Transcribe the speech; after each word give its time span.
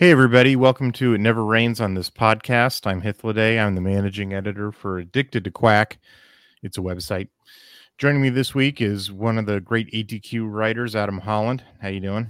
Hey, 0.00 0.12
everybody. 0.12 0.54
Welcome 0.54 0.92
to 0.92 1.14
It 1.14 1.18
Never 1.18 1.44
Rains 1.44 1.80
on 1.80 1.94
this 1.94 2.08
podcast. 2.08 2.86
I'm 2.86 3.02
Hythloday. 3.02 3.58
I'm 3.58 3.74
the 3.74 3.80
managing 3.80 4.32
editor 4.32 4.70
for 4.70 5.00
Addicted 5.00 5.42
to 5.42 5.50
Quack. 5.50 5.98
It's 6.62 6.78
a 6.78 6.80
website. 6.80 7.26
Joining 7.98 8.22
me 8.22 8.30
this 8.30 8.54
week 8.54 8.80
is 8.80 9.10
one 9.10 9.38
of 9.38 9.46
the 9.46 9.60
great 9.60 9.90
ATQ 9.90 10.48
writers, 10.48 10.94
Adam 10.94 11.18
Holland. 11.18 11.64
How 11.82 11.88
you 11.88 11.98
doing? 11.98 12.28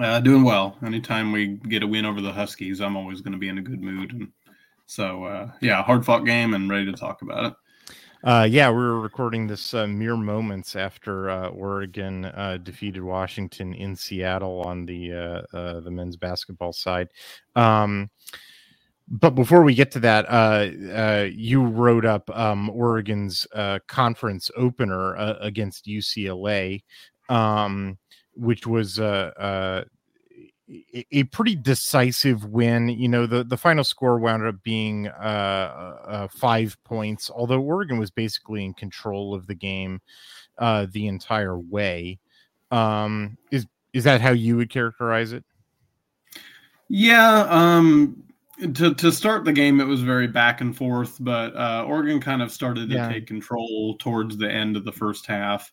Uh, 0.00 0.20
doing 0.20 0.44
well. 0.44 0.76
Anytime 0.86 1.32
we 1.32 1.48
get 1.68 1.82
a 1.82 1.88
win 1.88 2.04
over 2.04 2.20
the 2.20 2.30
Huskies, 2.30 2.80
I'm 2.80 2.96
always 2.96 3.20
going 3.20 3.32
to 3.32 3.38
be 3.38 3.48
in 3.48 3.58
a 3.58 3.62
good 3.62 3.82
mood. 3.82 4.12
And 4.12 4.28
so, 4.86 5.24
uh, 5.24 5.50
yeah, 5.60 5.82
hard 5.82 6.06
fought 6.06 6.24
game 6.24 6.54
and 6.54 6.70
ready 6.70 6.84
to 6.84 6.92
talk 6.92 7.22
about 7.22 7.46
it. 7.46 7.54
Uh, 8.24 8.46
yeah, 8.50 8.68
we 8.68 8.78
are 8.78 8.98
recording 8.98 9.46
this 9.46 9.74
uh, 9.74 9.86
mere 9.86 10.16
moments 10.16 10.74
after 10.74 11.30
uh, 11.30 11.48
Oregon 11.50 12.24
uh, 12.24 12.58
defeated 12.60 13.02
Washington 13.02 13.72
in 13.74 13.94
Seattle 13.94 14.60
on 14.62 14.84
the 14.86 15.12
uh, 15.12 15.56
uh, 15.56 15.80
the 15.80 15.90
men's 15.90 16.16
basketball 16.16 16.72
side. 16.72 17.08
Um, 17.54 18.10
but 19.06 19.36
before 19.36 19.62
we 19.62 19.72
get 19.72 19.92
to 19.92 20.00
that, 20.00 21.32
you 21.32 21.64
wrote 21.64 22.04
up 22.04 22.28
um, 22.36 22.68
Oregon's 22.70 23.46
conference 23.86 24.50
opener 24.56 25.14
against 25.40 25.86
UCLA, 25.86 26.82
um, 27.28 27.98
which 28.34 28.66
was 28.66 28.98
a 31.12 31.24
pretty 31.24 31.56
decisive 31.56 32.44
win. 32.44 32.88
You 32.88 33.08
know, 33.08 33.26
the, 33.26 33.44
the 33.44 33.56
final 33.56 33.84
score 33.84 34.18
wound 34.18 34.46
up 34.46 34.62
being 34.62 35.08
uh, 35.08 35.96
uh, 36.06 36.28
five 36.28 36.76
points, 36.84 37.30
although 37.30 37.60
Oregon 37.60 37.98
was 37.98 38.10
basically 38.10 38.64
in 38.64 38.74
control 38.74 39.34
of 39.34 39.46
the 39.46 39.54
game 39.54 40.00
uh, 40.58 40.86
the 40.90 41.06
entire 41.06 41.58
way. 41.58 42.18
Um, 42.70 43.38
is 43.50 43.66
is 43.92 44.04
that 44.04 44.20
how 44.20 44.32
you 44.32 44.56
would 44.56 44.70
characterize 44.70 45.32
it? 45.32 45.44
Yeah. 46.88 47.46
Um, 47.48 48.22
to 48.74 48.94
to 48.94 49.12
start 49.12 49.44
the 49.44 49.52
game, 49.52 49.80
it 49.80 49.86
was 49.86 50.02
very 50.02 50.26
back 50.26 50.60
and 50.60 50.76
forth, 50.76 51.16
but 51.20 51.56
uh, 51.56 51.84
Oregon 51.86 52.20
kind 52.20 52.42
of 52.42 52.52
started 52.52 52.90
to 52.90 52.96
yeah. 52.96 53.08
take 53.08 53.26
control 53.26 53.96
towards 53.98 54.36
the 54.36 54.50
end 54.50 54.76
of 54.76 54.84
the 54.84 54.92
first 54.92 55.26
half 55.26 55.72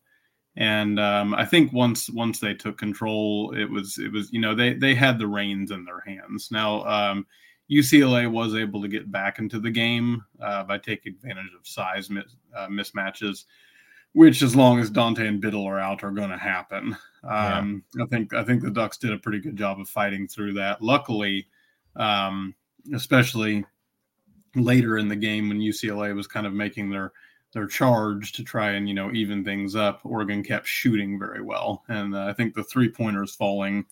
and 0.58 1.00
um, 1.00 1.36
I 1.36 1.45
think 1.45 1.73
once 1.73 2.09
once 2.09 2.39
they 2.39 2.53
took 2.53 2.78
control, 2.78 3.53
it 3.56 3.70
was 3.70 3.98
it 3.98 4.11
was 4.11 4.31
you 4.31 4.39
know 4.39 4.56
they 4.56 4.73
they 4.73 4.95
had 4.95 5.20
the 5.20 5.28
reins 5.28 5.72
in 5.72 5.84
their 5.84 6.02
hands. 6.02 6.50
Now 6.52 6.84
um, 6.86 7.25
UCLA 7.70 8.31
was 8.31 8.56
able 8.56 8.81
to 8.81 8.88
get 8.88 9.12
back 9.12 9.39
into 9.39 9.59
the 9.59 9.72
game 9.72 10.23
uh, 10.42 10.64
by 10.64 10.78
taking 10.78 11.14
advantage 11.14 11.52
of 11.58 11.67
size 11.67 12.09
mis- 12.09 12.36
uh, 12.56 12.67
mismatches, 12.67 13.45
which 14.14 14.42
as 14.42 14.56
long 14.56 14.80
as 14.80 14.89
Dante 14.89 15.28
and 15.28 15.44
Bittle 15.44 15.66
are 15.66 15.80
out 15.80 16.03
are 16.03 16.12
going 16.12 16.30
to 16.30 16.38
happen. 16.38 16.95
Um, 17.23 17.84
yeah. 17.95 18.03
I 18.03 18.08
think 18.08 18.34
I 18.34 18.44
think 18.44 18.62
the 18.62 18.72
Ducks 18.72 18.97
did 18.97 19.12
a 19.12 19.17
pretty 19.17 19.40
good 19.40 19.58
job 19.58 19.80
of 19.80 19.90
fighting 19.90 20.28
through 20.28 20.53
that. 20.53 20.81
Luckily, 20.81 21.47
um, 21.95 22.56
especially 22.94 23.66
later 24.56 24.97
in 24.97 25.08
the 25.08 25.16
game 25.16 25.50
when 25.50 25.59
UCLA 25.59 26.16
was 26.16 26.28
kind 26.28 26.47
of 26.47 26.53
making 26.53 26.90
their 26.90 27.12
their 27.56 27.66
charge 27.66 28.34
to 28.34 28.44
try 28.44 28.72
and 28.72 28.88
you 28.88 28.94
know 28.94 29.11
even 29.14 29.44
things 29.44 29.75
up. 29.75 30.02
Oregon 30.03 30.44
kept 30.44 30.67
shooting 30.67 31.17
very 31.17 31.42
well, 31.42 31.84
and 31.88 32.14
uh, 32.14 32.25
I 32.25 32.34
think 32.34 32.53
the 32.53 32.66
three 32.66 32.89
pointers 32.89 33.34
falling 33.34 33.86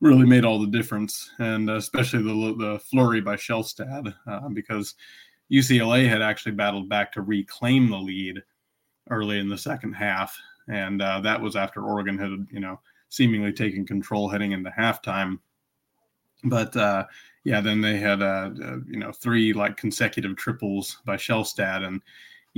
really 0.00 0.24
made 0.24 0.44
all 0.44 0.60
the 0.60 0.68
difference, 0.68 1.28
and 1.40 1.68
uh, 1.68 1.74
especially 1.74 2.22
the 2.22 2.54
the 2.56 2.78
flurry 2.78 3.20
by 3.20 3.34
Shelstad 3.34 4.14
uh, 4.28 4.48
because 4.50 4.94
UCLA 5.50 6.08
had 6.08 6.22
actually 6.22 6.52
battled 6.52 6.88
back 6.88 7.12
to 7.12 7.22
reclaim 7.22 7.90
the 7.90 7.98
lead 7.98 8.40
early 9.10 9.40
in 9.40 9.48
the 9.48 9.58
second 9.58 9.94
half, 9.94 10.38
and 10.68 11.02
uh, 11.02 11.20
that 11.20 11.40
was 11.40 11.56
after 11.56 11.82
Oregon 11.82 12.16
had 12.16 12.46
you 12.52 12.60
know 12.60 12.80
seemingly 13.08 13.52
taken 13.52 13.84
control 13.84 14.28
heading 14.28 14.52
into 14.52 14.70
halftime. 14.70 15.40
But 16.44 16.76
uh, 16.76 17.06
yeah, 17.42 17.60
then 17.60 17.80
they 17.80 17.96
had 17.96 18.22
uh, 18.22 18.50
you 18.86 19.00
know 19.00 19.10
three 19.10 19.52
like 19.52 19.76
consecutive 19.76 20.36
triples 20.36 20.98
by 21.04 21.16
Shelstad 21.16 21.84
and 21.84 22.00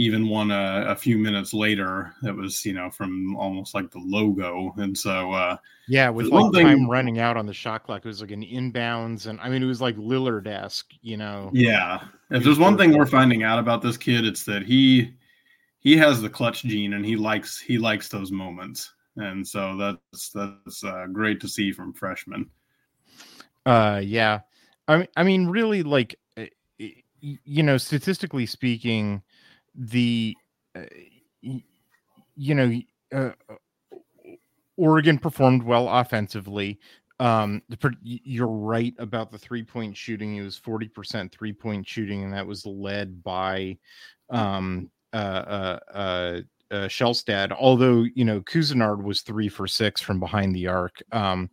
even 0.01 0.31
one 0.31 0.51
a, 0.51 0.87
a, 0.89 0.97
few 0.97 1.19
minutes 1.19 1.53
later 1.53 2.15
that 2.23 2.35
was 2.35 2.65
you 2.65 2.73
know 2.73 2.91
from 2.91 3.37
almost 3.37 3.75
like 3.75 3.91
the 3.91 3.99
logo. 3.99 4.73
And 4.79 4.97
so 4.97 5.31
uh 5.33 5.59
yeah 5.89 6.09
with 6.09 6.29
like 6.29 6.55
thing, 6.55 6.67
time 6.67 6.89
running 6.89 7.19
out 7.19 7.37
on 7.37 7.45
the 7.45 7.53
shot 7.53 7.85
clock 7.85 7.99
it 7.99 8.09
was 8.09 8.23
like 8.23 8.31
an 8.31 8.43
inbounds 8.43 9.27
and 9.27 9.39
i 9.41 9.49
mean 9.49 9.63
it 9.63 9.67
was 9.67 9.81
like 9.83 9.97
lillard 9.97 10.47
esque 10.47 10.93
you 11.03 11.19
know? 11.19 11.51
Yeah. 11.53 12.01
If 12.31 12.45
there's 12.45 12.59
one 12.59 12.79
thing 12.79 12.97
we're 12.97 13.05
finding 13.05 13.43
out 13.43 13.59
about 13.59 13.83
this 13.83 13.99
kid 13.99 14.25
it's 14.25 14.45
that 14.45 14.63
he 14.63 15.13
he 15.81 15.99
has 15.99 16.23
the 16.23 16.31
clutch 16.31 16.63
gene 16.63 16.95
and 16.95 17.05
he 17.05 17.17
likes 17.17 17.61
he 17.61 17.77
likes 17.77 18.09
those 18.09 18.33
moments. 18.33 18.95
And 19.17 19.47
so 19.47 19.77
that's 19.77 20.31
that's 20.31 20.83
uh, 20.83 21.07
great 21.13 21.41
to 21.41 21.49
see 21.49 21.73
from 21.73 21.93
freshmen. 21.93 22.49
Uh 23.67 24.01
yeah. 24.03 24.41
I 24.89 24.97
mean 24.97 25.09
i 25.15 25.23
mean 25.25 25.47
really 25.49 25.83
like 25.83 26.19
eh, 26.39 26.47
you 27.21 27.63
know 27.63 27.77
statistically 27.77 28.47
speaking 28.47 29.23
the 29.81 30.37
uh, 30.77 30.83
you 31.41 32.55
know 32.55 32.81
uh, 33.13 33.31
Oregon 34.77 35.19
performed 35.19 35.63
well 35.63 35.89
offensively. 35.89 36.79
Um, 37.19 37.63
the, 37.69 37.95
you're 38.03 38.47
right 38.47 38.95
about 38.99 39.31
the 39.31 39.39
three 39.39 39.63
point 39.63 39.97
shooting. 39.97 40.37
It 40.37 40.43
was 40.43 40.59
40% 40.59 41.33
three 41.33 41.53
point 41.53 41.87
shooting, 41.87 42.25
and 42.25 42.33
that 42.33 42.47
was 42.47 42.65
led 42.65 43.23
by 43.23 43.77
um, 44.31 44.91
uh, 45.13 45.79
uh, 46.71 46.89
uh, 46.89 47.53
although 47.53 48.05
you 48.15 48.25
know 48.25 48.41
Couisnard 48.43 49.03
was 49.03 49.23
three 49.23 49.49
for 49.49 49.67
six 49.67 50.01
from 50.01 50.21
behind 50.21 50.55
the 50.55 50.67
arc, 50.67 51.03
um, 51.13 51.51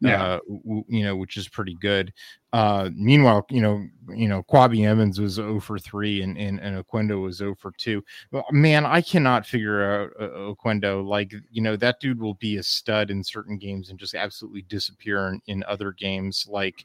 yeah, 0.00 0.22
uh, 0.22 0.38
w- 0.46 0.84
you 0.88 1.04
know, 1.04 1.16
which 1.16 1.36
is 1.36 1.48
pretty 1.48 1.76
good. 1.80 2.12
Uh, 2.52 2.90
meanwhile, 2.94 3.46
you 3.48 3.62
know, 3.62 3.86
you 4.14 4.28
know, 4.28 4.42
Kwame 4.42 4.86
Evans 4.86 5.18
was 5.18 5.34
0 5.34 5.58
for 5.58 5.78
three, 5.78 6.22
and 6.22 6.36
and, 6.36 6.60
and 6.60 6.84
Oquendo 6.84 7.22
was 7.22 7.36
0 7.36 7.54
for 7.54 7.72
two. 7.78 8.04
man, 8.50 8.84
I 8.84 9.00
cannot 9.00 9.46
figure 9.46 9.82
out 9.82 10.10
uh, 10.20 10.28
Oquendo. 10.52 11.02
Like, 11.02 11.32
you 11.50 11.62
know, 11.62 11.76
that 11.76 11.98
dude 12.00 12.20
will 12.20 12.34
be 12.34 12.58
a 12.58 12.62
stud 12.62 13.10
in 13.10 13.24
certain 13.24 13.56
games 13.56 13.88
and 13.88 13.98
just 13.98 14.14
absolutely 14.14 14.62
disappear 14.62 15.28
in, 15.28 15.40
in 15.46 15.64
other 15.64 15.92
games. 15.92 16.46
Like, 16.46 16.84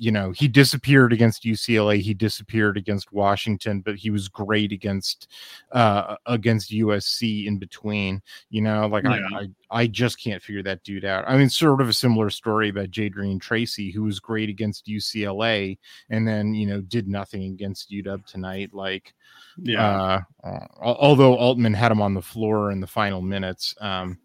you 0.00 0.10
know 0.10 0.30
he 0.30 0.48
disappeared 0.48 1.12
against 1.12 1.44
UCLA, 1.44 2.00
he 2.00 2.14
disappeared 2.14 2.78
against 2.78 3.12
Washington, 3.12 3.80
but 3.82 3.96
he 3.96 4.08
was 4.08 4.28
great 4.28 4.72
against 4.72 5.28
uh 5.72 6.16
against 6.24 6.70
USC 6.70 7.46
in 7.46 7.58
between. 7.58 8.22
You 8.48 8.62
know, 8.62 8.86
like 8.86 9.04
yeah. 9.04 9.20
I, 9.34 9.40
I 9.40 9.48
I 9.70 9.86
just 9.86 10.18
can't 10.18 10.42
figure 10.42 10.62
that 10.62 10.82
dude 10.84 11.04
out. 11.04 11.24
I 11.28 11.36
mean, 11.36 11.50
sort 11.50 11.82
of 11.82 11.88
a 11.90 11.92
similar 11.92 12.30
story 12.30 12.70
about 12.70 12.90
Jadrian 12.90 13.38
Tracy, 13.40 13.90
who 13.90 14.04
was 14.04 14.20
great 14.20 14.48
against 14.48 14.86
UCLA 14.86 15.78
and 16.08 16.26
then 16.26 16.54
you 16.54 16.66
know 16.66 16.80
did 16.80 17.06
nothing 17.06 17.44
against 17.44 17.90
UW 17.90 18.24
tonight. 18.24 18.70
Like, 18.72 19.14
yeah. 19.58 20.22
Uh, 20.42 20.66
although 20.80 21.36
Altman 21.36 21.74
had 21.74 21.92
him 21.92 22.00
on 22.00 22.14
the 22.14 22.22
floor 22.22 22.70
in 22.70 22.80
the 22.80 22.86
final 22.86 23.20
minutes, 23.20 23.74
um, 23.82 24.18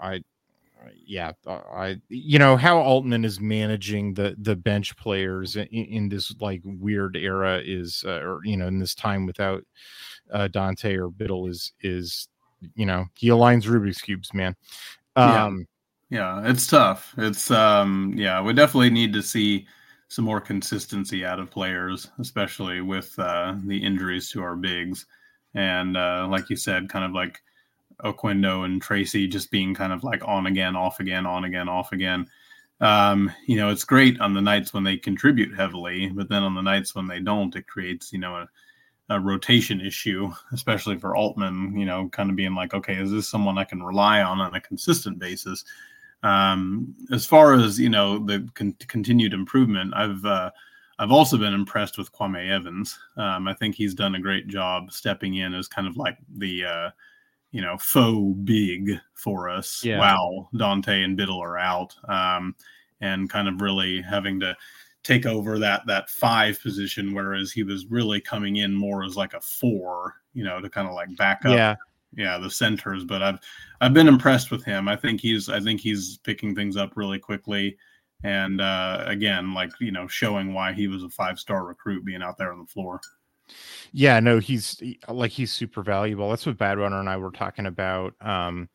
I 0.00 0.24
yeah, 1.06 1.32
uh, 1.46 1.60
I 1.72 2.00
you 2.08 2.38
know 2.38 2.56
how 2.56 2.78
Altman 2.78 3.24
is 3.24 3.40
managing 3.40 4.14
the 4.14 4.34
the 4.38 4.56
bench 4.56 4.96
players 4.96 5.56
in, 5.56 5.66
in 5.66 6.08
this 6.08 6.34
like 6.40 6.62
weird 6.64 7.16
era 7.16 7.60
is 7.64 8.04
uh, 8.06 8.20
or 8.20 8.40
you 8.44 8.56
know 8.56 8.66
in 8.66 8.78
this 8.78 8.94
time 8.94 9.26
without 9.26 9.64
uh, 10.32 10.48
Dante 10.48 10.96
or 10.96 11.10
Bittle 11.10 11.48
is 11.48 11.72
is 11.80 12.28
you 12.74 12.86
know 12.86 13.06
he 13.14 13.28
aligns 13.28 13.64
Rubik's 13.64 14.00
cubes, 14.00 14.32
man. 14.34 14.56
Um, 15.16 15.66
yeah. 16.10 16.42
yeah, 16.42 16.50
it's 16.50 16.66
tough. 16.66 17.14
It's 17.18 17.50
um 17.50 18.14
yeah, 18.16 18.42
we 18.42 18.52
definitely 18.52 18.90
need 18.90 19.12
to 19.12 19.22
see 19.22 19.66
some 20.08 20.24
more 20.24 20.40
consistency 20.40 21.24
out 21.24 21.40
of 21.40 21.50
players, 21.50 22.08
especially 22.18 22.80
with 22.80 23.18
uh, 23.18 23.56
the 23.64 23.76
injuries 23.76 24.30
to 24.30 24.42
our 24.42 24.54
bigs. 24.54 25.06
And 25.54 25.96
uh, 25.96 26.28
like 26.30 26.50
you 26.50 26.56
said, 26.56 26.88
kind 26.88 27.04
of 27.04 27.12
like 27.12 27.40
Oquendo 28.02 28.64
and 28.64 28.80
Tracy 28.80 29.26
just 29.26 29.50
being 29.50 29.74
kind 29.74 29.92
of 29.92 30.04
like 30.04 30.22
on 30.26 30.46
again, 30.46 30.76
off 30.76 31.00
again, 31.00 31.26
on 31.26 31.44
again, 31.44 31.68
off 31.68 31.92
again. 31.92 32.26
Um, 32.80 33.30
you 33.46 33.56
know, 33.56 33.70
it's 33.70 33.84
great 33.84 34.20
on 34.20 34.34
the 34.34 34.42
nights 34.42 34.74
when 34.74 34.84
they 34.84 34.96
contribute 34.96 35.54
heavily, 35.54 36.08
but 36.08 36.28
then 36.28 36.42
on 36.42 36.54
the 36.54 36.60
nights 36.60 36.94
when 36.94 37.06
they 37.06 37.20
don't, 37.20 37.54
it 37.54 37.66
creates, 37.66 38.12
you 38.12 38.18
know, 38.18 38.34
a, 38.36 38.48
a 39.10 39.20
rotation 39.20 39.80
issue, 39.80 40.30
especially 40.52 40.98
for 40.98 41.16
Altman, 41.16 41.78
you 41.78 41.86
know, 41.86 42.08
kind 42.08 42.30
of 42.30 42.36
being 42.36 42.54
like, 42.54 42.74
okay, 42.74 42.96
is 42.96 43.10
this 43.10 43.28
someone 43.28 43.58
I 43.58 43.64
can 43.64 43.82
rely 43.82 44.22
on 44.22 44.40
on 44.40 44.54
a 44.54 44.60
consistent 44.60 45.18
basis? 45.18 45.64
Um, 46.22 46.94
as 47.12 47.26
far 47.26 47.54
as, 47.54 47.78
you 47.78 47.90
know, 47.90 48.18
the 48.18 48.48
con- 48.54 48.76
continued 48.88 49.34
improvement, 49.34 49.92
I've, 49.94 50.24
uh, 50.24 50.50
I've 50.98 51.12
also 51.12 51.36
been 51.36 51.54
impressed 51.54 51.98
with 51.98 52.12
Kwame 52.12 52.50
Evans. 52.50 52.98
Um, 53.16 53.46
I 53.46 53.54
think 53.54 53.74
he's 53.74 53.94
done 53.94 54.14
a 54.14 54.20
great 54.20 54.48
job 54.48 54.90
stepping 54.90 55.34
in 55.34 55.54
as 55.54 55.68
kind 55.68 55.86
of 55.86 55.96
like 55.96 56.16
the, 56.36 56.64
uh, 56.64 56.90
you 57.54 57.60
know 57.60 57.78
faux 57.78 58.36
big 58.42 58.98
for 59.14 59.48
us 59.48 59.84
yeah. 59.84 60.00
while 60.00 60.50
Dante 60.56 61.04
and 61.04 61.16
Bittle 61.16 61.40
are 61.40 61.56
out, 61.56 61.94
um, 62.08 62.56
and 63.00 63.30
kind 63.30 63.46
of 63.46 63.60
really 63.60 64.02
having 64.02 64.40
to 64.40 64.56
take 65.04 65.24
over 65.24 65.60
that 65.60 65.86
that 65.86 66.10
five 66.10 66.60
position, 66.60 67.14
whereas 67.14 67.52
he 67.52 67.62
was 67.62 67.86
really 67.86 68.20
coming 68.20 68.56
in 68.56 68.74
more 68.74 69.04
as 69.04 69.16
like 69.16 69.34
a 69.34 69.40
four, 69.40 70.14
you 70.32 70.42
know, 70.42 70.60
to 70.60 70.68
kind 70.68 70.88
of 70.88 70.94
like 70.94 71.14
back 71.16 71.44
up. 71.44 71.54
Yeah. 71.54 71.76
yeah 72.16 72.38
the 72.38 72.50
centers, 72.50 73.04
but 73.04 73.22
I've 73.22 73.38
I've 73.80 73.94
been 73.94 74.08
impressed 74.08 74.50
with 74.50 74.64
him. 74.64 74.88
I 74.88 74.96
think 74.96 75.20
he's 75.20 75.48
I 75.48 75.60
think 75.60 75.80
he's 75.80 76.18
picking 76.24 76.56
things 76.56 76.76
up 76.76 76.96
really 76.96 77.20
quickly, 77.20 77.78
and 78.24 78.60
uh, 78.60 79.04
again, 79.06 79.54
like 79.54 79.70
you 79.78 79.92
know, 79.92 80.08
showing 80.08 80.54
why 80.54 80.72
he 80.72 80.88
was 80.88 81.04
a 81.04 81.08
five 81.08 81.38
star 81.38 81.64
recruit 81.64 82.04
being 82.04 82.20
out 82.22 82.36
there 82.36 82.52
on 82.52 82.58
the 82.58 82.66
floor. 82.66 83.00
Yeah, 83.92 84.20
no, 84.20 84.38
he's 84.38 84.82
like 85.08 85.30
he's 85.30 85.52
super 85.52 85.82
valuable. 85.82 86.30
That's 86.30 86.46
what 86.46 86.58
Bad 86.58 86.78
Runner 86.78 86.98
and 87.00 87.08
I 87.08 87.16
were 87.16 87.30
talking 87.30 87.66
about 87.66 88.14
um, 88.20 88.68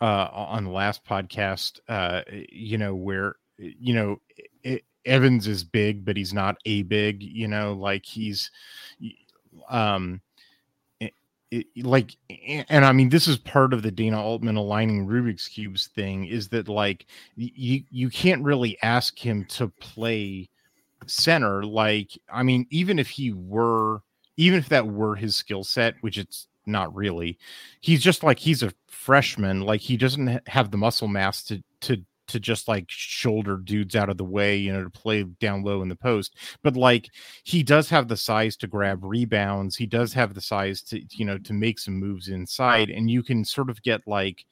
uh, 0.00 0.28
on 0.32 0.64
the 0.64 0.70
last 0.70 1.04
podcast. 1.04 1.80
Uh, 1.88 2.22
you 2.50 2.78
know 2.78 2.94
where 2.94 3.36
you 3.58 3.94
know 3.94 4.20
it, 4.62 4.84
Evans 5.04 5.46
is 5.46 5.64
big, 5.64 6.04
but 6.04 6.16
he's 6.16 6.32
not 6.32 6.56
a 6.64 6.82
big. 6.82 7.22
You 7.22 7.48
know, 7.48 7.74
like 7.74 8.04
he's 8.06 8.50
um 9.68 10.20
like 11.82 12.16
and 12.68 12.84
i 12.84 12.90
mean 12.92 13.08
this 13.08 13.28
is 13.28 13.36
part 13.38 13.72
of 13.72 13.82
the 13.82 13.90
dana 13.90 14.20
altman 14.20 14.56
aligning 14.56 15.06
rubik's 15.06 15.46
cubes 15.46 15.86
thing 15.88 16.26
is 16.26 16.48
that 16.48 16.68
like 16.68 17.06
you 17.36 17.84
you 17.90 18.08
can't 18.10 18.42
really 18.42 18.76
ask 18.82 19.16
him 19.18 19.44
to 19.44 19.68
play 19.68 20.48
center 21.10 21.64
like 21.64 22.10
i 22.32 22.42
mean 22.42 22.66
even 22.70 22.98
if 22.98 23.08
he 23.08 23.32
were 23.32 24.00
even 24.36 24.58
if 24.58 24.68
that 24.68 24.86
were 24.86 25.16
his 25.16 25.36
skill 25.36 25.64
set 25.64 25.94
which 26.00 26.18
it's 26.18 26.48
not 26.66 26.94
really 26.94 27.38
he's 27.80 28.02
just 28.02 28.22
like 28.22 28.38
he's 28.38 28.62
a 28.62 28.72
freshman 28.88 29.60
like 29.60 29.80
he 29.80 29.96
doesn't 29.96 30.46
have 30.48 30.70
the 30.70 30.78
muscle 30.78 31.08
mass 31.08 31.42
to 31.44 31.62
to 31.80 32.02
to 32.26 32.40
just 32.40 32.68
like 32.68 32.86
shoulder 32.88 33.56
dudes 33.56 33.94
out 33.94 34.08
of 34.08 34.16
the 34.16 34.24
way, 34.24 34.56
you 34.56 34.72
know, 34.72 34.84
to 34.84 34.90
play 34.90 35.22
down 35.22 35.62
low 35.62 35.82
in 35.82 35.88
the 35.88 35.96
post. 35.96 36.36
But 36.62 36.76
like 36.76 37.10
he 37.44 37.62
does 37.62 37.88
have 37.90 38.08
the 38.08 38.16
size 38.16 38.56
to 38.58 38.66
grab 38.66 39.04
rebounds. 39.04 39.76
He 39.76 39.86
does 39.86 40.12
have 40.14 40.34
the 40.34 40.40
size 40.40 40.82
to, 40.82 41.02
you 41.12 41.24
know, 41.24 41.38
to 41.38 41.52
make 41.52 41.78
some 41.78 41.94
moves 41.94 42.28
inside. 42.28 42.90
And 42.90 43.10
you 43.10 43.22
can 43.22 43.44
sort 43.44 43.70
of 43.70 43.82
get 43.82 44.00
like, 44.06 44.46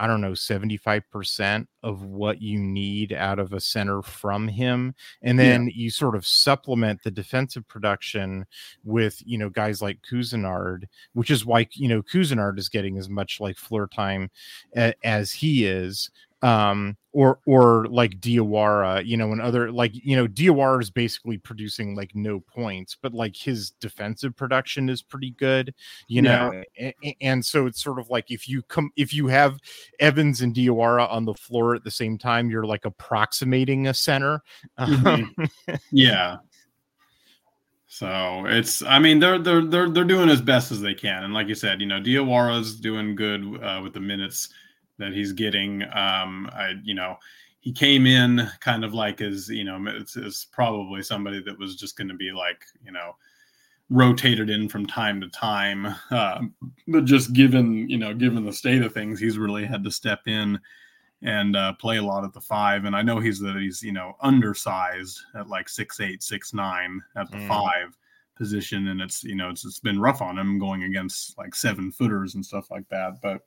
I 0.00 0.06
don't 0.06 0.22
know, 0.22 0.32
75% 0.32 1.66
of 1.82 2.04
what 2.04 2.40
you 2.40 2.58
need 2.58 3.12
out 3.12 3.38
of 3.38 3.52
a 3.52 3.60
center 3.60 4.00
from 4.00 4.48
him. 4.48 4.94
And 5.20 5.38
then 5.38 5.66
yeah. 5.66 5.72
you 5.74 5.90
sort 5.90 6.16
of 6.16 6.26
supplement 6.26 7.02
the 7.02 7.10
defensive 7.10 7.68
production 7.68 8.46
with, 8.82 9.22
you 9.26 9.36
know, 9.36 9.50
guys 9.50 9.82
like 9.82 10.00
Couisnard, 10.00 10.84
which 11.12 11.30
is 11.30 11.44
why, 11.44 11.68
you 11.74 11.86
know, 11.86 12.00
Couisnard 12.00 12.58
is 12.58 12.70
getting 12.70 12.96
as 12.96 13.10
much 13.10 13.40
like 13.40 13.58
floor 13.58 13.86
time 13.86 14.30
a- 14.74 14.94
as 15.04 15.32
he 15.32 15.66
is 15.66 16.10
um 16.42 16.96
or 17.12 17.40
or 17.44 17.86
like 17.86 18.20
Diawara, 18.20 19.04
you 19.04 19.16
know, 19.16 19.32
and 19.32 19.40
other 19.40 19.72
like 19.72 19.92
you 19.94 20.16
know, 20.16 20.26
Diawara 20.26 20.80
is 20.80 20.90
basically 20.90 21.38
producing 21.38 21.94
like 21.94 22.14
no 22.14 22.40
points, 22.40 22.96
but 23.00 23.12
like 23.12 23.36
his 23.36 23.72
defensive 23.72 24.36
production 24.36 24.88
is 24.88 25.02
pretty 25.02 25.32
good, 25.32 25.74
you 26.06 26.22
know, 26.22 26.62
and, 26.78 26.94
and, 27.20 27.44
so 27.44 27.66
it's 27.66 27.82
sort 27.82 27.98
of 27.98 28.10
like 28.10 28.30
if 28.30 28.48
you 28.48 28.62
come 28.62 28.90
if 28.96 29.12
you 29.12 29.26
have 29.26 29.58
Evans 29.98 30.40
and 30.40 30.54
Diawara 30.54 31.10
on 31.10 31.24
the 31.24 31.34
floor 31.34 31.74
at 31.74 31.82
the 31.82 31.90
same 31.90 32.16
time, 32.16 32.48
you're 32.48 32.66
like 32.66 32.84
approximating 32.84 33.88
a 33.88 33.94
center. 33.94 34.42
Mm-hmm. 34.78 35.74
yeah. 35.92 36.36
So 37.88 38.44
it's, 38.46 38.82
I 38.82 39.00
mean, 39.00 39.18
they're 39.18 39.40
they're 39.40 39.64
they're 39.64 39.90
they're 39.90 40.04
doing 40.04 40.30
as 40.30 40.40
best 40.40 40.70
as 40.70 40.80
they 40.80 40.94
can, 40.94 41.24
and 41.24 41.34
like 41.34 41.48
you 41.48 41.56
said, 41.56 41.80
you 41.80 41.88
know, 41.88 42.00
Diawara's 42.00 42.78
doing 42.78 43.16
good 43.16 43.60
uh, 43.60 43.80
with 43.82 43.94
the 43.94 44.00
minutes 44.00 44.48
that 45.00 45.12
he's 45.12 45.32
getting. 45.32 45.82
Um, 45.82 46.48
I, 46.52 46.74
you 46.84 46.94
know, 46.94 47.16
he 47.58 47.72
came 47.72 48.06
in 48.06 48.48
kind 48.60 48.84
of 48.84 48.94
like 48.94 49.20
as, 49.20 49.48
you 49.48 49.64
know, 49.64 49.84
it's, 49.86 50.16
it's 50.16 50.46
probably 50.46 51.02
somebody 51.02 51.42
that 51.42 51.58
was 51.58 51.76
just 51.76 51.96
going 51.96 52.08
to 52.08 52.14
be 52.14 52.32
like, 52.32 52.64
you 52.82 52.92
know, 52.92 53.16
rotated 53.90 54.48
in 54.48 54.68
from 54.68 54.86
time 54.86 55.20
to 55.20 55.28
time. 55.28 55.94
Uh, 56.10 56.40
but 56.86 57.04
just 57.04 57.32
given, 57.32 57.88
you 57.90 57.98
know, 57.98 58.14
given 58.14 58.46
the 58.46 58.52
state 58.52 58.82
of 58.82 58.94
things, 58.94 59.18
he's 59.18 59.36
really 59.36 59.66
had 59.66 59.84
to 59.84 59.90
step 59.90 60.20
in 60.26 60.58
and 61.22 61.54
uh, 61.54 61.74
play 61.74 61.98
a 61.98 62.02
lot 62.02 62.24
at 62.24 62.32
the 62.32 62.40
five. 62.40 62.86
And 62.86 62.96
I 62.96 63.02
know 63.02 63.18
he's 63.20 63.40
that 63.40 63.56
he's, 63.56 63.82
you 63.82 63.92
know, 63.92 64.14
undersized 64.22 65.20
at 65.34 65.48
like 65.48 65.68
six 65.68 66.00
eight, 66.00 66.22
six 66.22 66.54
nine 66.54 67.02
at 67.16 67.30
the 67.30 67.36
mm. 67.36 67.48
five 67.48 67.98
position. 68.36 68.88
And 68.88 69.02
it's, 69.02 69.22
you 69.22 69.34
know, 69.34 69.50
it's, 69.50 69.66
it's 69.66 69.80
been 69.80 70.00
rough 70.00 70.22
on 70.22 70.38
him 70.38 70.58
going 70.58 70.84
against 70.84 71.36
like 71.36 71.54
seven 71.54 71.92
footers 71.92 72.36
and 72.36 72.46
stuff 72.46 72.70
like 72.70 72.88
that. 72.88 73.20
But 73.20 73.42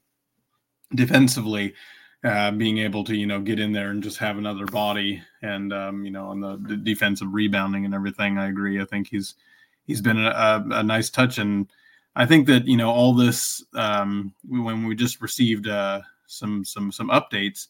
defensively, 0.96 1.74
uh, 2.24 2.52
being 2.52 2.78
able 2.78 3.04
to 3.04 3.16
you 3.16 3.26
know 3.26 3.42
get 3.42 3.60
in 3.60 3.74
there 3.74 3.90
and 3.90 4.04
just 4.04 4.18
have 4.18 4.38
another 4.38 4.66
body, 4.66 5.22
and 5.42 5.74
um, 5.74 6.06
you 6.06 6.12
know 6.12 6.28
on 6.28 6.40
the, 6.40 6.58
the, 6.68 6.78
defensive 6.78 7.28
rebounding 7.32 7.86
and 7.86 7.94
everything. 7.94 8.38
I 8.38 8.48
agree. 8.48 8.82
I 8.82 8.86
think 8.86 9.08
he's 9.08 9.36
he's 9.86 10.02
been 10.02 10.20
a, 10.20 10.66
a, 10.72 10.84
nice 10.84 11.10
touch, 11.10 11.38
and 11.38 11.68
I 12.16 12.26
think 12.26 12.48
that 12.48 12.66
you 12.66 12.78
know 12.78 12.90
all 12.90 13.14
this 13.14 13.64
um, 13.74 14.34
when 14.48 14.86
we 14.86 14.96
just 14.96 15.22
received 15.22 15.68
uh, 15.68 16.02
some 16.28 16.64
some 16.64 16.92
some 16.92 17.10
updates 17.10 17.68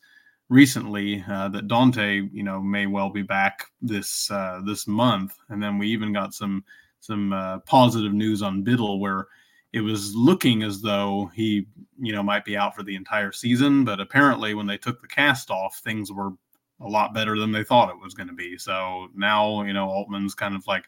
recently 0.49 1.23
uh, 1.27 1.49
that 1.49 1.67
Dante 1.67 2.21
you 2.31 2.43
know 2.43 2.61
may 2.61 2.85
well 2.85 3.09
be 3.09 3.23
back 3.23 3.65
this 3.81 4.29
uh, 4.29 4.61
this 4.65 4.87
month, 4.87 5.35
and 5.49 5.61
then 5.61 5.77
we 5.77 5.87
even 5.87 6.13
got 6.13 6.33
some 6.33 6.63
some 6.99 7.33
uh, 7.33 7.59
positive 7.59 8.13
news 8.13 8.41
on 8.41 8.63
Bittle 8.63 8.99
where 8.99 9.27
it 9.73 9.81
was 9.81 10.15
looking 10.15 10.61
as 10.63 10.81
though 10.81 11.31
he, 11.33 11.65
you 11.99 12.13
know, 12.13 12.23
might 12.23 12.45
be 12.45 12.55
out 12.55 12.75
for 12.75 12.83
the 12.83 12.95
entire 12.95 13.31
season. 13.31 13.83
But 13.83 13.99
apparently, 13.99 14.53
when 14.53 14.67
they 14.67 14.77
took 14.77 15.01
the 15.01 15.07
cast 15.07 15.49
off, 15.49 15.81
things 15.83 16.11
were 16.11 16.31
a 16.79 16.87
lot 16.87 17.13
better 17.13 17.37
than 17.37 17.51
they 17.51 17.63
thought 17.63 17.89
it 17.89 17.99
was 17.99 18.13
going 18.13 18.27
to 18.27 18.33
be. 18.33 18.57
So 18.57 19.07
now, 19.15 19.63
you 19.63 19.73
know, 19.73 19.89
Altman's 19.89 20.35
kind 20.35 20.55
of 20.55 20.65
like 20.67 20.85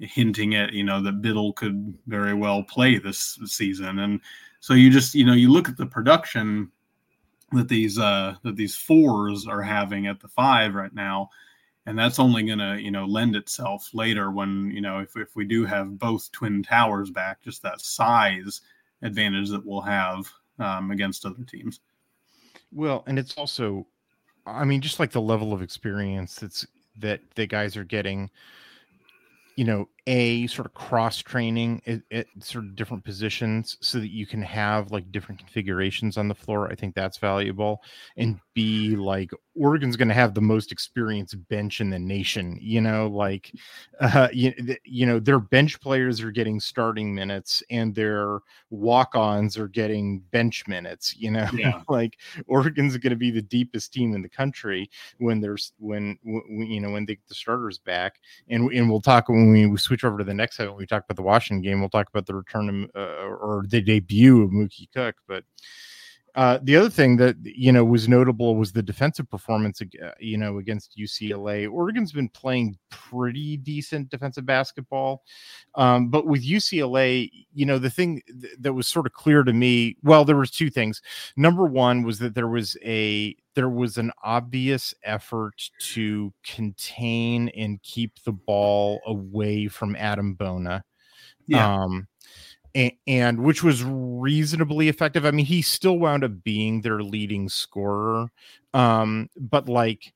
hinting 0.00 0.54
at, 0.54 0.72
you 0.72 0.84
know, 0.84 1.00
that 1.02 1.22
Bittle 1.22 1.54
could 1.54 1.96
very 2.06 2.34
well 2.34 2.62
play 2.64 2.98
this 2.98 3.38
season. 3.44 4.00
And 4.00 4.20
so 4.60 4.74
you 4.74 4.90
just, 4.90 5.14
you 5.14 5.24
know, 5.24 5.34
you 5.34 5.50
look 5.50 5.68
at 5.68 5.76
the 5.76 5.86
production 5.86 6.70
that 7.52 7.68
these 7.68 7.98
uh 7.98 8.34
that 8.42 8.56
these 8.56 8.76
fours 8.76 9.46
are 9.46 9.62
having 9.62 10.06
at 10.06 10.20
the 10.20 10.28
five 10.28 10.74
right 10.74 10.94
now 10.94 11.30
and 11.88 11.98
that's 11.98 12.18
only 12.18 12.42
going 12.42 12.58
to 12.58 12.78
you 12.80 12.90
know 12.90 13.06
lend 13.06 13.34
itself 13.34 13.88
later 13.94 14.30
when 14.30 14.70
you 14.70 14.80
know 14.82 14.98
if, 14.98 15.16
if 15.16 15.34
we 15.34 15.44
do 15.46 15.64
have 15.64 15.98
both 15.98 16.30
twin 16.32 16.62
towers 16.62 17.10
back 17.10 17.42
just 17.42 17.62
that 17.62 17.80
size 17.80 18.60
advantage 19.02 19.48
that 19.48 19.64
we'll 19.64 19.80
have 19.80 20.30
um, 20.58 20.90
against 20.90 21.24
other 21.24 21.42
teams. 21.44 21.80
Well 22.72 23.04
and 23.06 23.18
it's 23.18 23.34
also 23.36 23.86
i 24.44 24.64
mean 24.64 24.82
just 24.82 25.00
like 25.00 25.12
the 25.12 25.20
level 25.20 25.54
of 25.54 25.62
experience 25.62 26.36
that's 26.36 26.66
that 26.98 27.20
the 27.36 27.46
guys 27.46 27.76
are 27.76 27.84
getting 27.84 28.30
you 29.56 29.64
know 29.64 29.88
a 30.08 30.46
sort 30.46 30.64
of 30.64 30.72
cross 30.72 31.18
training 31.18 31.82
at, 31.86 32.00
at, 32.10 32.26
sort 32.40 32.64
of 32.64 32.74
different 32.74 33.04
positions 33.04 33.76
so 33.82 34.00
that 34.00 34.10
you 34.10 34.26
can 34.26 34.40
have 34.40 34.90
like 34.90 35.12
different 35.12 35.38
configurations 35.38 36.16
on 36.16 36.28
the 36.28 36.34
floor 36.34 36.66
i 36.72 36.74
think 36.74 36.94
that's 36.94 37.18
valuable 37.18 37.82
and 38.16 38.40
b 38.54 38.96
like 38.96 39.30
oregon's 39.54 39.96
going 39.96 40.08
to 40.08 40.14
have 40.14 40.32
the 40.32 40.40
most 40.40 40.72
experienced 40.72 41.36
bench 41.50 41.82
in 41.82 41.90
the 41.90 41.98
nation 41.98 42.58
you 42.58 42.80
know 42.80 43.06
like 43.08 43.52
uh 44.00 44.28
you, 44.32 44.54
you 44.84 45.04
know 45.04 45.20
their 45.20 45.38
bench 45.38 45.78
players 45.78 46.22
are 46.22 46.30
getting 46.30 46.58
starting 46.58 47.14
minutes 47.14 47.62
and 47.68 47.94
their 47.94 48.38
walk-ons 48.70 49.58
are 49.58 49.68
getting 49.68 50.20
bench 50.30 50.66
minutes 50.66 51.14
you 51.18 51.30
know 51.30 51.46
yeah. 51.52 51.82
like 51.90 52.16
oregon's 52.46 52.96
going 52.96 53.10
to 53.10 53.16
be 53.16 53.30
the 53.30 53.42
deepest 53.42 53.92
team 53.92 54.14
in 54.14 54.22
the 54.22 54.28
country 54.28 54.88
when 55.18 55.38
there's 55.38 55.74
when, 55.78 56.18
when 56.22 56.66
you 56.66 56.80
know 56.80 56.92
when 56.92 57.04
they 57.04 57.16
get 57.16 57.28
the 57.28 57.34
starters 57.34 57.78
back 57.78 58.14
and 58.48 58.72
and 58.72 58.88
we'll 58.88 59.02
talk 59.02 59.28
when 59.28 59.52
we 59.52 59.76
switch 59.76 59.97
switch 59.98 60.08
over 60.08 60.18
to 60.18 60.24
the 60.24 60.34
next 60.34 60.56
segment, 60.56 60.78
we 60.78 60.86
talk 60.86 61.04
about 61.04 61.16
the 61.16 61.22
Washington 61.22 61.62
game. 61.62 61.80
We'll 61.80 61.88
talk 61.88 62.08
about 62.08 62.26
the 62.26 62.34
return 62.34 62.90
of, 62.94 63.00
uh, 63.00 63.24
or 63.24 63.64
the 63.68 63.80
debut 63.80 64.42
of 64.42 64.50
Mookie 64.50 64.88
Cook. 64.94 65.16
But 65.26 65.44
uh, 66.38 66.60
the 66.62 66.76
other 66.76 66.88
thing 66.88 67.16
that 67.16 67.34
you 67.42 67.72
know 67.72 67.84
was 67.84 68.08
notable 68.08 68.54
was 68.54 68.70
the 68.70 68.80
defensive 68.80 69.28
performance, 69.28 69.82
uh, 69.82 70.10
you 70.20 70.38
know, 70.38 70.58
against 70.58 70.96
UCLA. 70.96 71.68
Oregon's 71.68 72.12
been 72.12 72.28
playing 72.28 72.78
pretty 72.90 73.56
decent 73.56 74.08
defensive 74.08 74.46
basketball, 74.46 75.24
um, 75.74 76.10
but 76.10 76.28
with 76.28 76.46
UCLA, 76.46 77.28
you 77.52 77.66
know, 77.66 77.80
the 77.80 77.90
thing 77.90 78.22
th- 78.40 78.54
that 78.60 78.72
was 78.72 78.86
sort 78.86 79.06
of 79.06 79.14
clear 79.14 79.42
to 79.42 79.52
me. 79.52 79.96
Well, 80.04 80.24
there 80.24 80.36
was 80.36 80.52
two 80.52 80.70
things. 80.70 81.02
Number 81.36 81.64
one 81.64 82.04
was 82.04 82.20
that 82.20 82.36
there 82.36 82.46
was 82.46 82.76
a 82.84 83.34
there 83.56 83.68
was 83.68 83.98
an 83.98 84.12
obvious 84.22 84.94
effort 85.02 85.60
to 85.94 86.32
contain 86.44 87.48
and 87.48 87.82
keep 87.82 88.12
the 88.22 88.30
ball 88.30 89.00
away 89.06 89.66
from 89.66 89.96
Adem 89.96 90.38
Bona. 90.38 90.84
Yeah. 91.48 91.82
Um, 91.82 92.06
and, 92.78 92.92
and, 93.08 93.42
which 93.42 93.64
was 93.64 93.82
reasonably 93.84 94.88
effective. 94.88 95.26
I 95.26 95.32
mean, 95.32 95.46
he 95.46 95.62
still 95.62 95.98
wound 95.98 96.22
up 96.22 96.44
being 96.44 96.80
their 96.80 97.02
leading 97.02 97.48
scorer. 97.48 98.30
Um, 98.72 99.28
but 99.36 99.68
like, 99.68 100.12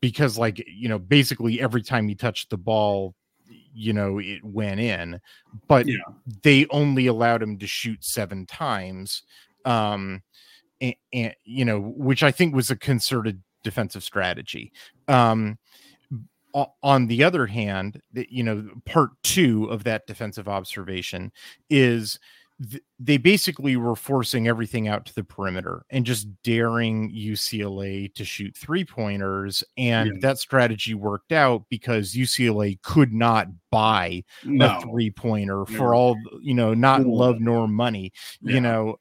because 0.00 0.36
like, 0.36 0.64
you 0.66 0.88
know, 0.88 0.98
basically 0.98 1.60
every 1.60 1.82
time 1.82 2.08
he 2.08 2.16
touched 2.16 2.50
the 2.50 2.56
ball, 2.56 3.14
you 3.72 3.92
know, 3.92 4.18
it 4.18 4.42
went 4.42 4.80
in, 4.80 5.20
but 5.68 5.86
yeah. 5.86 5.98
they 6.42 6.66
only 6.70 7.06
allowed 7.06 7.40
him 7.40 7.56
to 7.58 7.66
shoot 7.68 8.02
seven 8.02 8.46
times. 8.46 9.22
Um, 9.64 10.22
and, 10.80 10.94
and, 11.12 11.34
you 11.44 11.64
know, 11.64 11.80
which 11.80 12.24
I 12.24 12.32
think 12.32 12.52
was 12.52 12.70
a 12.70 12.76
concerted 12.76 13.40
defensive 13.62 14.02
strategy. 14.02 14.72
Um, 15.06 15.56
on 16.54 17.06
the 17.06 17.24
other 17.24 17.46
hand, 17.46 18.00
you 18.14 18.42
know, 18.42 18.68
part 18.84 19.10
two 19.22 19.64
of 19.66 19.84
that 19.84 20.06
defensive 20.06 20.48
observation 20.48 21.32
is 21.70 22.18
they 22.98 23.16
basically 23.16 23.76
were 23.76 23.96
forcing 23.96 24.46
everything 24.46 24.86
out 24.86 25.06
to 25.06 25.14
the 25.14 25.24
perimeter 25.24 25.84
and 25.90 26.06
just 26.06 26.28
daring 26.42 27.10
UCLA 27.12 28.12
to 28.14 28.24
shoot 28.24 28.56
three 28.56 28.84
pointers. 28.84 29.64
And 29.76 30.08
yeah. 30.14 30.18
that 30.20 30.38
strategy 30.38 30.94
worked 30.94 31.32
out 31.32 31.64
because 31.68 32.12
UCLA 32.12 32.80
could 32.82 33.12
not 33.12 33.48
buy 33.70 34.22
no. 34.44 34.76
a 34.76 34.80
three 34.82 35.10
pointer 35.10 35.64
for 35.66 35.94
all, 35.94 36.16
you 36.40 36.54
know, 36.54 36.74
not 36.74 37.04
love 37.04 37.40
nor 37.40 37.66
money. 37.66 38.12
Yeah. 38.40 38.54
You 38.54 38.60
know, 38.60 38.96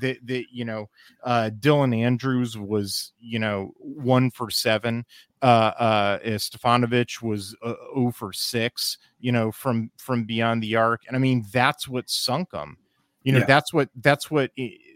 the, 0.00 0.18
the, 0.24 0.46
you 0.50 0.64
know, 0.64 0.88
uh, 1.22 1.50
Dylan 1.60 1.96
Andrews 1.96 2.58
was, 2.58 3.12
you 3.20 3.38
know, 3.38 3.72
one 3.78 4.30
for 4.30 4.50
seven. 4.50 5.04
Uh, 5.42 5.72
uh, 5.78 6.18
Stefanovic 6.20 7.22
was 7.22 7.54
uh, 7.62 7.74
0 7.94 8.12
for 8.12 8.32
six, 8.32 8.96
you 9.20 9.30
know, 9.30 9.52
from 9.52 9.90
from 9.98 10.24
beyond 10.24 10.62
the 10.62 10.74
arc, 10.74 11.02
and 11.06 11.14
I 11.14 11.20
mean 11.20 11.44
that's 11.52 11.86
what 11.86 12.08
sunk 12.08 12.48
them 12.48 12.78
you 13.24 13.32
know, 13.32 13.40
yeah. 13.40 13.46
that's 13.46 13.72
what 13.72 13.88
that's 13.96 14.30
what 14.30 14.50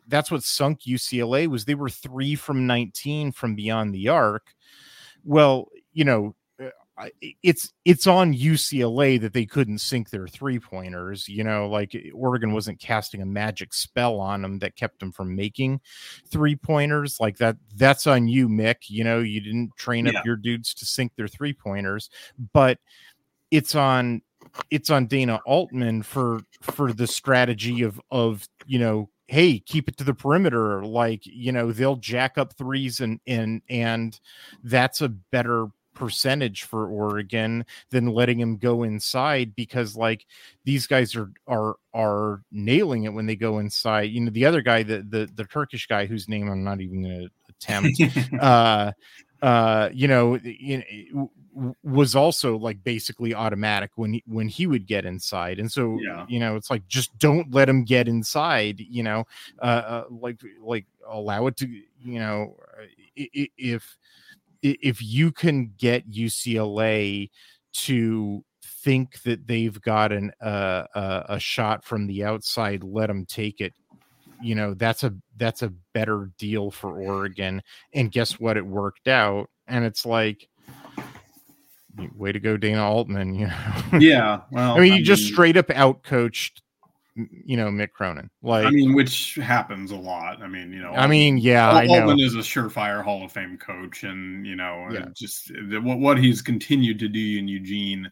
that's 0.06 0.30
what 0.30 0.44
sunk 0.44 0.82
UCLA 0.86 1.48
was 1.48 1.64
they 1.64 1.74
were 1.74 1.90
3 1.90 2.34
from 2.36 2.66
19 2.66 3.32
from 3.32 3.54
beyond 3.54 3.94
the 3.94 4.08
arc. 4.08 4.54
Well, 5.24 5.68
you 5.92 6.04
know, 6.04 6.34
uh, 6.98 7.08
it's 7.42 7.72
it's 7.84 8.06
on 8.06 8.34
UCLA 8.34 9.20
that 9.20 9.32
they 9.32 9.46
couldn't 9.46 9.78
sink 9.78 10.10
their 10.10 10.26
three 10.26 10.58
pointers. 10.58 11.28
You 11.28 11.44
know, 11.44 11.68
like 11.68 11.96
Oregon 12.12 12.52
wasn't 12.52 12.80
casting 12.80 13.22
a 13.22 13.26
magic 13.26 13.72
spell 13.72 14.18
on 14.18 14.42
them 14.42 14.58
that 14.58 14.76
kept 14.76 14.98
them 14.98 15.12
from 15.12 15.36
making 15.36 15.80
three 16.28 16.56
pointers. 16.56 17.18
Like 17.20 17.38
that, 17.38 17.56
that's 17.76 18.06
on 18.06 18.28
you, 18.28 18.48
Mick. 18.48 18.88
You 18.88 19.04
know, 19.04 19.20
you 19.20 19.40
didn't 19.40 19.76
train 19.76 20.06
yeah. 20.06 20.18
up 20.18 20.24
your 20.24 20.36
dudes 20.36 20.74
to 20.74 20.86
sink 20.86 21.14
their 21.14 21.28
three 21.28 21.52
pointers, 21.52 22.10
but 22.52 22.78
it's 23.50 23.74
on 23.74 24.22
it's 24.70 24.90
on 24.90 25.06
Dana 25.06 25.40
Altman 25.46 26.02
for 26.02 26.40
for 26.60 26.92
the 26.92 27.06
strategy 27.06 27.82
of 27.82 28.00
of 28.10 28.48
you 28.66 28.78
know 28.78 29.08
hey 29.26 29.58
keep 29.58 29.88
it 29.88 29.96
to 29.98 30.04
the 30.04 30.14
perimeter 30.14 30.84
like 30.84 31.22
you 31.24 31.52
know 31.52 31.72
they'll 31.72 31.96
jack 31.96 32.38
up 32.38 32.56
threes 32.56 33.00
and 33.00 33.20
and 33.26 33.62
and 33.68 34.20
that's 34.62 35.00
a 35.00 35.08
better 35.08 35.68
percentage 35.98 36.62
for 36.62 36.86
Oregon 36.86 37.66
than 37.90 38.06
letting 38.06 38.38
him 38.38 38.56
go 38.56 38.84
inside 38.84 39.56
because 39.56 39.96
like 39.96 40.24
these 40.64 40.86
guys 40.86 41.16
are 41.16 41.30
are 41.48 41.74
are 41.92 42.42
nailing 42.52 43.04
it 43.04 43.12
when 43.12 43.26
they 43.26 43.34
go 43.34 43.58
inside. 43.58 44.10
You 44.10 44.20
know, 44.20 44.30
the 44.30 44.46
other 44.46 44.62
guy, 44.62 44.84
the 44.84 45.02
the 45.02 45.28
the 45.34 45.44
Turkish 45.44 45.86
guy 45.88 46.06
whose 46.06 46.28
name 46.28 46.48
I'm 46.48 46.62
not 46.62 46.80
even 46.80 47.02
gonna 47.02 47.26
attempt, 47.48 48.00
uh 48.40 48.92
uh 49.42 49.88
you 49.92 50.08
know, 50.08 50.36
you 50.42 51.30
was 51.82 52.14
also 52.14 52.56
like 52.56 52.82
basically 52.84 53.34
automatic 53.34 53.90
when 53.96 54.14
he, 54.14 54.22
when 54.26 54.48
he 54.48 54.66
would 54.66 54.86
get 54.86 55.04
inside 55.04 55.58
and 55.58 55.70
so 55.70 55.98
yeah. 56.00 56.24
you 56.28 56.38
know 56.38 56.56
it's 56.56 56.70
like 56.70 56.86
just 56.86 57.16
don't 57.18 57.52
let 57.52 57.68
him 57.68 57.84
get 57.84 58.06
inside 58.06 58.78
you 58.78 59.02
know 59.02 59.24
uh, 59.60 59.64
uh 59.64 60.04
like 60.10 60.40
like 60.62 60.86
allow 61.08 61.46
it 61.46 61.56
to 61.56 61.66
you 61.66 62.18
know 62.18 62.56
if 63.16 63.96
if 64.62 65.02
you 65.02 65.32
can 65.32 65.72
get 65.78 66.10
UCLA 66.10 67.30
to 67.72 68.44
think 68.62 69.22
that 69.22 69.46
they've 69.46 69.80
got 69.80 70.12
an 70.12 70.32
uh, 70.40 70.84
uh, 70.94 71.22
a 71.28 71.40
shot 71.40 71.84
from 71.84 72.06
the 72.06 72.24
outside 72.24 72.82
let 72.84 73.06
them 73.06 73.24
take 73.26 73.60
it 73.60 73.74
you 74.40 74.54
know 74.54 74.74
that's 74.74 75.04
a 75.04 75.14
that's 75.36 75.62
a 75.62 75.72
better 75.92 76.30
deal 76.38 76.70
for 76.70 77.00
Oregon 77.00 77.62
and 77.94 78.10
guess 78.10 78.38
what 78.38 78.56
it 78.56 78.66
worked 78.66 79.08
out 79.08 79.50
and 79.66 79.84
it's 79.84 80.06
like 80.06 80.48
way 82.14 82.32
to 82.32 82.40
go, 82.40 82.56
Dana 82.56 82.84
Altman. 82.84 83.34
You 83.34 83.46
know, 83.48 83.56
yeah. 83.98 84.40
Well, 84.50 84.76
I 84.76 84.80
mean, 84.80 84.94
you 84.94 85.04
just 85.04 85.24
straight 85.24 85.56
up 85.56 85.68
outcoached, 85.68 86.60
you 87.14 87.56
know, 87.56 87.68
Mick 87.68 87.92
Cronin. 87.92 88.30
Like, 88.42 88.66
I 88.66 88.70
mean, 88.70 88.94
which 88.94 89.34
happens 89.36 89.90
a 89.90 89.96
lot. 89.96 90.42
I 90.42 90.46
mean, 90.46 90.72
you 90.72 90.80
know, 90.80 90.92
I 90.92 91.06
mean, 91.06 91.38
yeah, 91.38 91.70
Altman 91.70 91.90
I 91.90 91.98
Altman 92.00 92.20
is 92.20 92.34
a 92.34 92.38
surefire 92.38 93.02
Hall 93.02 93.24
of 93.24 93.32
Fame 93.32 93.58
coach, 93.58 94.04
and 94.04 94.46
you 94.46 94.56
know, 94.56 94.88
yeah. 94.90 95.06
just 95.14 95.50
what 95.82 95.98
what 95.98 96.18
he's 96.18 96.42
continued 96.42 96.98
to 97.00 97.08
do 97.08 97.38
in 97.38 97.48
Eugene 97.48 98.10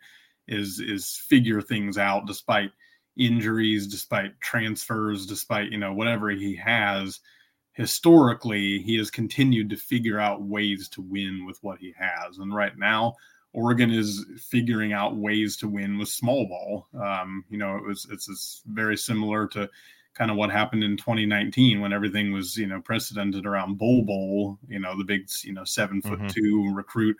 is 0.48 0.80
is 0.80 1.22
figure 1.28 1.60
things 1.60 1.98
out 1.98 2.26
despite 2.26 2.70
injuries, 3.16 3.86
despite 3.86 4.40
transfers, 4.40 5.26
despite 5.26 5.70
you 5.70 5.78
know 5.78 5.92
whatever 5.92 6.30
he 6.30 6.56
has 6.56 7.20
historically 7.72 8.78
he 8.78 8.96
has 8.96 9.10
continued 9.10 9.68
to 9.68 9.76
figure 9.76 10.18
out 10.18 10.42
ways 10.42 10.88
to 10.88 11.02
win 11.02 11.44
with 11.44 11.58
what 11.60 11.78
he 11.78 11.92
has 11.98 12.38
and 12.38 12.54
right 12.54 12.78
now 12.78 13.14
Oregon 13.56 13.90
is 13.90 14.24
figuring 14.38 14.92
out 14.92 15.16
ways 15.16 15.56
to 15.56 15.68
win 15.68 15.96
with 15.96 16.10
small 16.10 16.46
ball. 16.46 16.88
Um, 17.02 17.42
you 17.48 17.56
know, 17.56 17.76
it 17.76 17.84
was 17.84 18.06
it's, 18.10 18.28
it's 18.28 18.62
very 18.66 18.98
similar 18.98 19.48
to 19.48 19.70
kind 20.12 20.30
of 20.30 20.36
what 20.36 20.50
happened 20.50 20.84
in 20.84 20.98
2019 20.98 21.80
when 21.80 21.92
everything 21.92 22.32
was 22.32 22.56
you 22.58 22.66
know 22.66 22.82
precedented 22.82 23.46
around 23.46 23.78
Bol 23.78 24.02
Bol, 24.02 24.58
you 24.68 24.78
know, 24.78 24.96
the 24.96 25.04
big 25.04 25.28
you 25.42 25.54
know 25.54 25.64
seven 25.64 26.02
foot 26.02 26.18
mm-hmm. 26.18 26.26
two 26.26 26.70
recruit 26.74 27.16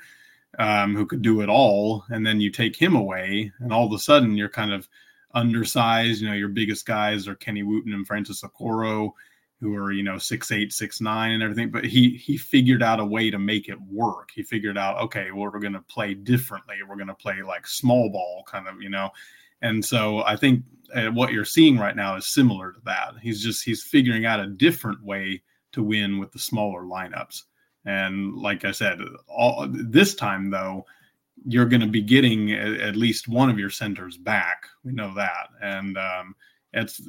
um, 0.58 0.94
who 0.94 1.06
could 1.06 1.22
do 1.22 1.40
it 1.40 1.48
all, 1.48 2.04
and 2.10 2.26
then 2.26 2.38
you 2.38 2.50
take 2.50 2.76
him 2.76 2.94
away, 2.94 3.50
and 3.60 3.72
all 3.72 3.86
of 3.86 3.92
a 3.92 3.98
sudden 3.98 4.36
you're 4.36 4.50
kind 4.50 4.74
of 4.74 4.86
undersized. 5.34 6.20
You 6.20 6.28
know, 6.28 6.34
your 6.34 6.48
biggest 6.48 6.86
guys 6.86 7.28
are 7.28 7.34
Kenny 7.34 7.62
Wooten 7.62 7.92
and 7.92 8.06
Francis 8.06 8.42
Okoro 8.42 9.12
who 9.60 9.74
are 9.74 9.92
you 9.92 10.02
know 10.02 10.18
six 10.18 10.52
eight 10.52 10.72
six 10.72 11.00
nine 11.00 11.32
and 11.32 11.42
everything 11.42 11.70
but 11.70 11.84
he 11.84 12.10
he 12.10 12.36
figured 12.36 12.82
out 12.82 13.00
a 13.00 13.04
way 13.04 13.30
to 13.30 13.38
make 13.38 13.68
it 13.68 13.80
work. 13.82 14.30
He 14.34 14.42
figured 14.42 14.76
out 14.78 14.98
okay 14.98 15.30
well 15.30 15.50
we're 15.52 15.60
going 15.60 15.72
to 15.72 15.80
play 15.82 16.14
differently. 16.14 16.76
We're 16.86 16.96
going 16.96 17.06
to 17.08 17.14
play 17.14 17.42
like 17.42 17.66
small 17.66 18.10
ball 18.10 18.44
kind 18.46 18.68
of 18.68 18.80
you 18.82 18.90
know? 18.90 19.10
And 19.62 19.84
so 19.84 20.22
i 20.24 20.36
think 20.36 20.62
uh, 20.94 21.06
what 21.06 21.32
you're 21.32 21.44
seeing 21.44 21.78
right 21.78 21.96
now 21.96 22.14
is 22.16 22.28
similar 22.28 22.72
to 22.72 22.80
that. 22.84 23.14
He's 23.20 23.42
just 23.42 23.64
he's 23.64 23.82
figuring 23.82 24.26
out 24.26 24.40
a 24.40 24.46
different 24.46 25.02
way 25.02 25.42
to 25.72 25.82
win 25.82 26.18
with 26.18 26.32
the 26.32 26.38
smaller 26.38 26.82
lineups. 26.82 27.42
And 27.84 28.34
like 28.36 28.64
i 28.64 28.72
said 28.72 29.00
all 29.28 29.66
this 29.70 30.14
time 30.14 30.50
though 30.50 30.84
you're 31.44 31.66
going 31.66 31.80
to 31.80 31.86
be 31.86 32.02
getting 32.02 32.52
at 32.52 32.96
least 32.96 33.28
one 33.28 33.50
of 33.50 33.58
your 33.58 33.70
centers 33.70 34.16
back 34.16 34.66
we 34.84 34.92
know 34.92 35.12
that 35.14 35.48
and 35.62 35.98
um, 35.98 36.34
that's 36.72 37.00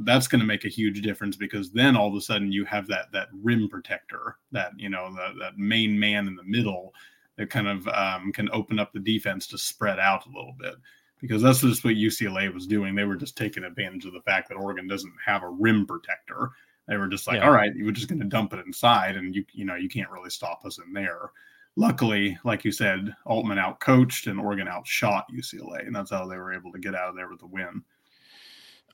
that's 0.00 0.26
going 0.28 0.40
to 0.40 0.46
make 0.46 0.64
a 0.64 0.68
huge 0.68 1.00
difference 1.02 1.36
because 1.36 1.70
then 1.70 1.96
all 1.96 2.08
of 2.08 2.14
a 2.14 2.20
sudden 2.20 2.52
you 2.52 2.64
have 2.64 2.86
that 2.86 3.10
that 3.12 3.28
rim 3.42 3.68
protector 3.68 4.36
that 4.52 4.72
you 4.76 4.88
know 4.88 5.12
the, 5.12 5.38
that 5.38 5.58
main 5.58 5.98
man 5.98 6.26
in 6.26 6.36
the 6.36 6.42
middle 6.44 6.92
that 7.36 7.50
kind 7.50 7.68
of 7.68 7.86
um, 7.88 8.32
can 8.32 8.50
open 8.52 8.78
up 8.78 8.92
the 8.92 8.98
defense 8.98 9.46
to 9.46 9.56
spread 9.56 9.98
out 9.98 10.26
a 10.26 10.36
little 10.36 10.54
bit 10.58 10.74
because 11.20 11.42
that's 11.42 11.60
just 11.60 11.84
what 11.84 11.94
UCLA 11.94 12.52
was 12.52 12.66
doing. 12.66 12.94
They 12.94 13.04
were 13.04 13.16
just 13.16 13.36
taking 13.36 13.64
advantage 13.64 14.04
of 14.04 14.12
the 14.12 14.20
fact 14.22 14.48
that 14.48 14.56
Oregon 14.56 14.86
doesn't 14.86 15.12
have 15.24 15.42
a 15.42 15.48
rim 15.48 15.86
protector. 15.86 16.50
They 16.86 16.96
were 16.96 17.08
just 17.08 17.26
like, 17.26 17.38
yeah. 17.38 17.46
all 17.46 17.52
right, 17.52 17.74
you 17.74 17.84
were 17.84 17.92
just 17.92 18.08
going 18.08 18.20
to 18.20 18.26
dump 18.26 18.52
it 18.52 18.64
inside, 18.64 19.16
and 19.16 19.34
you 19.34 19.44
you 19.52 19.64
know 19.64 19.74
you 19.74 19.88
can't 19.88 20.10
really 20.10 20.30
stop 20.30 20.64
us 20.64 20.78
in 20.78 20.92
there. 20.92 21.30
Luckily, 21.78 22.36
like 22.42 22.64
you 22.64 22.72
said, 22.72 23.14
Altman 23.24 23.56
out 23.56 23.78
coached 23.78 24.26
and 24.26 24.40
Oregon 24.40 24.66
outshot 24.66 25.26
UCLA, 25.32 25.86
and 25.86 25.94
that's 25.94 26.10
how 26.10 26.26
they 26.26 26.36
were 26.36 26.52
able 26.52 26.72
to 26.72 26.78
get 26.80 26.96
out 26.96 27.08
of 27.08 27.14
there 27.14 27.28
with 27.28 27.40
a 27.42 27.46
win. 27.46 27.84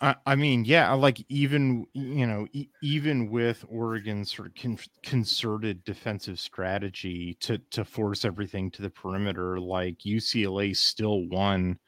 I, 0.03 0.17
I 0.27 0.35
mean, 0.35 0.67
yeah, 0.67 0.93
like 0.93 1.25
even 1.31 1.87
you 1.95 2.27
know, 2.27 2.47
e- 2.53 2.69
even 2.83 3.31
with 3.31 3.65
Oregon's 3.71 4.37
sort 4.37 4.49
of 4.49 4.55
con- 4.55 4.79
concerted 5.03 5.83
defensive 5.85 6.39
strategy 6.39 7.39
to 7.41 7.57
to 7.71 7.87
force 7.87 8.23
everything 8.27 8.71
to 8.73 8.83
the 8.83 8.91
perimeter, 8.91 9.59
like 9.59 10.01
UCLA 10.01 10.77
still 10.77 11.27
won 11.29 11.79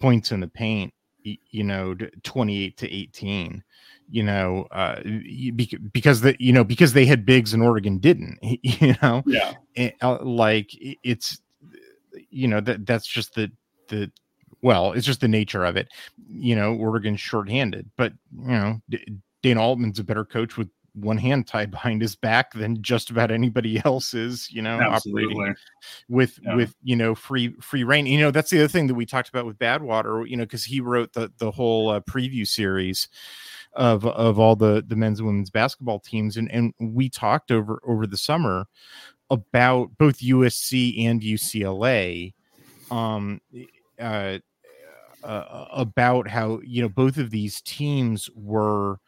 points 0.00 0.32
in 0.32 0.40
the 0.40 0.48
paint, 0.48 0.92
you 1.24 1.64
know, 1.64 1.96
twenty 2.22 2.64
eight 2.64 2.76
to 2.78 2.92
eighteen. 2.92 3.62
You 4.10 4.22
know, 4.22 4.66
uh, 4.72 5.00
because 5.92 6.20
the 6.20 6.36
you 6.38 6.52
know 6.52 6.64
because 6.64 6.92
they 6.92 7.06
had 7.06 7.24
bigs 7.24 7.54
and 7.54 7.62
Oregon 7.62 7.98
didn't. 7.98 8.38
You 8.62 8.94
know, 9.02 9.22
yeah, 9.26 9.54
and, 9.76 9.92
uh, 10.02 10.22
like 10.22 10.70
it's 11.02 11.40
you 12.30 12.48
know 12.48 12.60
that 12.60 12.86
that's 12.86 13.06
just 13.06 13.34
the 13.34 13.50
the 13.88 14.10
well, 14.62 14.92
it's 14.92 15.06
just 15.06 15.20
the 15.20 15.28
nature 15.28 15.64
of 15.64 15.76
it. 15.76 15.88
You 16.28 16.56
know, 16.56 16.74
Oregon's 16.74 17.20
shorthanded, 17.20 17.90
but 17.96 18.12
you 18.38 18.48
know, 18.48 18.80
D- 18.88 19.18
Dana 19.42 19.60
Altman's 19.60 19.98
a 19.98 20.04
better 20.04 20.24
coach 20.24 20.56
with 20.56 20.68
one 20.94 21.18
hand 21.18 21.46
tied 21.46 21.70
behind 21.70 22.02
his 22.02 22.14
back 22.14 22.52
than 22.52 22.82
just 22.82 23.10
about 23.10 23.30
anybody 23.30 23.80
else 23.84 24.14
is. 24.14 24.50
You 24.50 24.62
know, 24.62 24.80
Absolutely. 24.80 25.34
operating 25.34 25.54
with 26.08 26.38
yeah. 26.42 26.54
with 26.54 26.74
you 26.82 26.96
know 26.96 27.14
free 27.14 27.54
free 27.60 27.84
reign. 27.84 28.06
You 28.06 28.20
know, 28.20 28.30
that's 28.30 28.50
the 28.50 28.58
other 28.58 28.68
thing 28.68 28.86
that 28.88 28.94
we 28.94 29.06
talked 29.06 29.28
about 29.28 29.46
with 29.46 29.58
Badwater. 29.58 30.28
You 30.28 30.36
know, 30.36 30.44
because 30.44 30.64
he 30.64 30.80
wrote 30.80 31.12
the 31.12 31.32
the 31.38 31.50
whole 31.50 31.90
uh, 31.90 32.00
preview 32.00 32.46
series 32.46 33.08
of 33.74 34.06
of 34.06 34.38
all 34.38 34.56
the 34.56 34.84
the 34.86 34.96
men's 34.96 35.20
and 35.20 35.26
women's 35.26 35.50
basketball 35.50 36.00
teams, 36.00 36.36
and 36.36 36.50
and 36.50 36.74
we 36.78 37.08
talked 37.08 37.50
over 37.50 37.80
over 37.86 38.06
the 38.06 38.16
summer 38.18 38.66
about 39.30 39.90
both 39.98 40.18
USC 40.18 41.06
and 41.06 41.22
UCLA. 41.22 42.34
Um, 42.90 43.40
uh, 43.98 44.38
uh, 45.24 45.66
about 45.70 46.28
how 46.28 46.60
you 46.64 46.82
know 46.82 46.88
both 46.88 47.16
of 47.16 47.30
these 47.30 47.60
teams 47.62 48.28
were 48.34 48.98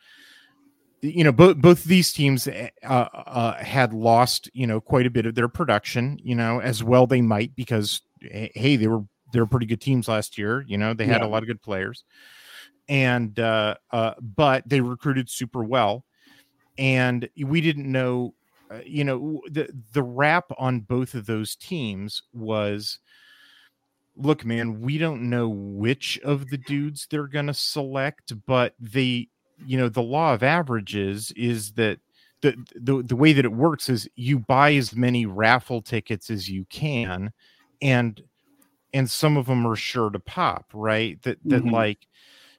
you 1.04 1.24
know 1.24 1.32
both 1.32 1.56
both 1.58 1.84
these 1.84 2.12
teams 2.12 2.46
eh, 2.46 2.70
uh, 2.84 3.08
uh, 3.12 3.62
had 3.62 3.92
lost 3.92 4.48
you 4.54 4.66
know 4.66 4.80
quite 4.80 5.06
a 5.06 5.10
bit 5.10 5.26
of 5.26 5.34
their 5.34 5.48
production 5.48 6.18
you 6.22 6.34
know 6.34 6.60
as 6.60 6.82
well 6.82 7.06
they 7.06 7.20
might 7.20 7.54
because 7.56 8.00
hey 8.20 8.76
they 8.76 8.86
were 8.86 9.04
they 9.32 9.40
were 9.40 9.46
pretty 9.46 9.66
good 9.66 9.80
teams 9.80 10.08
last 10.08 10.38
year 10.38 10.64
you 10.66 10.78
know 10.78 10.94
they 10.94 11.06
had 11.06 11.20
yeah. 11.20 11.26
a 11.26 11.28
lot 11.28 11.42
of 11.42 11.46
good 11.46 11.62
players 11.62 12.04
and 12.88 13.38
uh, 13.38 13.76
uh, 13.90 14.14
but 14.20 14.68
they 14.68 14.80
recruited 14.80 15.30
super 15.30 15.64
well, 15.64 16.04
and 16.78 17.28
we 17.36 17.60
didn't 17.60 17.90
know. 17.90 18.34
Uh, 18.70 18.80
you 18.86 19.04
know 19.04 19.42
the 19.50 19.68
the 19.92 20.02
rap 20.02 20.46
on 20.58 20.80
both 20.80 21.14
of 21.14 21.26
those 21.26 21.54
teams 21.54 22.22
was 22.32 22.98
look 24.16 24.42
man 24.42 24.80
we 24.80 24.96
don't 24.96 25.20
know 25.28 25.48
which 25.50 26.18
of 26.24 26.48
the 26.48 26.56
dudes 26.56 27.06
they're 27.10 27.26
going 27.26 27.46
to 27.46 27.52
select 27.52 28.32
but 28.46 28.72
they 28.80 29.28
you 29.64 29.78
know 29.78 29.88
the 29.88 30.02
law 30.02 30.34
of 30.34 30.42
averages 30.42 31.32
is 31.36 31.72
that 31.72 31.98
the, 32.40 32.54
the 32.74 33.02
the 33.02 33.16
way 33.16 33.32
that 33.32 33.44
it 33.44 33.52
works 33.52 33.88
is 33.88 34.08
you 34.16 34.38
buy 34.38 34.74
as 34.74 34.94
many 34.94 35.24
raffle 35.24 35.80
tickets 35.80 36.30
as 36.30 36.48
you 36.48 36.66
can 36.66 37.32
and 37.80 38.22
and 38.92 39.10
some 39.10 39.36
of 39.36 39.46
them 39.46 39.66
are 39.66 39.76
sure 39.76 40.10
to 40.10 40.20
pop 40.20 40.66
right 40.74 41.20
that 41.22 41.38
that 41.44 41.62
mm-hmm. 41.62 41.74
like 41.74 42.06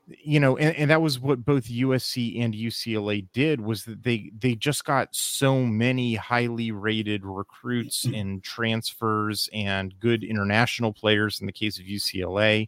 you 0.07 0.39
know 0.39 0.57
and, 0.57 0.75
and 0.75 0.91
that 0.91 1.01
was 1.01 1.19
what 1.19 1.43
both 1.45 1.65
usc 1.65 2.39
and 2.43 2.53
ucla 2.53 3.25
did 3.33 3.59
was 3.59 3.85
that 3.85 4.03
they 4.03 4.31
they 4.39 4.53
just 4.55 4.85
got 4.85 5.13
so 5.15 5.61
many 5.61 6.15
highly 6.15 6.71
rated 6.71 7.25
recruits 7.25 8.05
mm. 8.05 8.19
and 8.19 8.43
transfers 8.43 9.49
and 9.53 9.99
good 9.99 10.23
international 10.23 10.93
players 10.93 11.39
in 11.41 11.47
the 11.47 11.51
case 11.51 11.79
of 11.79 11.85
ucla 11.85 12.67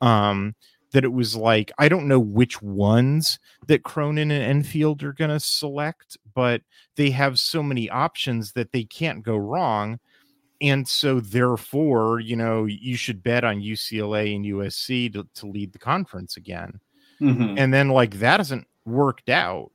um 0.00 0.54
that 0.92 1.04
it 1.04 1.12
was 1.12 1.34
like 1.36 1.72
I 1.78 1.88
don't 1.88 2.08
know 2.08 2.20
which 2.20 2.62
ones 2.62 3.38
that 3.66 3.82
Cronin 3.82 4.30
and 4.30 4.44
Enfield 4.44 5.02
are 5.02 5.12
going 5.12 5.30
to 5.30 5.40
select, 5.40 6.16
but 6.34 6.62
they 6.96 7.10
have 7.10 7.38
so 7.38 7.62
many 7.62 7.90
options 7.90 8.52
that 8.52 8.72
they 8.72 8.84
can't 8.84 9.22
go 9.22 9.36
wrong. 9.36 9.98
And 10.60 10.86
so, 10.86 11.18
therefore, 11.18 12.20
you 12.20 12.36
know, 12.36 12.66
you 12.66 12.96
should 12.96 13.22
bet 13.22 13.42
on 13.42 13.60
UCLA 13.60 14.36
and 14.36 14.44
USC 14.44 15.12
to, 15.12 15.26
to 15.34 15.46
lead 15.46 15.72
the 15.72 15.78
conference 15.80 16.36
again. 16.36 16.78
Mm-hmm. 17.20 17.58
And 17.58 17.74
then, 17.74 17.88
like, 17.88 18.20
that 18.20 18.38
hasn't 18.38 18.68
worked 18.84 19.28
out. 19.28 19.72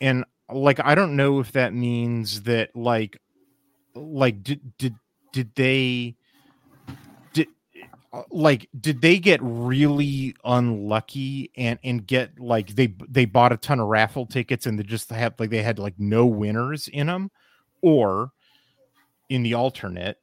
And, 0.00 0.24
like, 0.48 0.78
I 0.84 0.94
don't 0.94 1.16
know 1.16 1.40
if 1.40 1.50
that 1.52 1.74
means 1.74 2.42
that, 2.42 2.76
like, 2.76 3.20
like, 3.96 4.44
did, 4.44 4.76
did, 4.78 4.94
did 5.32 5.52
they 5.56 6.14
like 8.30 8.68
did 8.78 9.00
they 9.00 9.18
get 9.18 9.40
really 9.42 10.36
unlucky 10.44 11.50
and 11.56 11.78
and 11.82 12.06
get 12.06 12.38
like 12.38 12.74
they 12.74 12.94
they 13.08 13.24
bought 13.24 13.52
a 13.52 13.56
ton 13.56 13.80
of 13.80 13.88
raffle 13.88 14.26
tickets 14.26 14.66
and 14.66 14.78
they 14.78 14.82
just 14.82 15.08
had 15.10 15.38
like 15.38 15.50
they 15.50 15.62
had 15.62 15.78
like 15.78 15.94
no 15.98 16.26
winners 16.26 16.88
in 16.88 17.06
them 17.06 17.30
or 17.80 18.30
in 19.30 19.42
the 19.42 19.54
alternate 19.54 20.18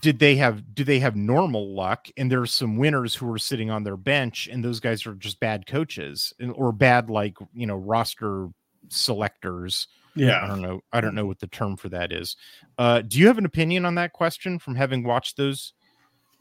did 0.00 0.18
they 0.18 0.36
have 0.36 0.74
do 0.74 0.84
they 0.84 0.98
have 0.98 1.14
normal 1.14 1.74
luck 1.74 2.08
and 2.16 2.30
there's 2.30 2.52
some 2.52 2.76
winners 2.76 3.14
who 3.14 3.32
are 3.32 3.38
sitting 3.38 3.70
on 3.70 3.84
their 3.84 3.96
bench 3.96 4.48
and 4.50 4.64
those 4.64 4.80
guys 4.80 5.06
are 5.06 5.14
just 5.14 5.40
bad 5.40 5.66
coaches 5.66 6.32
or 6.54 6.72
bad 6.72 7.10
like 7.10 7.36
you 7.52 7.66
know 7.66 7.76
roster 7.76 8.48
selectors? 8.88 9.88
Yeah. 10.16 10.42
I 10.42 10.46
don't 10.46 10.62
know 10.62 10.80
i 10.92 11.00
don't 11.00 11.14
know 11.14 11.26
what 11.26 11.40
the 11.40 11.46
term 11.46 11.76
for 11.76 11.88
that 11.90 12.12
is. 12.12 12.36
Uh 12.78 13.02
do 13.02 13.18
you 13.18 13.26
have 13.28 13.38
an 13.38 13.46
opinion 13.46 13.84
on 13.84 13.94
that 13.96 14.12
question 14.12 14.58
from 14.58 14.74
having 14.74 15.04
watched 15.04 15.36
those 15.36 15.72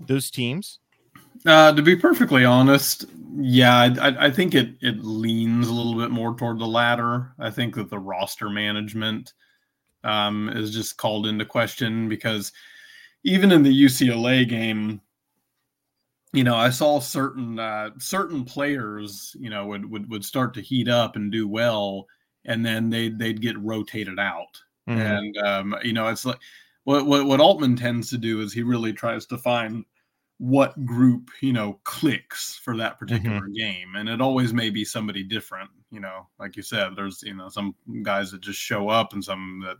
those 0.08 0.30
teams? 0.30 0.80
Uh, 1.46 1.74
to 1.74 1.82
be 1.82 1.96
perfectly 1.96 2.46
honest, 2.46 3.06
yeah, 3.36 3.76
I, 4.00 4.28
I, 4.28 4.32
think 4.32 4.56
it 4.56 4.76
it 4.82 5.04
leans 5.04 5.68
a 5.68 5.74
little 5.74 5.96
bit 5.96 6.12
more 6.12 6.36
toward 6.36 6.60
the 6.60 6.68
latter. 6.68 7.34
I 7.40 7.50
think 7.50 7.76
that 7.76 7.90
the 7.90 8.00
roster 8.00 8.50
management 8.50 9.34
um, 10.04 10.50
is 10.50 10.74
just 10.74 10.98
called 10.98 11.28
into 11.28 11.46
question 11.46 12.08
because 12.08 12.52
even 13.24 13.52
in 13.52 13.64
the 13.64 13.86
UCLA 13.86 14.48
game, 14.48 15.02
you 16.32 16.44
know, 16.44 16.56
I 16.56 16.70
saw 16.70 17.00
certain 17.00 17.60
uh, 17.60 17.92
certain 18.00 18.46
players, 18.46 19.36
you 19.40 19.50
know, 19.50 19.66
would, 19.68 19.90
would 19.90 20.10
would 20.10 20.26
start 20.26 20.54
to 20.56 20.62
heat 20.62 20.88
up 20.88 21.16
and 21.16 21.32
do 21.32 21.48
well, 21.48 22.08
and 22.46 22.66
then 22.66 22.90
they 22.90 23.10
they'd 23.10 23.42
get 23.42 23.60
rotated 23.60 24.20
out, 24.20 24.62
mm-hmm. 24.88 25.00
and 25.00 25.38
um, 25.38 25.76
you 25.84 25.94
know, 25.94 26.08
it's 26.08 26.26
like 26.26 26.40
what, 26.86 27.06
what 27.06 27.26
what 27.26 27.40
Altman 27.40 27.76
tends 27.76 28.10
to 28.10 28.18
do 28.18 28.42
is 28.42 28.54
he 28.54 28.64
really 28.64 28.94
tries 28.94 29.26
to 29.28 29.38
find 29.38 29.86
what 30.40 30.86
group 30.86 31.30
you 31.42 31.54
know 31.54 31.80
clicks 31.84 32.60
for 32.64 32.76
that 32.76 33.00
particular 33.00 33.42
mm-hmm. 33.42 33.54
game 33.54 33.96
and 33.96 34.10
it 34.10 34.20
always 34.20 34.54
may 34.54 34.70
be 34.70 34.84
somebody 34.84 35.24
different 35.24 35.70
you 35.92 36.00
know 36.00 36.28
like 36.40 36.58
you 36.58 36.64
said 36.64 36.96
there's 36.96 37.22
you 37.24 37.36
know 37.36 37.50
some 37.50 37.76
guys 38.02 38.32
that 38.32 38.42
just 38.42 38.60
show 38.60 38.90
up 38.90 39.14
and 39.14 39.24
some 39.24 39.64
that 39.64 39.78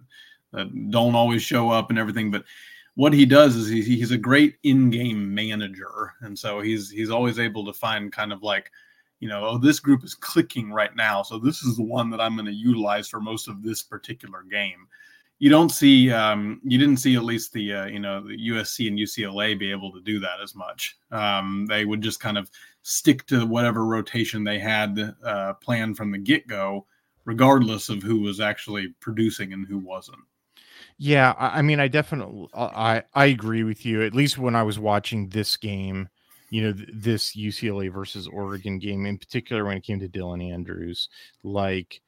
that 0.52 0.92
don't 0.92 1.16
always 1.16 1.42
show 1.42 1.70
up 1.70 1.90
and 1.90 1.98
everything 1.98 2.30
but 2.30 2.44
what 2.96 3.12
he 3.12 3.26
does 3.26 3.56
is 3.56 3.68
he, 3.68 3.82
he's 3.82 4.12
a 4.12 4.18
great 4.18 4.56
in-game 4.64 5.34
manager 5.34 6.14
and 6.22 6.38
so 6.38 6.62
he's 6.62 6.90
he's 6.90 7.10
always 7.10 7.40
able 7.40 7.66
to 7.66 7.74
find 7.74 8.12
kind 8.12 8.32
of 8.32 8.44
like 8.44 8.72
you 9.20 9.28
know 9.28 9.46
oh 9.46 9.58
this 9.58 9.80
group 9.80 10.04
is 10.04 10.14
clicking 10.14 10.72
right 10.72 10.96
now 10.96 11.24
so 11.24 11.40
this 11.40 11.64
is 11.64 11.76
the 11.76 11.84
one 11.84 12.10
that 12.10 12.22
i'm 12.22 12.36
going 12.36 12.46
to 12.46 12.54
utilize 12.54 13.08
for 13.08 13.20
most 13.20 13.48
of 13.48 13.64
this 13.64 13.82
particular 13.82 14.44
game 14.44 14.88
you 15.44 15.50
don't 15.50 15.72
see 15.72 16.10
um, 16.10 16.62
you 16.64 16.78
didn't 16.78 17.02
see 17.02 17.18
at 17.18 17.26
least 17.26 17.52
the 17.52 17.74
uh, 17.74 17.86
you 17.88 18.00
know 18.00 18.26
the 18.26 18.38
USC 18.48 18.88
and 18.88 18.98
UCLA 18.98 19.60
be 19.60 19.72
able 19.72 19.92
to 19.92 20.00
do 20.00 20.18
that 20.22 20.40
as 20.42 20.56
much. 20.56 20.98
Um, 21.12 21.66
they 21.68 21.84
would 21.84 22.00
just 22.00 22.22
kind 22.22 22.38
of 22.38 22.50
stick 22.84 23.26
to 23.26 23.46
whatever 23.46 23.86
rotation 23.86 24.46
they 24.46 24.58
had 24.58 25.14
uh, 25.22 25.56
planned 25.56 25.98
from 25.98 26.14
the 26.14 26.18
get 26.18 26.48
go, 26.48 26.86
regardless 27.26 27.90
of 27.90 28.02
who 28.02 28.22
was 28.22 28.40
actually 28.40 28.96
producing 29.02 29.52
and 29.52 29.68
who 29.68 29.80
wasn't. 29.80 30.22
Yeah, 30.98 31.34
I 31.38 31.62
mean, 31.62 31.82
I 31.82 31.90
definitely 31.90 32.48
I 32.54 33.04
I 33.14 33.26
agree 33.26 33.64
with 33.64 33.86
you. 33.86 34.02
At 34.02 34.16
least 34.16 34.38
when 34.38 34.56
I 34.56 34.64
was 34.64 34.80
watching 34.80 35.28
this 35.28 35.58
game, 35.58 36.08
you 36.52 36.62
know, 36.62 36.74
this 36.94 37.36
UCLA 37.36 37.92
versus 37.92 38.30
Oregon 38.30 38.80
game 38.80 39.06
in 39.06 39.18
particular, 39.18 39.66
when 39.66 39.76
it 39.76 39.84
came 39.84 40.00
to 40.00 40.08
Dylan 40.08 40.54
Andrews, 40.54 41.10
like 41.44 42.00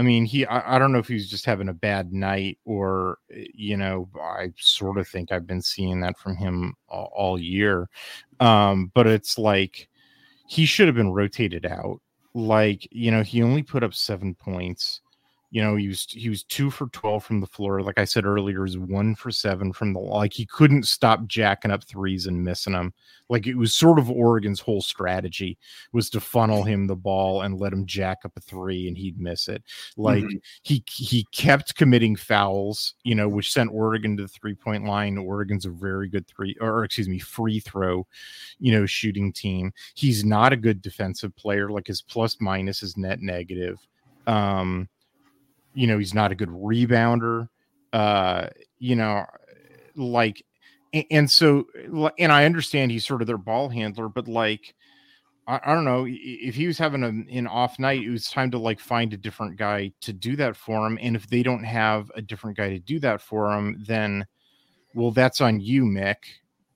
I 0.00 0.02
mean, 0.02 0.24
he, 0.24 0.46
I, 0.46 0.76
I, 0.76 0.78
don't 0.78 0.92
know 0.92 0.98
if 0.98 1.08
he's 1.08 1.28
just 1.28 1.44
having 1.44 1.68
a 1.68 1.74
bad 1.74 2.10
night 2.10 2.56
or, 2.64 3.18
eh, 3.30 3.44
you 3.52 3.76
know, 3.76 4.08
I 4.18 4.50
sort 4.56 4.96
of 4.96 5.06
think 5.06 5.30
I've 5.30 5.46
been 5.46 5.60
seeing 5.60 6.00
that 6.00 6.18
from 6.18 6.36
him 6.36 6.72
all, 6.88 7.12
all 7.14 7.38
year. 7.38 7.86
Um, 8.40 8.90
but 8.94 9.06
it's 9.06 9.36
like 9.36 9.90
he 10.48 10.64
should 10.64 10.86
have 10.88 10.94
been 10.94 11.12
rotated 11.12 11.66
out. 11.66 12.00
Like, 12.32 12.88
you 12.90 13.10
know, 13.10 13.22
he 13.22 13.42
only 13.42 13.62
put 13.62 13.84
up 13.84 13.92
seven 13.92 14.34
points 14.34 15.02
you 15.52 15.60
know, 15.60 15.74
he 15.74 15.88
was 15.88 16.06
he 16.08 16.28
was 16.28 16.44
two 16.44 16.70
for 16.70 16.86
twelve 16.88 17.24
from 17.24 17.40
the 17.40 17.46
floor. 17.46 17.82
Like 17.82 17.98
I 17.98 18.04
said 18.04 18.24
earlier, 18.24 18.62
was 18.62 18.78
one 18.78 19.16
for 19.16 19.32
seven 19.32 19.72
from 19.72 19.92
the 19.92 19.98
like 19.98 20.32
he 20.32 20.46
couldn't 20.46 20.84
stop 20.84 21.26
jacking 21.26 21.72
up 21.72 21.82
threes 21.82 22.26
and 22.26 22.44
missing 22.44 22.72
them. 22.72 22.94
Like 23.28 23.48
it 23.48 23.56
was 23.56 23.76
sort 23.76 23.98
of 23.98 24.10
Oregon's 24.10 24.60
whole 24.60 24.80
strategy 24.80 25.58
was 25.92 26.08
to 26.10 26.20
funnel 26.20 26.62
him 26.62 26.86
the 26.86 26.94
ball 26.94 27.42
and 27.42 27.58
let 27.58 27.72
him 27.72 27.84
jack 27.84 28.18
up 28.24 28.32
a 28.36 28.40
three 28.40 28.86
and 28.86 28.96
he'd 28.96 29.20
miss 29.20 29.48
it. 29.48 29.64
Like 29.96 30.22
mm-hmm. 30.22 30.36
he 30.62 30.84
he 30.88 31.26
kept 31.32 31.74
committing 31.74 32.14
fouls, 32.14 32.94
you 33.02 33.16
know, 33.16 33.28
which 33.28 33.52
sent 33.52 33.72
Oregon 33.72 34.16
to 34.18 34.22
the 34.22 34.28
three 34.28 34.54
point 34.54 34.84
line. 34.84 35.18
Oregon's 35.18 35.66
a 35.66 35.70
very 35.70 36.08
good 36.08 36.28
three 36.28 36.54
or 36.60 36.84
excuse 36.84 37.08
me, 37.08 37.18
free 37.18 37.58
throw, 37.58 38.06
you 38.60 38.70
know, 38.70 38.86
shooting 38.86 39.32
team. 39.32 39.72
He's 39.94 40.24
not 40.24 40.52
a 40.52 40.56
good 40.56 40.80
defensive 40.80 41.34
player. 41.34 41.70
Like 41.70 41.88
his 41.88 42.02
plus 42.02 42.36
minus 42.40 42.84
is 42.84 42.96
net 42.96 43.20
negative. 43.20 43.78
Um 44.28 44.88
you 45.74 45.86
know 45.86 45.98
he's 45.98 46.14
not 46.14 46.32
a 46.32 46.34
good 46.34 46.48
rebounder 46.48 47.48
uh 47.92 48.46
you 48.78 48.96
know 48.96 49.24
like 49.96 50.44
and 51.10 51.30
so 51.30 51.66
and 52.18 52.32
i 52.32 52.44
understand 52.44 52.90
he's 52.90 53.06
sort 53.06 53.20
of 53.20 53.26
their 53.26 53.38
ball 53.38 53.68
handler 53.68 54.08
but 54.08 54.26
like 54.28 54.74
I, 55.46 55.60
I 55.64 55.74
don't 55.74 55.84
know 55.84 56.06
if 56.08 56.54
he 56.54 56.66
was 56.66 56.78
having 56.78 57.02
a, 57.02 57.08
an 57.36 57.46
off 57.46 57.78
night 57.78 58.02
it 58.02 58.10
was 58.10 58.30
time 58.30 58.50
to 58.52 58.58
like 58.58 58.80
find 58.80 59.12
a 59.12 59.16
different 59.16 59.56
guy 59.56 59.92
to 60.02 60.12
do 60.12 60.36
that 60.36 60.56
for 60.56 60.86
him 60.86 60.98
and 61.00 61.16
if 61.16 61.28
they 61.28 61.42
don't 61.42 61.64
have 61.64 62.10
a 62.14 62.22
different 62.22 62.56
guy 62.56 62.70
to 62.70 62.78
do 62.78 62.98
that 63.00 63.20
for 63.20 63.52
him 63.52 63.82
then 63.86 64.26
well 64.94 65.10
that's 65.10 65.40
on 65.40 65.60
you 65.60 65.84
mick 65.84 66.16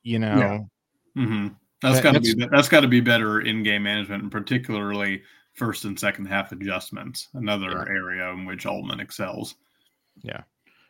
you 0.02 0.18
know 0.18 0.36
yeah. 1.16 1.22
mm-hmm. 1.22 1.48
that's 1.82 1.96
that, 1.96 2.02
got 2.02 2.14
to 2.14 2.20
be 2.20 2.34
that's 2.50 2.68
got 2.68 2.80
to 2.80 2.88
be 2.88 3.00
better 3.00 3.40
in-game 3.40 3.82
management 3.82 4.22
and 4.22 4.32
particularly 4.32 5.22
first 5.54 5.84
and 5.84 5.98
second 5.98 6.26
half 6.26 6.52
adjustments, 6.52 7.28
another 7.34 7.70
yeah. 7.70 7.94
area 7.94 8.30
in 8.30 8.44
which 8.44 8.66
Altman 8.66 9.00
excels. 9.00 9.54
Yeah. 10.22 10.42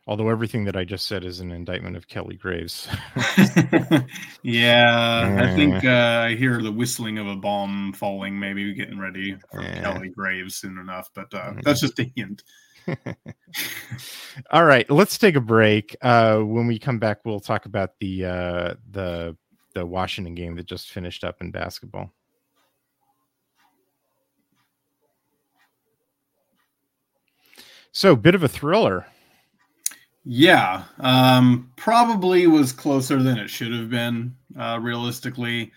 Although 0.07 0.29
everything 0.29 0.65
that 0.65 0.77
I 0.77 0.85
just 0.85 1.07
said 1.07 1.25
is 1.25 1.41
an 1.41 1.51
indictment 1.51 1.97
of 1.97 2.09
Kelly 2.09 2.37
Graves. 2.37 2.89
yeah, 4.43 5.39
I 5.41 5.55
think 5.57 5.83
uh, 5.85 6.27
I 6.27 6.35
hear 6.35 6.61
the 6.61 6.73
whistling 6.73 7.17
of 7.17 7.27
a 7.27 7.37
bomb 7.37 7.95
falling, 7.95 8.39
maybe 8.39 8.75
getting 8.75 8.99
ready 8.99 9.35
for 9.51 9.63
yeah. 9.63 9.81
Kelly 9.81 10.11
Graves 10.11 10.57
soon 10.57 10.79
enough, 10.79 11.09
but 11.15 11.33
uh, 11.33 11.51
mm-hmm. 11.51 11.61
that's 11.63 11.81
just 11.81 11.99
a 12.01 12.13
hint. 12.15 12.43
All 14.51 14.65
right, 14.65 14.89
let's 14.91 15.17
take 15.17 15.37
a 15.37 15.41
break. 15.41 15.97
Uh, 16.03 16.41
when 16.41 16.67
we 16.67 16.79
come 16.79 16.99
back, 16.99 17.21
we'll 17.25 17.41
talk 17.41 17.65
about 17.65 17.93
the 17.99 18.27
uh, 18.27 18.75
the 18.91 19.37
the 19.75 19.87
Washington 19.87 20.35
game 20.35 20.55
that 20.57 20.67
just 20.67 20.91
finished 20.91 21.25
up 21.25 21.41
in 21.41 21.51
basketball. 21.51 22.13
So, 27.97 28.17
bit 28.17 28.35
of 28.35 28.43
a 28.43 28.49
thriller. 28.49 29.07
Yeah, 30.25 30.83
um, 30.99 31.71
probably 31.77 32.49
was 32.49 32.73
closer 32.73 33.23
than 33.23 33.39
it 33.39 33.49
should 33.49 33.73
have 33.73 33.89
been. 33.89 34.35
Uh, 34.59 34.81
realistically, 34.83 35.71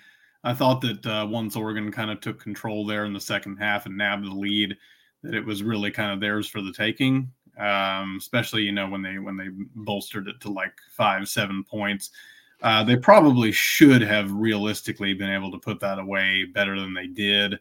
I 0.43 0.55
thought 0.55 0.81
that 0.81 1.05
uh, 1.05 1.27
once 1.29 1.55
Oregon 1.55 1.91
kind 1.91 2.09
of 2.09 2.19
took 2.19 2.41
control 2.41 2.87
there 2.87 3.05
in 3.05 3.13
the 3.13 3.19
second 3.19 3.57
half 3.57 3.85
and 3.85 3.95
nabbed 3.95 4.25
the 4.25 4.31
lead, 4.31 4.75
that 5.21 5.35
it 5.35 5.45
was 5.45 5.61
really 5.61 5.91
kind 5.91 6.11
of 6.11 6.19
theirs 6.19 6.47
for 6.47 6.59
the 6.59 6.73
taking. 6.73 7.31
Um, 7.59 8.15
especially 8.17 8.63
you 8.63 8.71
know 8.71 8.89
when 8.89 9.03
they 9.03 9.19
when 9.19 9.37
they 9.37 9.49
bolstered 9.75 10.27
it 10.27 10.41
to 10.41 10.51
like 10.51 10.73
five 10.89 11.27
seven 11.27 11.63
points. 11.63 12.09
Uh, 12.63 12.83
they 12.83 12.95
probably 12.95 13.51
should 13.51 14.01
have 14.01 14.31
realistically 14.31 15.13
been 15.13 15.29
able 15.29 15.51
to 15.51 15.59
put 15.59 15.79
that 15.81 15.99
away 15.99 16.45
better 16.45 16.79
than 16.79 16.95
they 16.95 17.05
did. 17.05 17.59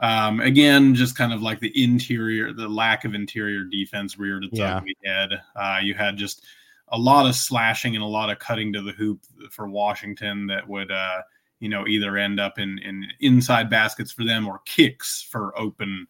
Um, 0.00 0.40
again, 0.40 0.94
just 0.94 1.16
kind 1.16 1.32
of 1.32 1.40
like 1.40 1.60
the 1.60 1.72
interior, 1.82 2.52
the 2.52 2.68
lack 2.68 3.04
of 3.04 3.14
interior 3.14 3.64
defense 3.64 4.18
reared 4.18 4.44
its 4.44 4.58
yeah. 4.58 4.76
ugly 4.76 4.96
head. 5.04 5.30
Uh, 5.54 5.78
you 5.82 5.94
had 5.94 6.16
just 6.16 6.44
a 6.88 6.98
lot 6.98 7.26
of 7.26 7.34
slashing 7.34 7.94
and 7.94 8.02
a 8.02 8.08
lot 8.08 8.30
of 8.30 8.38
cutting 8.38 8.72
to 8.72 8.82
the 8.82 8.92
hoop 8.92 9.20
for 9.50 9.68
Washington 9.68 10.46
that 10.48 10.68
would, 10.68 10.90
uh, 10.90 11.22
you 11.60 11.68
know, 11.68 11.86
either 11.86 12.16
end 12.16 12.40
up 12.40 12.58
in, 12.58 12.78
in 12.80 13.06
inside 13.20 13.70
baskets 13.70 14.10
for 14.10 14.24
them 14.24 14.48
or 14.48 14.60
kicks 14.64 15.22
for 15.22 15.58
open 15.58 16.06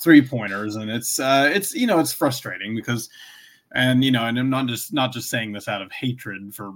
three 0.00 0.20
pointers. 0.20 0.76
And 0.76 0.90
it's, 0.90 1.18
uh, 1.18 1.50
it's, 1.52 1.74
you 1.74 1.86
know, 1.86 1.98
it's 2.00 2.12
frustrating 2.12 2.74
because 2.74 3.08
and 3.72 4.02
you 4.02 4.10
know, 4.10 4.24
and 4.24 4.38
I'm 4.38 4.48
not 4.48 4.66
just 4.66 4.92
not 4.92 5.12
just 5.12 5.28
saying 5.28 5.52
this 5.52 5.68
out 5.68 5.82
of 5.82 5.92
hatred 5.92 6.54
for 6.54 6.72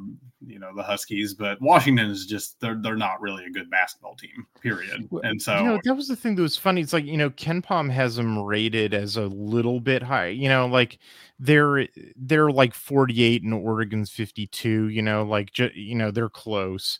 you 0.47 0.59
know 0.59 0.75
the 0.75 0.83
Huskies, 0.83 1.33
but 1.33 1.61
Washington 1.61 2.11
is 2.11 2.27
just 2.27 2.61
they're 2.61 2.75
they're 2.75 2.97
not 2.97 3.21
really 3.21 3.45
a 3.45 3.51
good 3.51 3.71
basketball 3.71 4.15
team, 4.15 4.47
period. 4.61 5.09
And 5.23 5.41
so 5.41 5.57
you 5.57 5.65
know 5.65 5.81
that 5.85 5.95
was 5.95 6.09
the 6.09 6.17
thing 6.17 6.35
that 6.35 6.43
was 6.43 6.57
funny. 6.57 6.83
It's 6.83 6.93
like 6.93 7.07
you 7.07 7.17
know 7.17 7.31
KenPom 7.31 7.91
has 7.91 8.17
them 8.17 8.39
rated 8.39 8.93
as 8.93 9.17
a 9.17 9.27
little 9.27 9.81
bit 9.81 10.03
high. 10.03 10.29
You 10.29 10.49
know, 10.49 10.67
like 10.67 10.99
they're 11.39 11.89
they're 12.17 12.51
like 12.51 12.75
48 12.75 13.43
and 13.43 13.55
Oregon's 13.55 14.11
52. 14.11 14.89
You 14.89 15.03
know, 15.03 15.23
like 15.23 15.57
you 15.59 15.95
know 15.95 16.11
they're 16.11 16.29
close. 16.29 16.99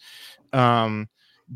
Um, 0.55 1.09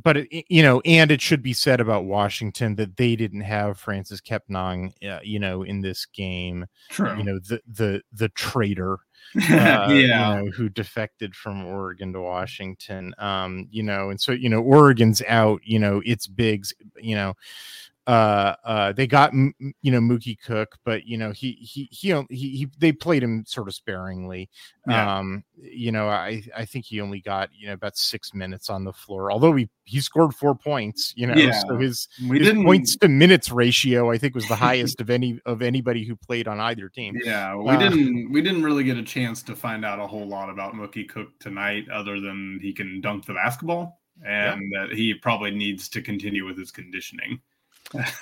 but 0.02 0.18
it, 0.18 0.44
you 0.48 0.62
know, 0.62 0.80
and 0.84 1.10
it 1.10 1.22
should 1.22 1.42
be 1.42 1.54
said 1.54 1.80
about 1.80 2.04
Washington 2.04 2.76
that 2.76 2.96
they 2.96 3.16
didn't 3.16 3.40
have 3.40 3.78
Francis 3.78 4.20
Kepnang, 4.20 4.92
uh, 5.08 5.20
you 5.22 5.38
know, 5.38 5.62
in 5.62 5.80
this 5.80 6.04
game. 6.06 6.66
True. 6.90 7.16
You 7.16 7.24
know, 7.24 7.38
the 7.38 7.60
the 7.66 8.02
the 8.12 8.28
traitor, 8.30 8.94
uh, 9.36 9.40
yeah, 9.40 9.88
you 9.88 10.08
know, 10.08 10.50
who 10.50 10.68
defected 10.68 11.34
from 11.34 11.64
Oregon 11.64 12.12
to 12.12 12.20
Washington. 12.20 13.14
Um, 13.18 13.68
you 13.70 13.82
know, 13.82 14.10
and 14.10 14.20
so 14.20 14.32
you 14.32 14.50
know, 14.50 14.60
Oregon's 14.60 15.22
out. 15.26 15.62
You 15.64 15.78
know, 15.78 16.02
it's 16.04 16.26
bigs. 16.26 16.74
You 16.96 17.14
know, 17.14 17.34
uh, 18.06 18.54
uh, 18.64 18.92
they 18.92 19.06
got 19.06 19.32
you 19.32 19.90
know 19.90 20.00
Mookie 20.00 20.38
Cook, 20.40 20.76
but 20.84 21.06
you 21.06 21.18
know 21.18 21.32
he 21.32 21.52
he 21.52 21.88
he 21.90 22.10
he, 22.30 22.56
he 22.56 22.68
they 22.78 22.92
played 22.92 23.22
him 23.22 23.44
sort 23.46 23.66
of 23.66 23.74
sparingly. 23.74 24.48
Yeah. 24.88 25.18
Um, 25.18 25.44
you 25.56 25.90
know, 25.90 26.08
I 26.08 26.44
I 26.56 26.64
think 26.66 26.84
he 26.84 27.00
only 27.00 27.20
got 27.20 27.50
you 27.52 27.66
know 27.66 27.72
about 27.72 27.96
six 27.96 28.32
minutes 28.32 28.70
on 28.70 28.84
the 28.84 28.92
floor, 28.92 29.32
although 29.32 29.54
he 29.54 29.68
he 29.84 30.00
scored 30.00 30.34
four 30.34 30.54
points. 30.54 31.14
You 31.16 31.26
know, 31.26 31.34
yeah. 31.34 31.60
so 31.66 31.76
his, 31.76 32.06
we 32.28 32.38
his 32.38 32.48
didn't... 32.48 32.64
points 32.64 32.96
to 32.98 33.08
minutes 33.08 33.50
ratio 33.50 34.10
I 34.12 34.18
think 34.18 34.36
was 34.36 34.46
the 34.46 34.56
highest 34.68 35.00
of 35.00 35.10
any 35.10 35.40
of 35.44 35.60
anybody 35.60 36.04
who 36.04 36.14
played 36.14 36.46
on 36.46 36.60
either 36.60 36.88
team. 36.88 37.18
Yeah, 37.24 37.56
we 37.56 37.70
uh, 37.70 37.78
didn't 37.78 38.30
we 38.30 38.40
didn't 38.40 38.62
really 38.62 38.84
get 38.84 38.96
a 38.96 39.02
chance 39.02 39.42
to 39.44 39.56
find 39.56 39.84
out 39.84 39.98
a 39.98 40.06
whole 40.06 40.26
lot 40.26 40.48
about 40.48 40.74
Mookie 40.74 41.08
Cook 41.08 41.36
tonight, 41.40 41.88
other 41.90 42.20
than 42.20 42.60
he 42.62 42.72
can 42.72 43.00
dunk 43.00 43.26
the 43.26 43.34
basketball 43.34 44.00
and 44.24 44.70
yeah. 44.72 44.86
that 44.86 44.96
he 44.96 45.12
probably 45.12 45.50
needs 45.50 45.88
to 45.88 46.00
continue 46.00 46.46
with 46.46 46.56
his 46.56 46.70
conditioning. 46.70 47.40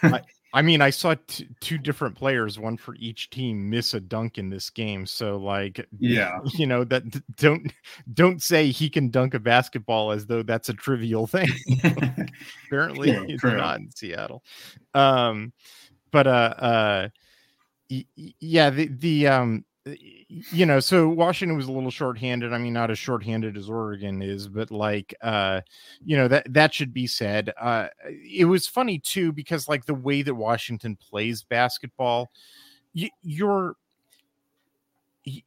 I, 0.03 0.21
I, 0.53 0.63
mean, 0.63 0.81
I 0.81 0.91
saw 0.91 1.15
t- 1.27 1.49
two 1.61 1.79
different 1.79 2.17
players, 2.17 2.59
one 2.59 2.77
for 2.77 2.95
each 2.97 3.31
team, 3.31 3.69
miss 3.69 3.95
a 3.95 4.01
dunk 4.01 4.39
in 4.39 4.51
this 4.51 4.71
game. 4.71 5.07
So, 5.07 5.37
like, 5.37 5.87
yeah, 5.99 6.39
you 6.55 6.67
know 6.67 6.85
that 6.85 7.05
don't 7.37 7.73
don't 8.13 8.43
say 8.43 8.71
he 8.71 8.89
can 8.89 9.11
dunk 9.11 9.35
a 9.35 9.41
basketball 9.41 10.13
as 10.13 10.27
though 10.27 10.43
that's 10.43 10.69
a 10.69 10.75
trivial 10.75 11.27
thing. 11.27 11.49
Apparently, 12.67 13.13
true, 13.13 13.27
it's 13.29 13.41
true. 13.41 13.57
not 13.57 13.81
in 13.81 13.91
Seattle. 13.95 14.43
Um, 14.95 15.53
but 16.11 16.27
uh, 16.27 16.55
uh, 16.59 17.09
yeah, 18.41 18.71
the 18.71 18.87
the 18.87 19.27
um 19.29 19.65
you 19.87 20.65
know, 20.65 20.81
so 20.81 21.09
Washington 21.09 21.57
was 21.57 21.67
a 21.67 21.73
little 21.73 21.91
shorthanded. 21.91 22.53
I 22.53 22.59
mean, 22.59 22.73
not 22.73 22.91
as 22.91 22.99
shorthanded 22.99 23.57
as 23.57 23.69
Oregon 23.69 24.23
is, 24.23 24.49
but 24.49 24.71
like, 24.71 25.15
uh, 25.21 25.61
you 26.03 26.17
know, 26.17 26.27
that 26.29 26.53
that 26.53 26.73
should 26.73 26.95
be 26.95 27.07
said. 27.07 27.53
Uh, 27.61 27.89
it 28.07 28.47
was 28.47 28.67
funny 28.67 28.99
too 28.99 29.33
because 29.33 29.69
like 29.69 29.85
the 29.85 29.95
way 29.95 30.23
that 30.23 30.35
Washington 30.35 30.97
plays 30.97 31.43
basketball, 31.43 32.31
you, 32.95 33.11
you're 33.23 33.77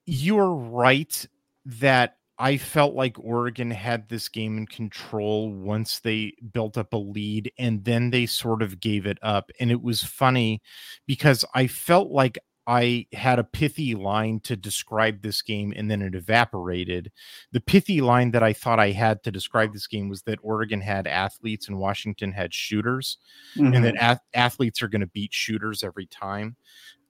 you're 0.06 0.54
right 0.54 1.28
that 1.65 2.17
I 2.39 2.58
felt 2.58 2.93
like 2.93 3.17
Oregon 3.19 3.71
had 3.71 4.08
this 4.08 4.30
game 4.30 4.58
in 4.58 4.67
control 4.67 5.52
once 5.52 6.00
they 6.00 6.34
built 6.54 6.78
up 6.78 6.93
a 6.93 6.97
lead 6.97 7.52
and 7.58 7.84
then 7.84 8.12
they 8.12 8.28
sort 8.28 8.62
of 8.62 8.80
gave 8.80 9.08
it 9.08 9.17
up. 9.23 9.50
And 9.60 9.71
it 9.71 9.82
was 9.82 10.04
funny 10.04 10.62
because 11.08 11.43
I 11.56 11.65
felt 11.65 12.12
like 12.12 12.38
I 12.67 13.08
had 13.13 13.39
a 13.39 13.45
pithy 13.45 13.95
line 13.95 14.41
to 14.41 14.58
describe 14.58 15.21
this 15.21 15.41
game 15.41 15.73
and 15.75 15.89
then 15.89 16.01
it 16.01 16.13
evaporated. 16.13 17.13
The 17.53 17.62
pithy 17.62 18.01
line 18.01 18.32
that 18.32 18.43
I 18.43 18.51
thought 18.51 18.77
I 18.77 18.91
had 18.91 19.23
to 19.23 19.32
describe 19.32 19.71
this 19.71 19.88
game 19.88 20.10
was 20.10 20.23
that 20.23 20.39
Oregon 20.43 20.82
had 20.82 21.08
athletes 21.08 21.69
and 21.69 21.80
Washington 21.80 22.34
had 22.34 22.53
shooters, 22.53 23.19
mm-hmm. 23.56 23.73
and 23.73 23.86
that 23.86 23.95
mm-hmm. 23.95 24.03
ath- 24.03 24.21
athletes 24.34 24.84
are 24.84 24.89
going 24.89 25.01
to 25.01 25.08
beat 25.08 25.34
shooters 25.34 25.82
every 25.82 26.08
time. 26.08 26.58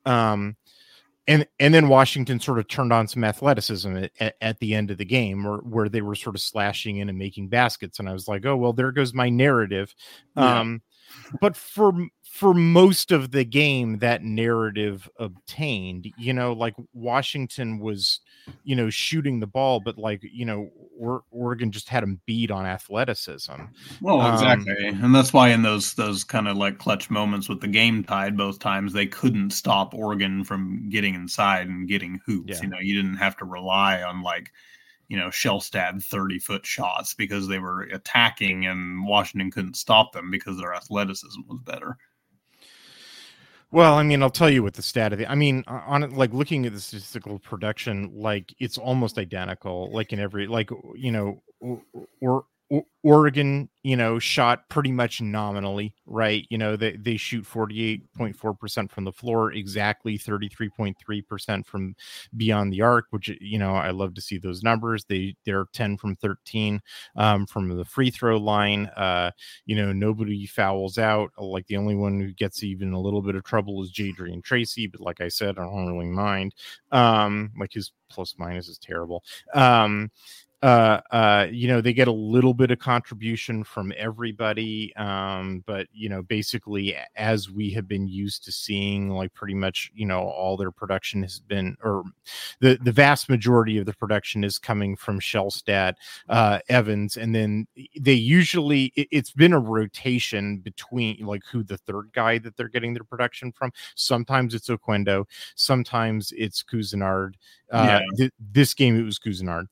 Um, 0.06 0.58
and 1.28 1.46
and 1.60 1.74
then 1.74 1.90
Washington 1.90 2.40
sort 2.40 2.60
of 2.60 2.68
turned 2.68 2.94
on 2.94 3.08
some 3.08 3.24
athleticism 3.24 3.98
at, 4.20 4.36
at, 4.40 4.60
the 4.60 4.74
end 4.74 4.92
of 4.92 4.98
the 4.98 5.06
game, 5.06 5.44
where 5.44 5.58
where 5.58 5.90
they 5.90 6.02
were 6.02 6.16
sort 6.16 6.36
of 6.36 6.42
slashing 6.42 6.98
in 6.98 7.10
and 7.10 7.18
making 7.18 7.50
baskets, 7.50 8.00
and 8.00 8.08
I 8.08 8.14
was 8.14 8.28
like, 8.28 8.46
oh 8.46 8.56
well, 8.56 8.72
there 8.72 8.94
goes 8.94 9.14
my 9.14 9.28
narrative. 9.28 9.94
Yeah. 10.38 10.60
Um, 10.60 10.82
but 11.42 11.56
for 11.56 11.94
for 12.24 12.54
most 12.54 13.12
of 13.12 13.32
the 13.32 13.44
game 13.44 14.00
that 14.00 14.24
narrative 14.24 15.10
obtained 15.18 16.12
you 16.18 16.34
know 16.34 16.54
like 16.54 16.76
washington 16.94 17.80
was 17.80 18.20
you 18.64 18.76
know 18.76 18.90
shooting 18.90 19.40
the 19.40 19.48
ball 19.48 19.80
but 19.80 19.98
like 19.98 20.22
you 20.24 20.46
know 20.46 20.70
oregon 21.32 21.72
just 21.72 21.90
had 21.90 22.04
him 22.04 22.20
beat 22.26 22.52
on 22.52 22.66
athleticism 22.66 23.54
well 24.02 24.22
um, 24.22 24.34
exactly 24.34 24.90
um, 24.90 25.06
and 25.06 25.16
that's 25.16 25.34
why 25.34 25.50
in 25.50 25.62
those 25.62 25.94
those 25.94 26.24
kind 26.24 26.48
of 26.48 26.58
like 26.58 26.78
clutch 26.78 27.10
moments 27.10 27.50
with 27.50 27.62
the 27.62 27.68
game 27.68 28.04
tied 28.04 28.38
both 28.38 28.60
times 28.60 28.94
they 28.94 29.08
couldn't 29.08 29.52
stop 29.52 29.94
oregon 29.94 30.44
from 30.44 30.90
getting 30.90 31.16
inside 31.16 31.68
and 31.68 31.88
getting 31.88 32.20
hoops 32.26 32.50
yeah. 32.50 32.62
you 32.62 32.68
know 32.68 32.80
you 32.80 32.96
didn't 32.96 33.18
have 33.18 33.38
to 33.38 33.46
rely 33.46 34.02
on 34.04 34.22
like 34.22 34.52
you 35.08 35.18
know, 35.18 35.28
Shelstad 35.28 36.04
30 36.04 36.40
foot 36.40 36.66
shots 36.66 37.14
because 37.14 37.48
they 37.48 37.60
were 37.60 37.84
attacking 37.84 38.66
and 38.66 39.06
Washington 39.06 39.52
couldn't 39.52 39.78
stop 39.78 40.12
them 40.12 40.30
because 40.30 40.58
their 40.58 40.74
athleticism 40.74 41.42
was 41.48 41.60
better. 41.64 41.98
Well, 43.72 43.96
I 43.96 44.04
mean, 44.04 44.24
I'll 44.24 44.30
tell 44.30 44.50
you 44.50 44.64
what 44.64 44.76
the 44.76 44.82
stat 44.82 45.12
of 45.12 45.20
the. 45.20 45.30
I 45.30 45.36
mean, 45.36 45.64
on 45.68 46.10
like 46.16 46.34
looking 46.34 46.66
at 46.66 46.74
the 46.74 46.80
statistical 46.80 47.38
production, 47.40 48.12
like 48.16 48.54
it's 48.60 48.78
almost 48.78 49.18
identical. 49.18 49.92
Like 49.92 50.14
in 50.14 50.20
every, 50.20 50.48
like 50.48 50.70
you 50.96 51.12
know, 51.12 51.42
or 52.22 52.46
Oregon, 53.02 53.70
you 53.84 53.96
know, 53.96 54.20
shot 54.20 54.68
pretty 54.68 54.92
much 54.92 55.22
nominally, 55.22 55.96
right? 56.06 56.46
You 56.50 56.58
know, 56.58 56.76
they, 56.76 56.98
they 56.98 57.16
shoot 57.16 57.46
48.4% 57.46 58.92
from 58.92 59.06
the 59.06 59.14
floor, 59.14 59.54
exactly 59.54 60.18
33.3% 60.18 61.66
from 61.66 61.96
beyond 62.36 62.74
the 62.74 62.82
arc, 62.82 63.06
which, 63.12 63.30
you 63.40 63.58
know, 63.58 63.76
I 63.76 63.92
love 63.92 64.14
to 64.16 64.22
see 64.22 64.38
those 64.38 64.64
numbers. 64.64 65.06
They, 65.06 65.36
they're 65.46 65.68
10 65.72 65.96
from 65.96 66.18
13 66.18 66.82
um, 67.16 67.46
from 67.46 67.70
the 67.70 67.86
free 67.86 68.10
throw 68.12 68.36
line. 68.36 68.88
Uh, 68.98 69.32
you 69.66 69.78
know, 69.78 69.94
nobody 69.94 70.46
fouls 70.46 70.98
out. 70.98 71.32
Like 71.38 71.68
the 71.68 71.78
only 71.78 71.96
one 71.96 72.20
who 72.20 72.34
gets 72.34 72.64
even 72.64 72.92
a 72.92 73.00
little 73.00 73.22
bit 73.22 73.36
of 73.36 73.46
trouble 73.46 73.82
is 73.82 73.92
Jadrian 73.94 74.44
Tracy. 74.44 74.88
But 74.88 75.00
like 75.00 75.22
I 75.22 75.30
said, 75.30 75.58
I 75.58 75.64
don't 75.64 75.88
really 75.88 76.10
mind. 76.10 76.56
Um, 76.92 77.52
like 77.58 77.72
his 77.72 77.94
plus 78.10 78.36
minus 78.38 78.68
is 78.68 78.78
terrible. 78.78 79.24
Um, 79.54 80.12
uh 80.64 81.00
uh 81.12 81.46
you 81.52 81.68
know 81.68 81.82
they 81.82 81.94
get 81.94 82.08
a 82.08 82.12
little 82.12 82.54
bit 82.54 82.72
of 82.72 82.80
contribution 82.80 83.64
from 83.64 83.94
everybody 83.96 84.96
um 84.96 85.64
but 85.68 85.86
you 85.94 86.10
know 86.10 86.24
basically 86.24 86.98
as 87.16 87.52
we 87.52 87.70
have 87.70 87.88
been 87.88 88.08
used 88.08 88.44
to 88.44 88.52
seeing 88.52 89.12
like 89.12 89.32
pretty 89.36 89.54
much 89.54 89.92
you 89.94 90.06
know 90.06 90.22
all 90.22 90.58
their 90.58 90.72
production 90.72 91.22
has 91.22 91.40
been 91.40 91.78
or 91.84 92.04
the 92.60 92.80
the 92.82 92.92
vast 92.92 93.30
majority 93.30 93.78
of 93.78 93.86
the 93.86 93.94
production 93.94 94.44
is 94.44 94.58
coming 94.58 94.96
from 94.96 95.20
Shelstad 95.20 95.94
uh 96.28 96.58
Evans 96.70 97.18
and 97.18 97.36
then 97.36 97.68
they 98.00 98.14
usually 98.14 98.92
it, 98.96 99.08
it's 99.12 99.32
been 99.32 99.54
a 99.54 99.60
rotation 99.60 100.58
between 100.58 101.24
like 101.24 101.44
who 101.52 101.62
the 101.62 101.78
third 101.78 102.10
guy 102.14 102.40
that 102.40 102.58
they're 102.58 102.68
getting 102.68 102.96
their 102.96 103.04
production 103.04 103.52
from 103.52 103.72
sometimes 103.94 104.56
it's 104.56 104.70
Oquendo 104.70 105.26
sometimes 105.54 106.34
it's 106.36 106.64
Couisnard 106.64 107.36
uh 107.72 107.86
yeah. 107.86 108.02
th- 108.18 108.32
this 108.40 108.74
game 108.74 109.00
it 109.00 109.04
was 109.04 109.20
Couisnard 109.20 109.68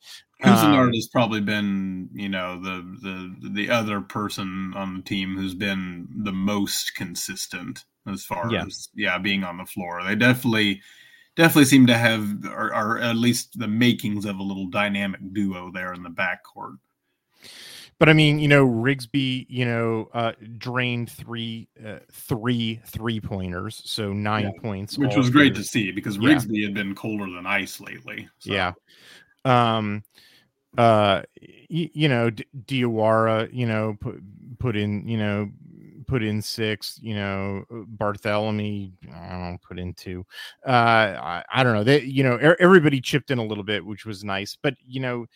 Couisnard 0.45 0.87
um, 0.87 0.93
has 0.93 1.07
probably 1.07 1.41
been, 1.41 2.09
you 2.13 2.29
know, 2.29 2.61
the 2.61 2.81
the 3.01 3.49
the 3.49 3.69
other 3.69 4.01
person 4.01 4.73
on 4.75 4.97
the 4.97 5.01
team 5.01 5.35
who's 5.35 5.55
been 5.55 6.07
the 6.23 6.31
most 6.31 6.95
consistent 6.95 7.85
as 8.11 8.23
far 8.23 8.51
yeah. 8.51 8.63
as 8.65 8.89
yeah 8.95 9.17
being 9.17 9.43
on 9.43 9.57
the 9.57 9.65
floor. 9.65 10.03
They 10.03 10.15
definitely 10.15 10.81
definitely 11.35 11.65
seem 11.65 11.87
to 11.87 11.97
have 11.97 12.45
or, 12.45 12.73
or 12.73 12.99
at 12.99 13.15
least 13.15 13.59
the 13.59 13.67
makings 13.67 14.25
of 14.25 14.37
a 14.37 14.43
little 14.43 14.67
dynamic 14.67 15.21
duo 15.33 15.71
there 15.71 15.93
in 15.93 16.03
the 16.03 16.09
backcourt. 16.09 16.77
but 17.97 18.09
I 18.09 18.13
mean, 18.13 18.39
you 18.39 18.47
know, 18.47 18.65
Rigsby, 18.65 19.45
you 19.49 19.65
know, 19.65 20.09
uh, 20.13 20.33
drained 20.57 21.09
three, 21.11 21.67
uh, 21.85 21.99
three 22.11 22.81
three 22.85 23.19
pointers, 23.19 23.81
so 23.85 24.13
nine 24.13 24.51
yeah. 24.53 24.61
points, 24.61 24.97
which 24.97 25.15
was 25.15 25.29
great 25.29 25.55
to 25.55 25.63
see 25.63 25.91
because 25.91 26.17
yeah. 26.17 26.29
Rigsby 26.29 26.63
had 26.63 26.73
been 26.73 26.95
colder 26.95 27.29
than 27.29 27.45
ice 27.45 27.79
lately. 27.79 28.27
So. 28.39 28.53
Yeah. 28.53 28.73
Um, 29.45 30.03
uh, 30.77 31.21
you, 31.41 31.89
you 31.93 32.09
know, 32.09 32.29
D- 32.29 32.45
Diawara, 32.65 33.49
you 33.53 33.65
know, 33.65 33.97
put 33.99 34.21
put 34.59 34.75
in, 34.75 35.07
you 35.07 35.17
know, 35.17 35.49
put 36.07 36.23
in 36.23 36.41
six. 36.41 36.99
You 37.01 37.15
know, 37.15 37.65
bartholomew 37.69 38.91
I 39.13 39.29
don't 39.29 39.51
know, 39.51 39.57
put 39.67 39.79
in 39.79 39.93
two. 39.93 40.25
Uh, 40.65 40.69
I, 40.71 41.43
I 41.51 41.63
don't 41.63 41.73
know. 41.73 41.83
They, 41.83 42.01
you 42.01 42.23
know, 42.23 42.35
er- 42.35 42.57
everybody 42.59 43.01
chipped 43.01 43.31
in 43.31 43.37
a 43.37 43.45
little 43.45 43.63
bit, 43.63 43.85
which 43.85 44.05
was 44.05 44.23
nice. 44.23 44.57
But 44.61 44.75
you 44.85 44.99
know, 44.99 45.27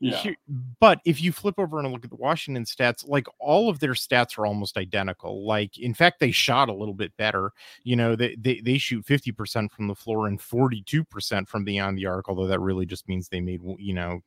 yeah. 0.00 0.16
Here, 0.16 0.36
but 0.78 1.00
if 1.04 1.20
you 1.20 1.32
flip 1.32 1.56
over 1.58 1.78
and 1.78 1.90
look 1.92 2.04
at 2.04 2.10
the 2.10 2.16
Washington 2.16 2.64
stats, 2.64 3.06
like 3.06 3.26
all 3.40 3.68
of 3.68 3.80
their 3.80 3.94
stats 3.94 4.38
are 4.38 4.46
almost 4.46 4.76
identical. 4.76 5.44
Like, 5.44 5.78
in 5.78 5.94
fact, 5.94 6.20
they 6.20 6.30
shot 6.30 6.68
a 6.68 6.74
little 6.74 6.94
bit 6.94 7.16
better. 7.16 7.52
You 7.82 7.96
know, 7.96 8.14
they 8.14 8.36
they, 8.36 8.60
they 8.60 8.78
shoot 8.78 9.04
50% 9.04 9.70
from 9.72 9.88
the 9.88 9.94
floor 9.94 10.28
and 10.28 10.38
42% 10.38 11.48
from 11.48 11.64
beyond 11.64 11.98
the 11.98 12.06
arc, 12.06 12.28
although 12.28 12.46
that 12.46 12.60
really 12.60 12.86
just 12.86 13.08
means 13.08 13.28
they 13.28 13.40
made, 13.40 13.60
you 13.78 13.94
know, 13.94 14.22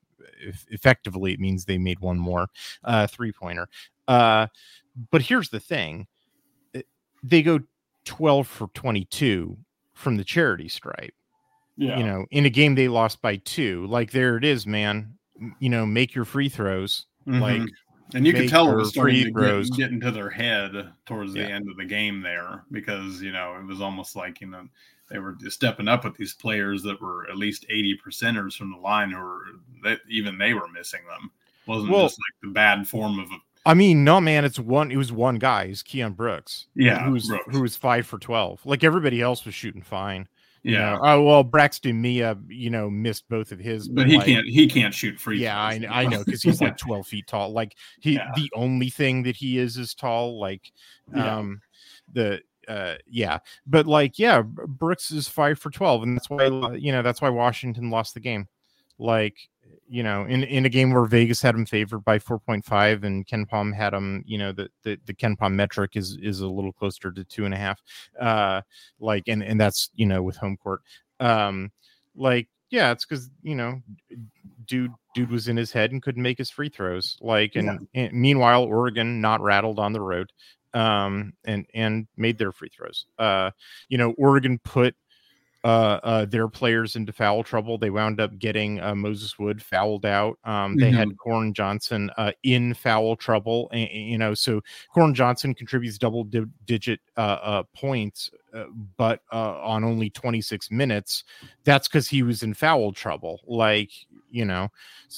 effectively 0.69 1.34
it 1.34 1.39
means 1.39 1.65
they 1.65 1.77
made 1.77 1.99
one 1.99 2.17
more 2.17 2.47
uh, 2.84 3.07
three 3.07 3.31
pointer. 3.31 3.67
Uh, 4.07 4.47
but 5.12 5.21
here's 5.21 5.49
the 5.49 5.60
thing 5.60 6.07
eh, 6.75 6.81
they 7.23 7.41
go 7.41 7.60
12 8.05 8.47
for 8.47 8.67
22 8.73 9.57
from 9.93 10.17
the 10.17 10.23
charity 10.23 10.67
stripe. 10.67 11.13
Yeah. 11.77 11.97
You 11.97 12.05
know, 12.05 12.25
in 12.31 12.45
a 12.45 12.49
game 12.49 12.75
they 12.75 12.88
lost 12.88 13.21
by 13.21 13.38
two. 13.38 13.88
Like, 13.88 14.12
there 14.12 14.38
it 14.38 14.43
is, 14.43 14.67
man 14.67 15.17
you 15.60 15.69
know, 15.69 15.86
make 15.86 16.15
your 16.15 16.25
free 16.25 16.49
throws. 16.49 17.05
Mm-hmm. 17.27 17.41
Like, 17.41 17.62
and 18.13 18.26
you 18.26 18.34
can 18.34 18.47
tell 18.47 18.69
it 18.69 18.76
was 18.76 18.89
starting 18.89 19.24
to 19.24 19.32
get, 19.32 19.78
get, 19.78 19.91
into 19.91 20.12
their 20.12 20.30
head 20.30 20.71
towards 21.06 21.36
yeah. 21.36 21.43
the 21.43 21.52
end 21.52 21.69
of 21.69 21.78
the 21.78 21.86
game 21.86 22.21
there 22.21 22.63
because 22.71 23.21
you 23.21 23.32
know 23.32 23.56
it 23.56 23.65
was 23.65 23.82
almost 23.82 24.15
like 24.15 24.41
you 24.41 24.47
know 24.47 24.67
they 25.10 25.19
were 25.19 25.38
stepping 25.47 25.88
up 25.88 26.04
with 26.04 26.15
these 26.15 26.34
players 26.34 26.84
that 26.84 27.02
were 27.02 27.30
at 27.30 27.38
least 27.38 27.65
80 27.69 28.00
percenters 28.06 28.56
from 28.56 28.71
the 28.71 28.78
line 28.78 29.13
or 29.13 29.41
that 29.84 30.00
even 30.10 30.38
they 30.38 30.54
were 30.54 30.69
missing 30.69 31.02
them 31.08 31.32
it 31.67 31.69
wasn't 31.69 31.91
well, 31.91 32.04
just 32.04 32.19
like 32.19 32.41
the 32.41 32.54
bad 32.54 32.88
form 32.88 33.19
of 33.19 33.30
a 33.32 33.36
I 33.63 33.76
mean, 33.76 34.04
no, 34.04 34.19
man, 34.19 34.43
it's 34.43 34.58
one. 34.58 34.91
It 34.91 34.95
was 34.95 35.12
one 35.12 35.36
guy. 35.36 35.67
He's 35.67 35.84
Keion 35.84 36.15
Brooks. 36.15 36.65
Yeah, 36.74 37.04
who 37.04 37.12
was 37.12 37.28
Brooks. 37.28 37.45
who 37.52 37.62
was 37.62 37.78
five 37.78 38.08
for 38.08 38.17
twelve. 38.17 38.60
Like 38.65 38.84
everybody 38.84 39.21
else 39.21 39.45
was 39.45 39.54
shooting 39.54 39.84
fine. 39.84 40.28
Yeah. 40.63 40.91
know? 40.91 41.00
Oh 41.02 41.21
well, 41.24 41.43
Braxton 41.43 42.00
Meah, 42.00 42.38
you 42.47 42.69
know, 42.69 42.89
missed 42.89 43.28
both 43.30 43.52
of 43.52 43.60
his, 43.60 43.88
but, 43.88 44.04
but 44.04 44.08
he 44.08 44.17
like, 44.17 44.26
can't. 44.28 44.47
He 44.47 44.67
can't 44.67 44.93
shoot 44.93 45.19
free. 45.19 45.39
Yeah, 45.39 45.60
I, 45.60 45.82
I 45.89 46.06
know 46.06 46.24
because 46.24 46.43
he's 46.43 46.62
like 46.62 46.78
twelve 46.78 47.08
feet 47.08 47.28
tall. 47.28 47.52
Like 47.52 47.76
he, 48.00 48.13
yeah. 48.13 48.32
the 48.36 48.52
only 48.56 48.89
thing 48.89 49.24
that 49.24 49.36
he 49.36 49.58
is 49.58 49.78
is 49.78 49.95
tall. 49.95 50.39
Like, 50.39 50.71
yeah. 51.15 51.38
um, 51.38 51.62
the 52.13 52.41
uh, 52.67 52.95
yeah, 53.08 53.39
but 53.65 53.88
like, 53.88 54.19
yeah, 54.19 54.43
Brooks 54.43 55.12
is 55.12 55.28
five 55.28 55.58
for 55.58 55.71
twelve, 55.71 56.04
and 56.04 56.15
that's 56.15 56.30
why 56.30 56.45
you 56.76 56.91
know 56.91 57.02
that's 57.02 57.21
why 57.21 57.30
Washington 57.30 57.89
lost 57.89 58.13
the 58.13 58.19
game. 58.19 58.47
Like, 59.00 59.50
you 59.91 60.04
know, 60.04 60.23
in, 60.23 60.43
in 60.45 60.65
a 60.65 60.69
game 60.69 60.93
where 60.93 61.04
Vegas 61.04 61.41
had 61.41 61.54
him 61.54 61.65
favored 61.65 62.06
by 62.06 62.17
4.5 62.17 63.04
and 63.04 63.27
KenPom 63.27 63.75
had 63.75 63.93
him, 63.93 64.23
you 64.25 64.38
know, 64.38 64.54
the, 64.54 64.69
the, 64.84 64.97
the 65.06 65.13
KenPom 65.13 65.51
metric 65.51 65.91
is, 65.95 66.17
is 66.21 66.39
a 66.39 66.47
little 66.47 66.71
closer 66.71 67.12
to 67.12 67.25
two 67.25 67.43
and 67.43 67.54
a 67.54 67.58
half. 67.58 67.82
Uh, 68.17 68.62
like, 69.01 69.27
and, 69.27 69.43
and 69.43 69.60
that's, 69.60 69.89
you 69.93 70.06
know, 70.06 70.23
with 70.23 70.38
home 70.38 70.56
court. 70.56 70.82
Um, 71.19 71.73
like, 72.15 72.47
yeah, 72.69 72.91
it's 72.91 73.06
because, 73.06 73.30
you 73.43 73.54
know, 73.54 73.82
dude, 74.65 74.93
dude 75.13 75.30
was 75.30 75.49
in 75.49 75.58
his 75.58 75.73
head 75.73 75.91
and 75.91 76.01
couldn't 76.01 76.23
make 76.23 76.38
his 76.38 76.49
free 76.49 76.69
throws. 76.69 77.17
Like, 77.19 77.58
and, 77.58 77.89
yeah. 77.93 78.04
and 78.04 78.13
meanwhile, 78.13 78.63
Oregon 78.63 79.19
not 79.19 79.41
rattled 79.41 79.77
on 79.77 79.91
the 79.91 80.01
road 80.01 80.32
um 80.73 81.34
and 81.43 81.65
and 81.73 82.08
made 82.15 82.38
their 82.38 82.54
free 82.54 82.69
throws 82.73 83.06
uh 83.19 83.51
you 83.89 83.97
know 83.97 84.12
oregon 84.12 84.58
put 84.63 84.95
uh, 85.63 86.00
uh, 86.04 86.26
their 86.26 86.47
players 86.47 86.95
into 86.95 87.13
foul 87.13 87.43
trouble. 87.43 87.78
They 87.78 87.89
wound 87.89 88.19
up 88.19 88.38
getting 88.39 88.80
uh, 88.80 88.95
Moses 88.95 89.38
Wood 89.38 89.62
fouled 89.62 90.06
out. 90.06 90.39
Um, 90.43 90.76
they 90.76 90.88
mm-hmm. 90.88 90.97
had 90.97 91.17
Koren 91.17 91.54
Johnson 91.54 92.10
uh, 92.17 92.32
in 92.43 92.74
foul 92.74 93.15
trouble. 93.15 93.69
And, 93.71 93.89
you 93.91 94.17
know, 94.17 94.34
so 94.34 94.62
Koren 94.93 95.13
Johnson 95.13 95.54
contributes 95.54 95.97
double 95.97 96.24
di- 96.24 96.45
digit 96.65 97.00
uh, 97.15 97.38
uh, 97.41 97.63
points, 97.76 98.32
uh, 98.54 98.65
but 98.97 99.21
uh, 99.32 99.60
on 99.62 99.84
only 99.84 100.10
26 100.10 100.71
minutes. 100.71 101.24
That's 101.63 101.88
because 101.88 102.08
he 102.08 102.24
was 102.24 102.41
in 102.41 102.54
foul 102.54 102.91
trouble. 102.91 103.41
Like, 103.45 103.91
you 104.32 104.45
know, 104.45 104.69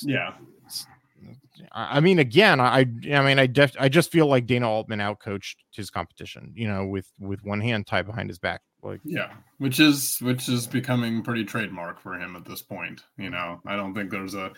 yeah. 0.01 0.33
I 1.71 1.99
mean, 1.99 2.19
again, 2.19 2.59
I, 2.59 2.79
I 2.79 3.21
mean, 3.21 3.39
I 3.39 3.47
def, 3.47 3.75
I 3.79 3.89
just 3.89 4.11
feel 4.11 4.27
like 4.27 4.45
Dana 4.45 4.69
Altman 4.69 4.99
outcoached 4.99 5.55
his 5.73 5.89
competition. 5.89 6.53
You 6.55 6.67
know, 6.67 6.85
with 6.85 7.11
with 7.19 7.43
one 7.43 7.61
hand 7.61 7.87
tied 7.87 8.05
behind 8.05 8.29
his 8.29 8.39
back. 8.39 8.61
Like 8.83 8.99
yeah, 9.05 9.31
which 9.59 9.79
is 9.79 10.19
which 10.21 10.49
is 10.49 10.67
becoming 10.67 11.23
pretty 11.23 11.45
trademark 11.45 12.01
for 12.01 12.15
him 12.15 12.35
at 12.35 12.45
this 12.45 12.61
point. 12.61 13.01
You 13.17 13.29
know, 13.29 13.61
I 13.65 13.75
don't 13.75 13.93
think 13.93 14.11
there's 14.11 14.35
a 14.35 14.51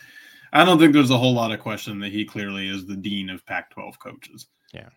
I 0.51 0.65
don't 0.65 0.79
think 0.79 0.93
there's 0.93 1.11
a 1.11 1.17
whole 1.17 1.33
lot 1.33 1.51
of 1.51 1.59
question 1.59 1.99
that 1.99 2.11
he 2.11 2.25
clearly 2.25 2.67
is 2.67 2.85
the 2.85 2.95
dean 2.95 3.29
of 3.29 3.45
Pac-12 3.45 3.99
coaches. 3.99 4.47
Yeah. 4.73 4.89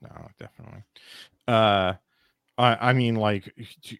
No, 0.00 0.28
definitely. 0.38 0.84
Uh 1.46 1.94
I 2.56 2.90
I 2.90 2.92
mean 2.94 3.16
like 3.16 3.52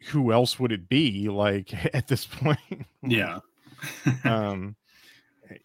who 0.09 0.33
else 0.33 0.59
would 0.59 0.73
it 0.73 0.89
be 0.89 1.29
like 1.29 1.75
at 1.95 2.09
this 2.09 2.25
point? 2.25 2.87
yeah. 3.03 3.41
um 4.25 4.77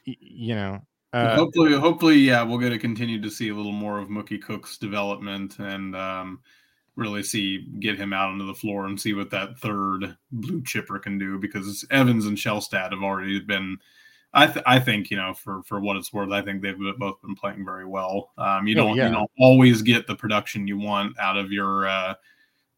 you 0.05 0.55
know, 0.55 0.81
uh, 1.13 1.35
hopefully, 1.35 1.73
hopefully, 1.73 2.15
yeah, 2.15 2.41
we'll 2.41 2.57
get 2.57 2.69
to 2.69 2.79
continue 2.79 3.21
to 3.21 3.29
see 3.29 3.49
a 3.49 3.55
little 3.55 3.71
more 3.71 3.99
of 3.99 4.09
Mookie 4.09 4.41
Cook's 4.41 4.77
development, 4.77 5.59
and 5.59 5.95
um, 5.95 6.39
really 6.95 7.23
see 7.23 7.67
get 7.79 7.97
him 7.97 8.13
out 8.13 8.29
onto 8.29 8.45
the 8.45 8.53
floor 8.53 8.85
and 8.85 8.99
see 8.99 9.13
what 9.13 9.29
that 9.31 9.57
third 9.59 10.15
blue 10.31 10.61
chipper 10.63 10.99
can 10.99 11.17
do 11.17 11.39
because 11.39 11.85
Evans 11.91 12.25
and 12.25 12.37
Shelstad 12.37 12.91
have 12.91 13.03
already 13.03 13.39
been. 13.39 13.77
I, 14.35 14.47
th- 14.47 14.65
I 14.65 14.79
think 14.79 15.11
you 15.11 15.17
know 15.17 15.33
for 15.35 15.61
for 15.63 15.79
what 15.79 15.95
it's 15.95 16.11
worth, 16.11 16.31
I 16.31 16.41
think 16.41 16.61
they've 16.61 16.77
both 16.97 17.21
been 17.21 17.35
playing 17.35 17.63
very 17.63 17.85
well. 17.85 18.31
Um, 18.37 18.65
you 18.67 18.75
oh, 18.75 18.87
don't 18.87 18.95
yeah. 18.97 19.07
you 19.07 19.13
don't 19.13 19.31
always 19.37 19.83
get 19.83 20.07
the 20.07 20.15
production 20.15 20.67
you 20.67 20.77
want 20.77 21.19
out 21.19 21.37
of 21.37 21.51
your 21.51 21.87
uh, 21.87 22.15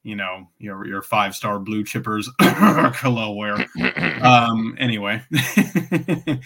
you 0.04 0.16
know 0.16 0.50
your 0.60 0.86
your 0.86 1.02
five 1.02 1.36
star 1.36 1.60
blue 1.60 1.84
chippers. 1.84 2.28
Hello, 2.40 3.32
where? 3.32 3.66
um, 4.22 4.76
anyway, 4.78 5.22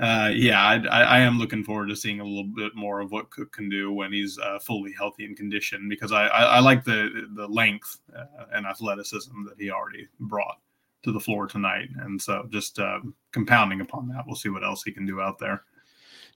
uh, 0.00 0.30
yeah, 0.34 0.60
I, 0.60 0.76
I, 1.02 1.20
am 1.20 1.38
looking 1.38 1.62
forward 1.62 1.88
to 1.88 1.94
seeing 1.94 2.18
a 2.18 2.24
little 2.24 2.50
bit 2.56 2.74
more 2.74 3.00
of 3.00 3.12
what 3.12 3.30
Cook 3.30 3.52
can 3.52 3.68
do 3.68 3.92
when 3.92 4.12
he's 4.12 4.36
uh, 4.40 4.58
fully 4.58 4.92
healthy 4.92 5.24
and 5.24 5.36
conditioned 5.36 5.88
because 5.88 6.10
I, 6.10 6.26
I, 6.26 6.42
I 6.56 6.58
like 6.58 6.82
the 6.82 7.28
the 7.34 7.46
length 7.46 8.00
uh, 8.16 8.46
and 8.52 8.66
athleticism 8.66 9.44
that 9.44 9.54
he 9.56 9.70
already 9.70 10.08
brought 10.18 10.58
to 11.04 11.12
the 11.12 11.20
floor 11.20 11.46
tonight, 11.46 11.90
and 12.00 12.20
so 12.20 12.44
just 12.50 12.80
uh, 12.80 12.98
compounding 13.30 13.82
upon 13.82 14.08
that, 14.08 14.24
we'll 14.26 14.34
see 14.34 14.48
what 14.48 14.64
else 14.64 14.82
he 14.82 14.90
can 14.90 15.06
do 15.06 15.20
out 15.20 15.38
there. 15.38 15.62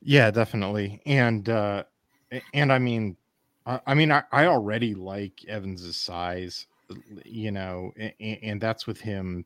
Yeah, 0.03 0.31
definitely, 0.31 1.03
and 1.05 1.49
uh, 1.49 1.83
and 2.55 2.73
I 2.73 2.79
mean, 2.79 3.16
I, 3.66 3.81
I 3.88 3.94
mean, 3.94 4.12
I, 4.12 4.23
I 4.31 4.47
already 4.47 4.94
like 4.94 5.44
Evans's 5.49 5.97
size, 5.97 6.68
you 7.25 7.51
know, 7.51 7.90
and, 7.99 8.12
and 8.21 8.61
that's 8.61 8.87
with 8.87 9.01
him 9.01 9.44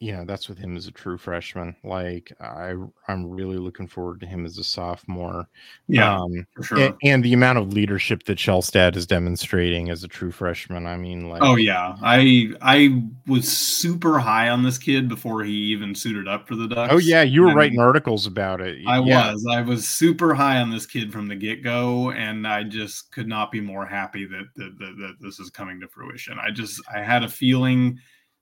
you 0.00 0.12
know 0.12 0.24
that's 0.24 0.48
with 0.48 0.58
him 0.58 0.76
as 0.76 0.86
a 0.86 0.90
true 0.90 1.16
freshman 1.16 1.74
like 1.84 2.32
i 2.40 2.74
i'm 3.08 3.30
really 3.30 3.56
looking 3.56 3.86
forward 3.86 4.20
to 4.20 4.26
him 4.26 4.44
as 4.44 4.58
a 4.58 4.64
sophomore 4.64 5.48
yeah 5.88 6.18
um, 6.18 6.46
sure. 6.62 6.78
and, 6.78 6.94
and, 7.02 7.24
the 7.24 7.32
amount 7.32 7.58
of 7.58 7.72
leadership 7.72 8.24
that 8.24 8.36
Shelstad 8.36 8.96
is 8.96 9.06
demonstrating 9.06 9.90
as 9.90 10.02
a 10.02 10.08
true 10.08 10.32
freshman 10.32 10.86
i 10.86 10.96
mean 10.96 11.28
like 11.28 11.42
oh 11.42 11.56
yeah 11.56 11.96
i 12.02 12.50
i 12.60 13.02
was 13.26 13.50
super 13.50 14.18
high 14.18 14.48
on 14.48 14.62
this 14.62 14.78
kid 14.78 15.08
before 15.08 15.44
he 15.44 15.52
even 15.52 15.94
suited 15.94 16.26
up 16.26 16.48
for 16.48 16.56
the 16.56 16.66
ducks 16.66 16.92
oh 16.92 16.98
yeah 16.98 17.22
you 17.22 17.42
were 17.42 17.48
and 17.48 17.56
writing 17.56 17.80
articles 17.80 18.26
about 18.26 18.60
it 18.60 18.78
i 18.86 18.98
yeah. 19.00 19.32
was 19.32 19.46
i 19.50 19.60
was 19.60 19.88
super 19.88 20.34
high 20.34 20.60
on 20.60 20.70
this 20.70 20.86
kid 20.86 21.12
from 21.12 21.28
the 21.28 21.36
get-go 21.36 22.10
and 22.10 22.46
i 22.46 22.62
just 22.64 23.12
could 23.12 23.28
not 23.28 23.52
be 23.52 23.60
more 23.60 23.86
happy 23.86 24.26
that 24.26 24.44
that, 24.56 24.76
that, 24.78 24.96
that 24.98 25.14
this 25.20 25.38
is 25.38 25.50
coming 25.50 25.80
to 25.80 25.88
fruition 25.88 26.36
i 26.40 26.50
just 26.50 26.82
i 26.92 27.00
had 27.00 27.22
a 27.22 27.28
feeling 27.28 27.98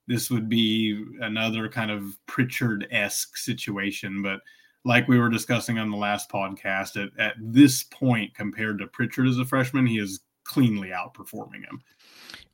this 0.07 0.31
would 0.31 0.49
be 0.49 1.05
another 1.21 1.69
kind 1.69 1.91
of 1.91 2.17
Pritchard 2.27 2.87
esque 2.91 3.37
situation. 3.37 4.23
But 4.23 4.41
like 4.85 5.09
we 5.09 5.19
were 5.19 5.29
discussing 5.29 5.79
on 5.79 5.91
the 5.91 5.97
last 5.97 6.31
podcast, 6.31 7.03
at, 7.03 7.11
at 7.19 7.35
this 7.39 7.85
point, 7.85 8.35
compared 8.35 8.79
to 8.79 8.87
Pritchard 8.89 9.29
as 9.29 9.39
a 9.39 9.45
freshman, 9.45 9.87
he 9.87 9.99
is 9.99 10.21
cleanly 10.45 10.89
outperforming 10.89 11.65
him. 11.65 11.81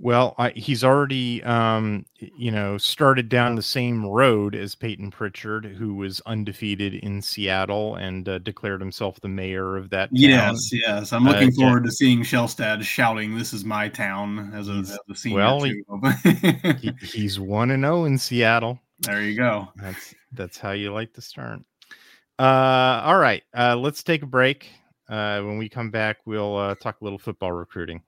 Well, 0.01 0.35
I, 0.38 0.51
he's 0.51 0.85
already, 0.85 1.43
um, 1.43 2.07
you 2.19 2.51
know, 2.51 2.79
started 2.79 3.29
down 3.29 3.57
the 3.57 3.62
same 3.62 4.07
road 4.07 4.55
as 4.55 4.75
Payton 4.75 5.11
Pritchard, 5.11 5.64
who 5.64 5.95
was 5.95 6.21
undefeated 6.27 6.95
in 6.95 7.21
Seattle 7.21 7.97
and 7.97 8.29
uh, 8.29 8.38
declared 8.38 8.81
himself 8.81 9.21
the 9.21 9.29
mayor 9.29 9.77
of 9.77 9.91
that. 9.91 10.11
Town. 10.11 10.11
Yes, 10.12 10.71
yes. 10.73 11.12
I'm 11.12 11.25
looking 11.25 11.49
uh, 11.49 11.57
forward 11.57 11.85
to 11.85 11.91
seeing 11.91 12.23
Shelstad 12.23 12.83
shouting, 12.83 13.37
"This 13.37 13.53
is 13.53 13.64
my 13.64 13.88
town" 13.88 14.53
as 14.55 14.69
a, 14.69 14.73
as 14.73 14.99
a 15.11 15.14
senior. 15.14 15.38
Well, 15.38 15.62
he, 15.62 15.83
he, 16.81 16.93
he's 17.03 17.41
one 17.41 17.71
and 17.71 17.83
zero 17.83 18.03
oh 18.03 18.05
in 18.05 18.19
Seattle. 18.19 18.79
There 19.01 19.23
you 19.23 19.37
go. 19.37 19.69
That's 19.77 20.14
that's 20.33 20.59
how 20.59 20.73
you 20.73 20.93
like 20.93 21.12
to 21.14 21.21
start. 21.21 21.61
Uh, 22.38 23.03
all 23.05 23.19
right, 23.19 23.43
uh, 23.57 23.77
let's 23.77 24.03
take 24.05 24.23
a 24.23 24.27
break 24.27 24.71
Uh, 25.09 25.41
when 25.41 25.59
we 25.59 25.69
come 25.69 25.91
back, 25.91 26.19
we'll 26.25 26.57
uh, 26.57 26.75
talk 26.77 27.01
a 27.01 27.05
little 27.05 27.19
football 27.19 27.51
recruiting. 27.51 28.03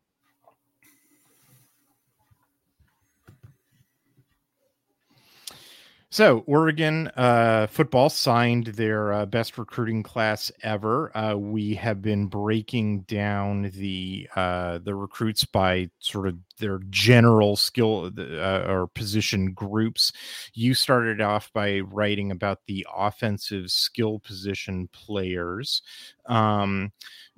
So 6.13 6.43
Oregon 6.49 7.07
uh, 7.17 7.69
football 7.69 8.11
signed 8.11 8.67
their 8.67 9.13
uh, 9.13 9.27
best 9.27 9.57
recruiting 9.57 10.03
class 10.03 10.51
ever. 10.65 11.17
Uh, 11.17 11.37
we 11.37 11.73
have 11.77 12.03
been 12.03 12.27
breaking 12.27 13.03
down 13.03 13.71
the 13.77 14.29
uh, 14.35 14.79
the 14.79 14.97
recruits 14.97 15.45
by 15.45 15.89
sort 16.01 16.27
of 16.27 16.37
their 16.59 16.81
general 16.91 17.55
skill 17.55 18.11
uh, 18.19 18.65
or 18.67 18.89
position 18.89 19.53
groups. 19.53 20.13
You 20.53 20.75
started 20.75 21.21
off 21.21 21.53
by 21.53 21.79
writing 21.79 22.33
about 22.33 22.59
the 22.67 22.85
offensive 22.93 23.71
skill 23.71 24.19
position 24.19 24.89
players, 24.89 25.81
um, 26.27 26.91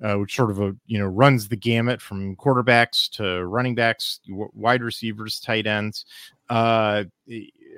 uh, 0.03 0.15
which 0.15 0.35
sort 0.35 0.51
of 0.51 0.63
a 0.63 0.75
you 0.87 0.99
know 0.99 1.07
runs 1.09 1.47
the 1.47 1.57
gamut 1.57 2.01
from 2.01 2.37
quarterbacks 2.37 3.11
to 3.17 3.45
running 3.45 3.75
backs, 3.75 4.21
wide 4.31 4.83
receivers, 4.83 5.41
tight 5.41 5.67
ends 5.67 6.07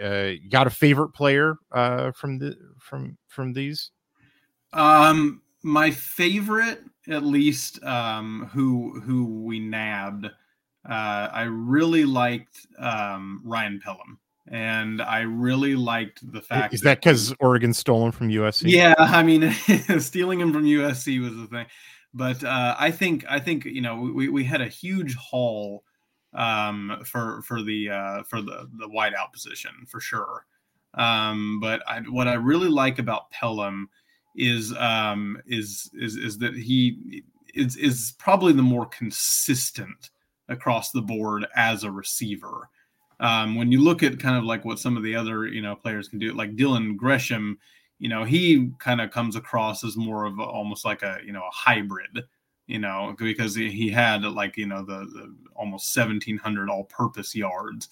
uh, 0.02 0.32
got 0.50 0.66
a 0.66 0.70
favorite 0.70 1.10
player 1.10 1.56
uh, 1.72 2.12
from 2.12 2.38
the 2.38 2.56
from 2.78 3.16
from 3.28 3.52
these? 3.52 3.90
Um, 4.72 5.42
my 5.62 5.90
favorite, 5.90 6.80
at 7.08 7.22
least, 7.24 7.82
um, 7.84 8.50
who 8.52 9.00
who 9.00 9.42
we 9.44 9.60
nabbed. 9.60 10.26
Uh, 10.26 11.28
I 11.32 11.42
really 11.44 12.04
liked 12.04 12.66
um, 12.78 13.40
Ryan 13.44 13.80
Pellum. 13.82 14.18
and 14.48 15.00
I 15.00 15.20
really 15.20 15.74
liked 15.74 16.30
the 16.30 16.42
fact 16.42 16.74
is 16.74 16.82
that 16.82 17.00
because 17.00 17.34
Oregon 17.40 17.72
stole 17.72 18.04
him 18.04 18.12
from 18.12 18.28
USC. 18.28 18.70
Yeah, 18.70 18.94
I 18.98 19.22
mean, 19.22 19.50
stealing 19.98 20.40
him 20.40 20.52
from 20.52 20.64
USC 20.64 21.22
was 21.22 21.34
the 21.34 21.46
thing, 21.46 21.66
but 22.12 22.44
uh, 22.44 22.76
I 22.78 22.90
think 22.90 23.24
I 23.28 23.38
think 23.38 23.64
you 23.64 23.80
know 23.80 23.96
we 24.14 24.28
we 24.28 24.44
had 24.44 24.60
a 24.60 24.68
huge 24.68 25.14
haul 25.14 25.84
um, 26.34 27.00
for 27.04 27.42
for 27.42 27.62
the 27.62 27.90
uh, 27.90 28.22
for 28.24 28.40
the 28.40 28.68
the 28.78 28.88
wideout 28.88 29.32
position 29.32 29.72
for 29.86 30.00
sure. 30.00 30.46
Um, 30.94 31.58
but 31.60 31.82
I, 31.88 32.00
what 32.00 32.28
I 32.28 32.34
really 32.34 32.68
like 32.68 32.98
about 32.98 33.30
Pellum 33.30 33.88
is 34.36 34.74
um, 34.78 35.38
is 35.46 35.90
is 35.94 36.16
is 36.16 36.38
that 36.38 36.54
he 36.54 37.22
is 37.54 37.76
is 37.76 38.14
probably 38.18 38.52
the 38.52 38.62
more 38.62 38.86
consistent 38.86 40.10
across 40.48 40.90
the 40.90 41.02
board 41.02 41.46
as 41.56 41.84
a 41.84 41.90
receiver. 41.90 42.68
Um, 43.20 43.54
when 43.54 43.70
you 43.70 43.80
look 43.80 44.02
at 44.02 44.18
kind 44.18 44.36
of 44.36 44.44
like 44.44 44.64
what 44.64 44.78
some 44.78 44.96
of 44.96 45.02
the 45.02 45.14
other 45.14 45.46
you 45.46 45.62
know 45.62 45.76
players 45.76 46.08
can 46.08 46.18
do, 46.18 46.32
like 46.32 46.56
Dylan 46.56 46.96
Gresham, 46.96 47.58
you 47.98 48.08
know 48.08 48.24
he 48.24 48.70
kind 48.78 49.00
of 49.00 49.10
comes 49.10 49.36
across 49.36 49.84
as 49.84 49.96
more 49.96 50.24
of 50.24 50.38
a, 50.38 50.42
almost 50.42 50.84
like 50.84 51.02
a 51.02 51.18
you 51.24 51.32
know 51.32 51.42
a 51.42 51.54
hybrid 51.54 52.24
you 52.66 52.78
know, 52.78 53.14
because 53.18 53.54
he 53.54 53.90
had 53.90 54.22
like, 54.24 54.56
you 54.56 54.66
know, 54.66 54.84
the, 54.84 55.06
the 55.12 55.34
almost 55.54 55.94
1700 55.96 56.70
all 56.70 56.84
purpose 56.84 57.34
yards. 57.34 57.88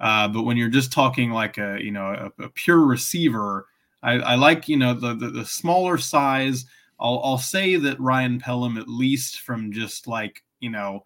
Uh, 0.00 0.28
but 0.28 0.42
when 0.42 0.56
you're 0.56 0.68
just 0.68 0.92
talking 0.92 1.30
like 1.30 1.58
a, 1.58 1.78
you 1.80 1.90
know, 1.90 2.30
a, 2.38 2.44
a 2.44 2.48
pure 2.50 2.80
receiver, 2.80 3.66
I, 4.02 4.12
I, 4.14 4.34
like, 4.34 4.68
you 4.68 4.76
know, 4.76 4.94
the, 4.94 5.14
the, 5.14 5.30
the 5.30 5.44
smaller 5.44 5.98
size. 5.98 6.66
I'll, 6.98 7.20
I'll 7.24 7.38
say 7.38 7.76
that 7.76 8.00
Ryan 8.00 8.38
Pellum, 8.38 8.76
at 8.78 8.88
least 8.88 9.40
from 9.40 9.72
just 9.72 10.06
like, 10.06 10.42
you 10.60 10.70
know, 10.70 11.04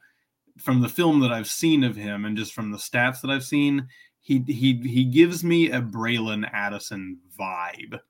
from 0.58 0.80
the 0.80 0.88
film 0.88 1.20
that 1.20 1.32
I've 1.32 1.48
seen 1.48 1.84
of 1.84 1.96
him 1.96 2.24
and 2.24 2.36
just 2.36 2.52
from 2.52 2.70
the 2.70 2.78
stats 2.78 3.20
that 3.20 3.30
I've 3.30 3.44
seen, 3.44 3.88
he 4.20 4.42
he 4.46 4.74
he 4.74 5.04
gives 5.04 5.44
me 5.44 5.70
a 5.70 5.80
Bralon 5.80 6.48
Addison 6.52 7.18
vibe 7.38 8.00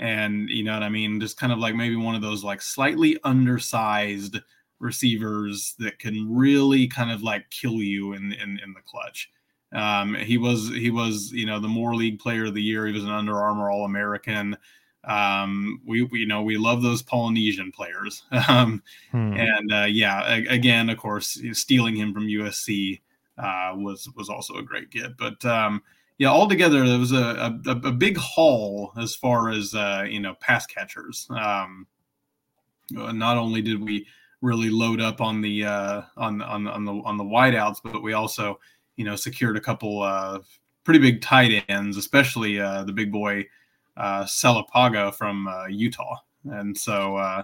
and 0.00 0.48
you 0.48 0.64
know 0.64 0.72
what 0.72 0.82
I 0.82 0.88
mean, 0.88 1.20
just 1.20 1.36
kind 1.36 1.52
of 1.52 1.58
like 1.58 1.74
maybe 1.74 1.94
one 1.94 2.14
of 2.14 2.22
those 2.22 2.42
like 2.42 2.62
slightly 2.62 3.18
undersized 3.22 4.38
receivers 4.78 5.74
that 5.78 5.98
can 5.98 6.34
really 6.34 6.88
kind 6.88 7.10
of 7.10 7.22
like 7.22 7.48
kill 7.50 7.82
you 7.82 8.14
in 8.14 8.32
in, 8.32 8.58
in 8.64 8.72
the 8.72 8.80
clutch. 8.84 9.30
Um, 9.72 10.14
he 10.14 10.38
was 10.38 10.70
he 10.70 10.90
was 10.90 11.30
you 11.32 11.44
know 11.44 11.60
the 11.60 11.68
more 11.68 11.94
League 11.94 12.18
Player 12.18 12.46
of 12.46 12.54
the 12.54 12.62
Year. 12.62 12.86
He 12.86 12.94
was 12.94 13.04
an 13.04 13.10
Under 13.10 13.36
Armour 13.36 13.70
All 13.70 13.84
American. 13.84 14.56
Um, 15.04 15.80
we, 15.86 16.02
we 16.02 16.20
you 16.20 16.26
know 16.26 16.42
we 16.42 16.56
love 16.56 16.82
those 16.82 17.02
Polynesian 17.02 17.70
players. 17.70 18.24
Um, 18.48 18.82
hmm. 19.10 19.34
And 19.34 19.72
uh, 19.72 19.86
yeah, 19.86 20.26
a, 20.26 20.46
again, 20.46 20.88
of 20.88 20.96
course, 20.96 21.38
stealing 21.52 21.94
him 21.94 22.14
from 22.14 22.26
USC 22.26 23.00
uh, 23.36 23.74
was 23.76 24.08
was 24.16 24.30
also 24.30 24.54
a 24.54 24.62
great 24.62 24.90
get. 24.90 25.18
But 25.18 25.44
um, 25.44 25.82
yeah, 26.20 26.28
altogether 26.28 26.86
there 26.86 26.98
was 26.98 27.12
a, 27.12 27.58
a, 27.66 27.70
a 27.70 27.92
big 27.92 28.18
haul 28.18 28.92
as 28.98 29.14
far 29.14 29.48
as 29.48 29.74
uh, 29.74 30.04
you 30.06 30.20
know 30.20 30.34
pass 30.34 30.66
catchers. 30.66 31.26
Um, 31.30 31.86
not 32.90 33.38
only 33.38 33.62
did 33.62 33.82
we 33.82 34.06
really 34.42 34.68
load 34.68 35.00
up 35.00 35.22
on 35.22 35.40
the 35.40 35.64
uh, 35.64 36.02
on 36.18 36.42
on 36.42 36.68
on 36.68 36.84
the 36.84 36.92
on 36.92 37.16
the 37.16 37.24
wideouts, 37.24 37.78
but 37.82 38.02
we 38.02 38.12
also 38.12 38.60
you 38.96 39.04
know 39.06 39.16
secured 39.16 39.56
a 39.56 39.62
couple 39.62 40.02
uh, 40.02 40.40
pretty 40.84 41.00
big 41.00 41.22
tight 41.22 41.64
ends, 41.70 41.96
especially 41.96 42.60
uh, 42.60 42.84
the 42.84 42.92
big 42.92 43.10
boy 43.10 43.46
uh, 43.96 44.24
Saleapaga 44.24 45.14
from 45.14 45.48
uh, 45.48 45.68
Utah, 45.68 46.16
and 46.44 46.76
so. 46.76 47.16
Uh, 47.16 47.42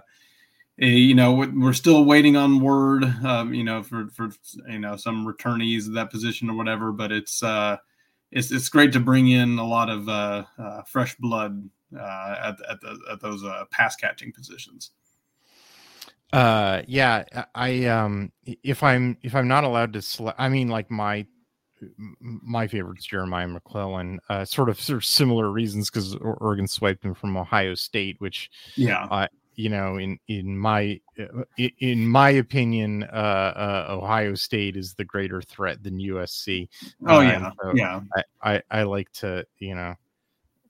eh, 0.79 0.85
you 0.85 1.15
know, 1.15 1.33
we're 1.33 1.73
still 1.73 2.05
waiting 2.05 2.35
on 2.37 2.59
word, 2.59 3.03
um, 3.25 3.55
you 3.55 3.63
know, 3.63 3.81
for, 3.81 4.09
for, 4.09 4.29
you 4.69 4.77
know, 4.77 4.95
some 4.95 5.25
returnees 5.25 5.87
of 5.87 5.93
that 5.93 6.11
position 6.11 6.47
or 6.51 6.55
whatever, 6.55 6.91
but 6.91 7.11
it's, 7.11 7.41
uh, 7.41 7.77
it's 8.31 8.51
it's 8.51 8.69
great 8.69 8.93
to 8.93 8.99
bring 8.99 9.29
in 9.29 9.57
a 9.57 9.65
lot 9.65 9.89
of 9.89 10.09
uh, 10.09 10.43
uh, 10.57 10.81
fresh 10.83 11.15
blood 11.15 11.69
uh, 11.97 12.35
at 12.43 12.55
at, 12.69 12.81
the, 12.81 12.99
at 13.11 13.21
those 13.21 13.43
uh, 13.43 13.65
pass 13.71 13.95
catching 13.95 14.31
positions. 14.31 14.91
Uh, 16.33 16.81
yeah, 16.87 17.23
I 17.55 17.85
um, 17.85 18.31
if 18.45 18.83
I'm 18.83 19.17
if 19.21 19.33
I'm 19.33 19.47
not 19.47 19.63
allowed 19.63 19.93
to 19.93 20.01
select, 20.01 20.39
I 20.39 20.49
mean, 20.49 20.67
like 20.67 20.91
my 20.91 21.25
my 22.19 22.67
favorite's 22.67 23.05
Jeremiah 23.05 23.47
McClellan. 23.47 24.19
Uh, 24.29 24.43
sort 24.43 24.69
of 24.69 24.79
sort 24.79 24.97
of 24.97 25.05
similar 25.05 25.49
reasons 25.51 25.89
because 25.89 26.15
Oregon 26.15 26.67
swiped 26.67 27.05
him 27.05 27.13
from 27.13 27.37
Ohio 27.37 27.75
State, 27.75 28.17
which 28.19 28.49
yeah, 28.75 29.05
uh, 29.05 29.27
you 29.57 29.69
know, 29.69 29.97
in 29.97 30.19
in 30.27 30.55
my 30.55 31.01
uh, 31.19 31.43
in 31.57 32.07
my 32.07 32.29
opinion, 32.29 33.03
uh, 33.03 33.07
uh, 33.07 33.85
Ohio 33.89 34.35
State 34.35 34.77
is 34.77 34.93
the 34.93 35.03
greater 35.03 35.41
threat 35.41 35.83
than 35.83 35.97
USC. 35.97 36.69
Oh 37.07 37.21
yeah, 37.21 37.51
so 37.61 37.73
yeah. 37.75 37.99
I, 38.43 38.53
I, 38.53 38.61
I 38.69 38.83
like 38.83 39.11
to 39.13 39.45
you 39.57 39.73
know, 39.73 39.95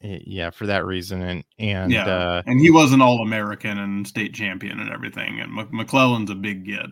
yeah, 0.01 0.51
for 0.51 0.65
that 0.67 0.85
reason, 0.85 1.21
and 1.21 1.43
and 1.59 1.91
yeah, 1.91 2.07
uh, 2.07 2.43
and 2.45 2.61
he 2.61 2.71
was 2.71 2.93
an 2.93 3.01
All 3.01 3.21
American 3.21 3.77
and 3.77 4.07
state 4.07 4.33
champion 4.33 4.79
and 4.79 4.89
everything, 4.89 5.41
and 5.41 5.53
McClellan's 5.71 6.31
a 6.31 6.35
big 6.35 6.65
get. 6.65 6.85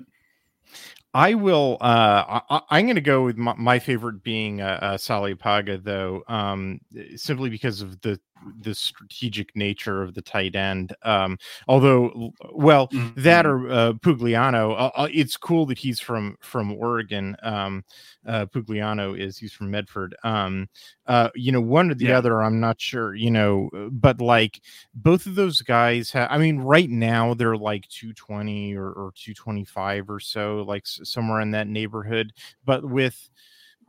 I 1.15 1.34
will. 1.34 1.78
Uh, 1.80 2.41
I, 2.69 2.80
am 2.80 2.88
going 2.88 2.95
to 2.95 3.01
go 3.01 3.23
with 3.23 3.38
my, 3.38 3.54
my, 3.58 3.80
favorite 3.80 4.21
being 4.21 4.60
uh, 4.60 4.80
uh, 4.82 4.97
Saleapaga, 4.97 5.82
though, 5.82 6.23
um, 6.28 6.82
simply 7.15 7.49
because 7.49 7.82
of 7.82 8.01
the 8.01 8.19
the 8.62 8.75
strategic 8.75 9.56
nature 9.56 10.01
of 10.01 10.13
the 10.13 10.21
tight 10.21 10.56
end. 10.56 10.95
Um, 11.04 11.38
although, 11.67 12.32
well, 12.51 12.88
mm-hmm. 12.89 13.21
that 13.21 13.45
or 13.45 13.69
uh, 13.69 13.93
Pugliano, 13.93 14.73
uh, 14.73 14.91
uh, 14.95 15.08
it's 15.12 15.38
cool 15.38 15.65
that 15.67 15.78
he's 15.78 15.99
from 15.99 16.38
from 16.41 16.71
Oregon. 16.73 17.36
Um, 17.41 17.84
uh, 18.25 18.45
Pugliano 18.47 19.17
is 19.19 19.38
he's 19.38 19.54
from 19.54 19.71
Medford. 19.71 20.15
Um, 20.23 20.67
uh, 21.08 21.30
you 21.36 21.51
know, 21.51 21.62
one 21.62 21.91
or 21.91 21.95
the 21.95 22.06
yeah. 22.06 22.17
other, 22.17 22.41
I'm 22.41 22.60
not 22.60 22.80
sure. 22.80 23.15
You 23.15 23.32
know, 23.32 23.69
but 23.91 24.21
like 24.21 24.62
both 24.93 25.25
of 25.25 25.36
those 25.36 25.62
guys 25.62 26.12
have. 26.12 26.28
I 26.32 26.38
mean, 26.38 26.60
right 26.60 26.89
now 26.89 27.34
they're 27.34 27.58
like 27.58 27.88
220 27.89 28.75
or, 28.75 28.88
or 28.88 29.12
225 29.15 30.10
or 30.10 30.19
so, 30.19 30.63
like 30.67 30.86
somewhere 31.06 31.41
in 31.41 31.52
that 31.52 31.68
neighborhood. 31.68 32.34
But 32.65 32.86
with 32.86 33.30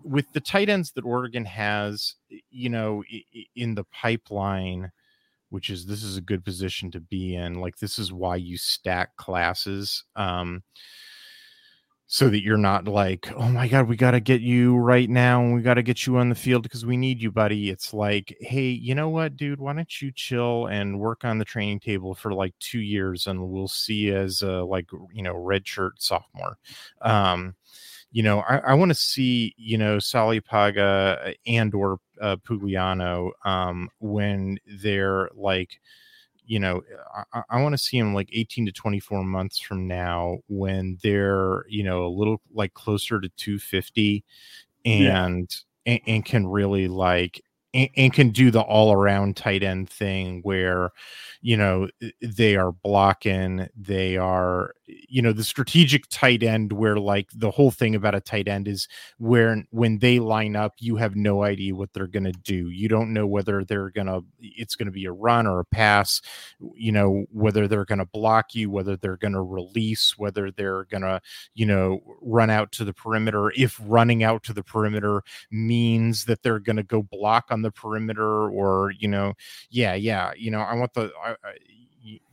with 0.03 0.33
the 0.33 0.41
tight 0.41 0.69
ends 0.69 0.93
that 0.93 1.05
Oregon 1.05 1.45
has, 1.45 2.15
you 2.51 2.69
know, 2.69 3.03
in 3.55 3.75
the 3.75 3.85
pipeline, 3.85 4.93
which 5.51 5.71
is 5.71 5.87
this 5.87 6.03
is 6.03 6.17
a 6.17 6.23
good 6.23 6.45
position 6.45 6.91
to 6.93 7.01
be 7.01 7.35
in. 7.35 7.61
Like 7.61 7.79
this 7.79 7.99
is 7.99 8.13
why 8.13 8.37
you 8.37 8.57
stack 8.57 9.17
classes. 9.17 10.05
Um, 10.15 10.63
so 12.09 12.29
that 12.29 12.43
you're 12.43 12.57
not 12.57 12.87
like, 12.87 13.29
oh 13.37 13.49
my 13.49 13.67
god, 13.67 13.89
we 13.89 13.97
got 13.97 14.13
to 14.13 14.21
get 14.21 14.41
you 14.41 14.77
right 14.77 15.11
now, 15.11 15.43
and 15.43 15.55
we 15.55 15.61
got 15.61 15.75
to 15.75 15.83
get 15.83 16.07
you 16.07 16.17
on 16.19 16.29
the 16.29 16.35
field 16.35 16.63
because 16.63 16.87
we 16.87 16.97
need 16.97 17.21
you, 17.21 17.33
buddy. 17.33 17.69
It's 17.69 17.93
like, 17.93 18.37
hey, 18.41 18.69
you 18.69 18.95
know 18.95 19.09
what, 19.09 19.37
dude? 19.37 19.59
Why 19.61 19.73
don't 19.73 20.01
you 20.01 20.13
chill 20.13 20.67
and 20.67 21.01
work 21.01 21.25
on 21.25 21.39
the 21.39 21.45
training 21.45 21.81
table 21.81 22.15
for 22.15 22.33
like 22.33 22.55
two 22.61 22.81
years, 22.81 23.27
and 23.27 23.49
we'll 23.49 23.69
see 23.69 24.11
as 24.11 24.43
a 24.43 24.63
like 24.63 24.89
you 25.13 25.23
know 25.23 25.35
redshirt 25.35 25.93
sophomore. 25.99 26.59
Um, 27.03 27.57
you 28.13 28.23
know, 28.23 28.41
I, 28.49 28.59
I 28.59 28.75
want 28.75 28.91
to 28.91 28.95
see, 28.95 29.55
you 29.59 29.77
know, 29.77 29.97
Saleapaga 29.99 31.29
uh, 31.29 31.33
and 31.47 31.75
or 31.75 31.99
uh, 32.21 32.37
Pugliano 32.37 33.31
um, 33.45 33.91
when 33.99 34.59
they're 34.81 35.29
like, 35.35 35.81
you 36.47 36.59
know, 36.59 36.83
I, 37.33 37.43
I 37.51 37.63
want 37.63 37.73
to 37.75 37.79
see 37.79 37.99
them 37.99 38.15
like 38.15 38.29
18 38.33 38.67
to 38.67 38.73
24 38.73 39.25
months 39.25 39.59
from 39.59 39.87
now 39.87 40.39
when 40.49 40.99
they're, 41.03 41.65
you 41.69 41.83
know, 41.83 42.07
a 42.07 42.09
little 42.09 42.41
like 42.55 42.75
closer 42.75 43.21
to 43.21 43.29
250 43.37 44.25
and, 44.85 45.03
yeah. 45.05 45.27
and, 45.93 46.01
and 46.07 46.25
can 46.25 46.47
really 46.47 46.89
like 46.89 47.43
and, 47.77 47.89
and 47.97 48.13
can 48.13 48.31
do 48.31 48.51
the 48.51 48.61
all 48.61 48.93
around 48.93 49.37
tight 49.37 49.63
end 49.63 49.91
thing 49.91 50.41
where 50.43 50.91
you 51.43 51.57
know 51.57 51.89
they 52.23 52.57
are 52.57 52.73
blocking 52.73 53.69
they 53.77 54.17
are 54.17 54.73
you 54.87 55.21
know 55.21 55.33
the 55.33 55.45
strategic 55.45 56.09
tight 56.09 56.43
end 56.43 56.73
where 56.73 56.97
like 56.97 57.29
the 57.35 57.51
whole 57.51 57.71
thing 57.71 57.95
about 57.95 58.15
a 58.15 58.21
tight 58.21 58.49
end 58.49 58.67
is 58.67 58.89
where 59.19 59.65
when 59.71 59.99
they 59.99 60.19
line 60.19 60.57
up 60.57 60.75
you 60.79 60.97
have 60.97 61.15
no 61.17 61.43
idea 61.43 61.75
what 61.75 61.93
they're 61.93 62.07
going 62.07 62.25
to 62.25 62.33
do. 62.33 62.71
You 62.71 62.89
don't 62.89 63.13
know 63.13 63.27
whether 63.27 63.65
they're 63.65 63.91
going 63.91 64.07
to 64.07 64.23
it's 64.41 64.75
going 64.75 64.87
to 64.87 64.93
be 64.93 65.05
a 65.05 65.13
run 65.13 65.47
or 65.47 65.61
a 65.61 65.65
pass 65.65 66.21
you 66.75 66.93
know 66.93 67.27
whether 67.31 67.69
they're 67.69 67.85
going 67.85 67.99
to 67.99 68.07
block 68.07 68.55
you 68.55 68.71
whether 68.71 68.97
they're 68.97 69.17
going 69.17 69.33
to 69.33 69.43
release 69.43 70.17
whether 70.17 70.51
they're 70.51 70.85
going 70.85 71.03
to 71.03 71.21
you 71.55 71.67
know 71.67 72.03
run 72.21 72.51
out 72.51 72.73
to 72.73 72.85
the 72.85 72.93
perimeter. 72.93 73.53
If 73.57 73.81
running 73.85 74.23
out 74.23 74.43
to 74.45 74.53
the 74.53 74.63
perimeter 74.63 75.23
means 75.51 76.25
that 76.27 76.43
they're 76.43 76.59
going 76.59 76.77
to 76.77 76.83
go 76.83 77.03
block 77.03 77.47
on 77.51 77.63
the 77.67 77.73
perimeter 77.73 78.49
or 78.49 78.93
you 78.99 79.09
know 79.09 79.35
yeah 79.71 79.95
yeah 79.95 80.33
you 80.37 80.51
know 80.51 80.61
i 80.61 80.75
want 80.75 80.95
the 80.95 81.11
I, 81.23 81.31
I, 81.33 81.55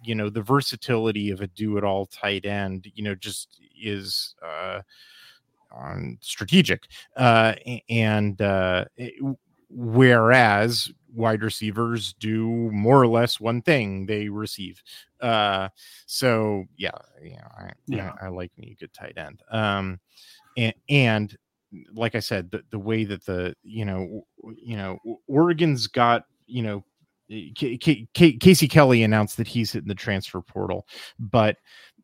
you 0.03 0.13
know 0.13 0.29
the 0.29 0.41
versatility 0.41 1.31
of 1.31 1.41
a 1.41 1.47
do-it-all 1.47 2.05
tight 2.05 2.45
end 2.45 2.91
you 2.93 3.03
know 3.03 3.15
just 3.15 3.59
is 3.81 4.35
uh 4.45 4.81
um, 5.75 6.19
strategic 6.21 6.83
uh 7.17 7.55
and 7.89 8.39
uh 8.41 8.85
whereas 9.71 10.91
wide 11.15 11.41
receivers 11.41 12.13
do 12.19 12.47
more 12.71 13.01
or 13.01 13.07
less 13.07 13.39
one 13.39 13.61
thing 13.63 14.05
they 14.05 14.29
receive 14.29 14.83
uh 15.21 15.67
so 16.05 16.65
yeah 16.77 16.91
yeah 17.23 17.47
i 17.57 17.71
yeah. 17.87 18.13
I, 18.21 18.27
I 18.27 18.29
like 18.29 18.51
me 18.57 18.75
a 18.77 18.79
good 18.79 18.93
tight 18.93 19.17
end 19.17 19.41
um 19.49 19.99
and 20.57 20.73
and 20.89 21.35
like 21.93 22.15
i 22.15 22.19
said 22.19 22.49
the, 22.51 22.61
the 22.71 22.79
way 22.79 23.03
that 23.03 23.25
the 23.25 23.55
you 23.63 23.85
know 23.85 24.25
you 24.55 24.77
know 24.77 24.99
oregon's 25.27 25.87
got 25.87 26.25
you 26.45 26.61
know 26.61 26.83
eh, 27.31 27.49
K- 27.55 27.77
K- 27.77 28.07
K- 28.13 28.37
Casey 28.37 28.67
Kelly 28.67 29.03
announced 29.03 29.37
that 29.37 29.47
he's 29.47 29.71
hitting 29.71 29.87
the 29.87 29.95
transfer 29.95 30.41
portal, 30.41 30.85
but 31.19 31.57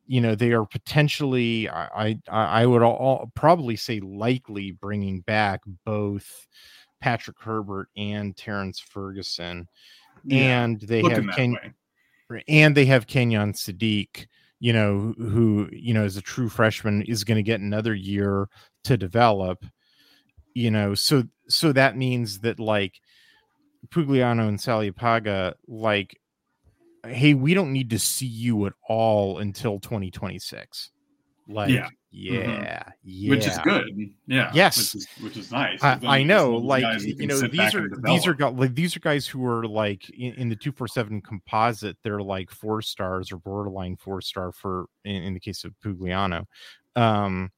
you 0.08 0.22
know 0.22 0.34
they 0.34 0.54
are 0.54 0.66
potentially, 0.66 1.70
I 1.70 2.18
I, 2.28 2.62
I 2.62 2.66
would 2.66 2.82
all, 2.82 3.32
probably 3.36 3.76
say 3.76 4.00
likely 4.00 4.72
bringing 4.72 5.22
back 5.22 5.62
both 5.86 6.48
Patrick 7.00 7.38
Herbert 7.40 7.90
and 7.96 8.36
Terrence 8.36 8.80
Ferguson, 8.80 9.68
yeah, 10.24 10.64
and 10.64 10.82
they 10.82 11.04
have 11.04 11.28
Ken, 11.36 11.56
and 12.48 12.76
they 12.76 12.86
have 12.86 13.08
Kenyon 13.08 13.54
Sadiq, 13.54 14.26
you 14.60 14.74
know, 14.74 15.14
who 15.18 15.70
you 15.72 15.94
know 15.94 16.04
as 16.04 16.18
a 16.18 16.22
true 16.22 16.50
freshman 16.50 17.04
is 17.04 17.24
going 17.24 17.38
to 17.38 17.44
get 17.44 17.62
another 17.62 17.94
year 17.94 18.50
to 18.84 18.98
develop, 18.98 19.66
you 20.54 20.72
know, 20.72 20.96
so 20.96 21.24
so 21.48 21.72
that 21.72 21.98
means 21.98 22.40
that 22.40 22.60
like 22.60 23.00
Pugliano 23.90 24.48
and 24.48 24.60
Saleapaga 24.60 25.54
like, 25.68 26.20
hey, 27.06 27.34
we 27.34 27.54
don't 27.54 27.74
need 27.74 27.90
to 27.92 28.00
see 28.00 28.28
you 28.28 28.66
at 28.66 28.74
all 28.88 29.40
until 29.40 29.80
2026. 29.80 30.92
Like, 31.48 31.70
yeah, 31.70 31.88
yeah, 32.12 32.42
mm-hmm. 32.42 32.64
yeah, 33.04 33.30
which 33.30 33.48
is 33.48 33.58
good. 33.60 33.86
Yeah, 34.28 34.52
yes, 34.54 34.78
which 34.78 34.96
is, 34.96 35.08
which 35.22 35.38
is 35.38 35.52
nice. 35.52 35.84
I, 35.84 36.00
I 36.04 36.24
know, 36.24 36.56
like 36.56 37.02
you 37.02 37.28
know, 37.28 37.40
these 37.42 37.74
are 37.76 37.90
these 38.04 38.28
are 38.28 38.36
like 38.36 38.76
these 38.76 38.96
are 38.96 39.00
guys 39.00 39.28
who 39.28 39.46
are 39.46 39.66
like 39.66 40.10
in, 40.10 40.34
in 40.34 40.50
the 40.50 40.56
two 40.56 40.72
four 40.72 40.88
seven 40.88 41.22
composite. 41.22 41.98
They're 42.04 42.22
like 42.22 42.52
four 42.52 42.82
stars 42.82 43.32
or 43.32 43.38
borderline 43.38 43.96
four 43.96 44.22
star 44.22 44.52
for 44.52 44.86
in, 45.06 45.24
in 45.24 45.34
the 45.34 45.40
case 45.40 45.64
of 45.64 45.74
Pugliano. 45.84 46.46
Um, 46.96 47.52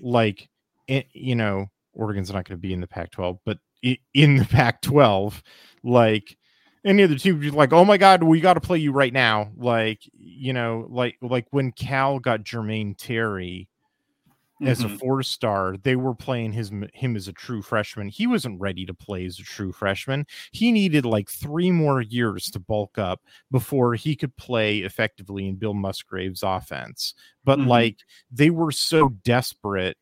like 0.00 0.48
it, 0.92 1.06
you 1.12 1.34
know, 1.34 1.70
Oregon's 1.94 2.30
not 2.30 2.44
going 2.46 2.58
to 2.58 2.60
be 2.60 2.72
in 2.72 2.80
the 2.80 2.86
Pac 2.86 3.10
12, 3.12 3.38
but 3.44 3.58
in 4.14 4.36
the 4.36 4.44
Pac 4.44 4.82
12. 4.82 5.42
Like 5.82 6.36
any 6.84 7.02
other 7.02 7.16
team, 7.16 7.40
like, 7.50 7.72
oh 7.72 7.84
my 7.84 7.96
God, 7.96 8.22
we 8.22 8.40
got 8.40 8.54
to 8.54 8.60
play 8.60 8.78
you 8.78 8.92
right 8.92 9.12
now. 9.12 9.50
Like, 9.56 10.00
you 10.12 10.52
know, 10.52 10.86
like 10.90 11.16
like 11.22 11.46
when 11.50 11.72
Cal 11.72 12.18
got 12.18 12.44
Jermaine 12.44 12.94
Terry 12.96 13.68
as 14.64 14.80
mm-hmm. 14.80 14.94
a 14.94 14.98
four 14.98 15.22
star, 15.22 15.76
they 15.82 15.96
were 15.96 16.14
playing 16.14 16.52
his 16.52 16.70
him 16.92 17.16
as 17.16 17.26
a 17.26 17.32
true 17.32 17.62
freshman. 17.62 18.08
He 18.08 18.26
wasn't 18.26 18.60
ready 18.60 18.84
to 18.86 18.94
play 18.94 19.24
as 19.24 19.38
a 19.38 19.42
true 19.42 19.72
freshman. 19.72 20.26
He 20.52 20.70
needed 20.70 21.04
like 21.04 21.30
three 21.30 21.70
more 21.70 22.02
years 22.02 22.50
to 22.50 22.60
bulk 22.60 22.98
up 22.98 23.22
before 23.50 23.94
he 23.94 24.14
could 24.14 24.36
play 24.36 24.78
effectively 24.78 25.48
in 25.48 25.56
Bill 25.56 25.74
Musgrave's 25.74 26.42
offense. 26.42 27.14
But 27.44 27.58
mm-hmm. 27.58 27.68
like 27.68 27.96
they 28.30 28.50
were 28.50 28.72
so 28.72 29.08
desperate 29.24 29.96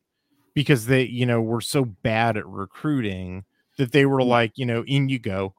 because 0.55 0.87
they, 0.87 1.05
you 1.05 1.27
know, 1.27 1.41
were 1.41 1.61
so 1.61 1.85
bad 1.85 2.37
at 2.37 2.47
recruiting 2.47 3.45
that 3.77 3.93
they 3.93 4.07
were 4.07 4.23
like, 4.23 4.53
you 4.57 4.67
know, 4.67 4.85
in 4.87 5.09
you 5.09 5.19
go. 5.19 5.55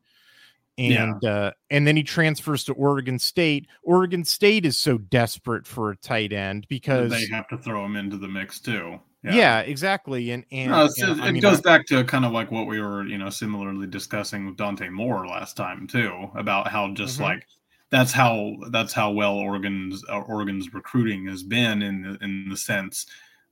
And 0.78 1.22
yeah. 1.22 1.30
uh, 1.30 1.52
and 1.70 1.86
then 1.86 1.96
he 1.96 2.04
transfers 2.04 2.64
to 2.64 2.74
Oregon 2.74 3.20
State. 3.20 3.68
Oregon 3.84 4.24
State 4.24 4.66
is 4.66 4.80
so 4.80 4.98
desperate 4.98 5.68
for 5.68 5.92
a 5.92 5.98
tight 5.98 6.32
end 6.34 6.66
because 6.70 7.12
they 7.12 7.28
have 7.28 7.48
to 7.50 7.58
throw 7.58 7.86
him 7.86 7.96
into 7.96 8.18
the 8.18 8.28
mix 8.28 8.60
too. 8.60 9.00
Yeah, 9.24 9.36
yeah 9.36 9.60
exactly. 9.60 10.32
And 10.32 10.46
and, 10.52 10.72
no, 10.72 10.88
and 10.98 11.20
it 11.20 11.24
I 11.24 11.32
mean, 11.32 11.42
goes 11.42 11.60
I, 11.60 11.62
back 11.62 11.86
to 11.88 12.04
kind 12.06 12.26
of 12.26 12.32
like 12.32 12.52
what 12.52 12.68
we 12.68 12.80
were, 12.82 13.06
you 13.06 13.18
know, 13.18 13.30
similarly 13.30 13.86
discussing 13.86 14.46
with 14.46 14.58
Dante 14.58 14.90
Moore 14.90 15.28
last 15.28 15.58
time 15.58 15.88
too, 15.88 16.32
about 16.36 16.70
how 16.70 16.92
just 16.94 17.16
mm-hmm. 17.16 17.24
like 17.24 17.48
that's 17.92 18.14
how 18.14 18.56
that's 18.70 18.94
how 18.94 19.12
well 19.12 19.36
Oregon's 19.36 20.04
uh, 20.10 20.22
Oregon's 20.22 20.74
recruiting 20.74 21.28
has 21.28 21.44
been 21.44 21.82
in 21.82 22.02
the, 22.02 22.24
in 22.24 22.50
the 22.50 22.58
sense 22.58 23.06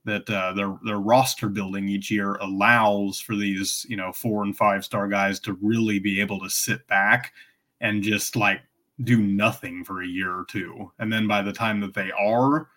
that 0.04 0.28
uh, 0.30 0.52
their 0.52 0.78
their 0.84 0.98
roster 0.98 1.48
building 1.48 1.88
each 1.88 2.10
year 2.10 2.34
allows 2.36 3.20
for 3.20 3.36
these 3.36 3.84
you 3.88 3.96
know 3.96 4.12
four 4.12 4.44
and 4.44 4.56
five 4.56 4.84
star 4.84 5.08
guys 5.08 5.38
to 5.40 5.58
really 5.60 5.98
be 5.98 6.20
able 6.20 6.40
to 6.40 6.50
sit 6.50 6.86
back 6.86 7.32
and 7.80 8.02
just 8.02 8.36
like 8.36 8.60
do 9.04 9.20
nothing 9.20 9.84
for 9.84 10.02
a 10.02 10.06
year 10.06 10.32
or 10.32 10.44
two, 10.48 10.90
and 10.98 11.12
then 11.12 11.26
by 11.26 11.42
the 11.42 11.52
time 11.52 11.80
that 11.80 11.94
they 11.94 12.10
are, 12.12 12.68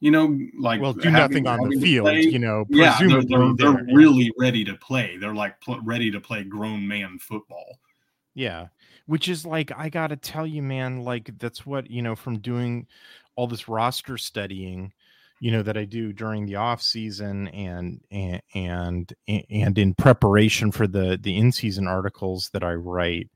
you 0.00 0.10
know, 0.10 0.38
like 0.58 0.80
well, 0.80 0.92
do 0.92 1.08
having, 1.08 1.44
nothing 1.44 1.46
on 1.46 1.68
the 1.68 1.80
field, 1.80 2.06
play, 2.06 2.22
you 2.22 2.38
know, 2.38 2.64
yeah, 2.70 2.98
they're, 2.98 3.22
they're, 3.24 3.54
they're 3.56 3.84
really 3.92 4.30
ready 4.38 4.64
to 4.64 4.74
play. 4.76 5.16
They're 5.18 5.34
like 5.34 5.60
pl- 5.60 5.80
ready 5.82 6.10
to 6.10 6.20
play 6.20 6.44
grown 6.44 6.86
man 6.86 7.18
football. 7.18 7.78
Yeah, 8.34 8.68
which 9.06 9.28
is 9.28 9.44
like 9.44 9.70
I 9.76 9.90
gotta 9.90 10.16
tell 10.16 10.46
you, 10.46 10.62
man, 10.62 11.04
like 11.04 11.38
that's 11.38 11.66
what 11.66 11.90
you 11.90 12.00
know 12.00 12.16
from 12.16 12.38
doing 12.38 12.86
all 13.36 13.46
this 13.46 13.68
roster 13.68 14.16
studying 14.18 14.92
you 15.40 15.50
know 15.50 15.62
that 15.62 15.76
I 15.78 15.86
do 15.86 16.12
during 16.12 16.44
the 16.44 16.56
off 16.56 16.82
season 16.82 17.48
and 17.48 18.00
and 18.10 18.42
and 18.54 19.12
and 19.26 19.78
in 19.78 19.94
preparation 19.94 20.70
for 20.70 20.86
the 20.86 21.18
the 21.20 21.36
in 21.36 21.50
season 21.50 21.88
articles 21.88 22.50
that 22.52 22.62
I 22.62 22.74
write 22.74 23.30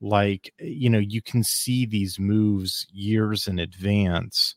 like 0.00 0.54
you 0.60 0.88
know 0.88 1.00
you 1.00 1.20
can 1.20 1.42
see 1.42 1.84
these 1.84 2.18
moves 2.18 2.86
years 2.92 3.48
in 3.48 3.58
advance. 3.58 4.54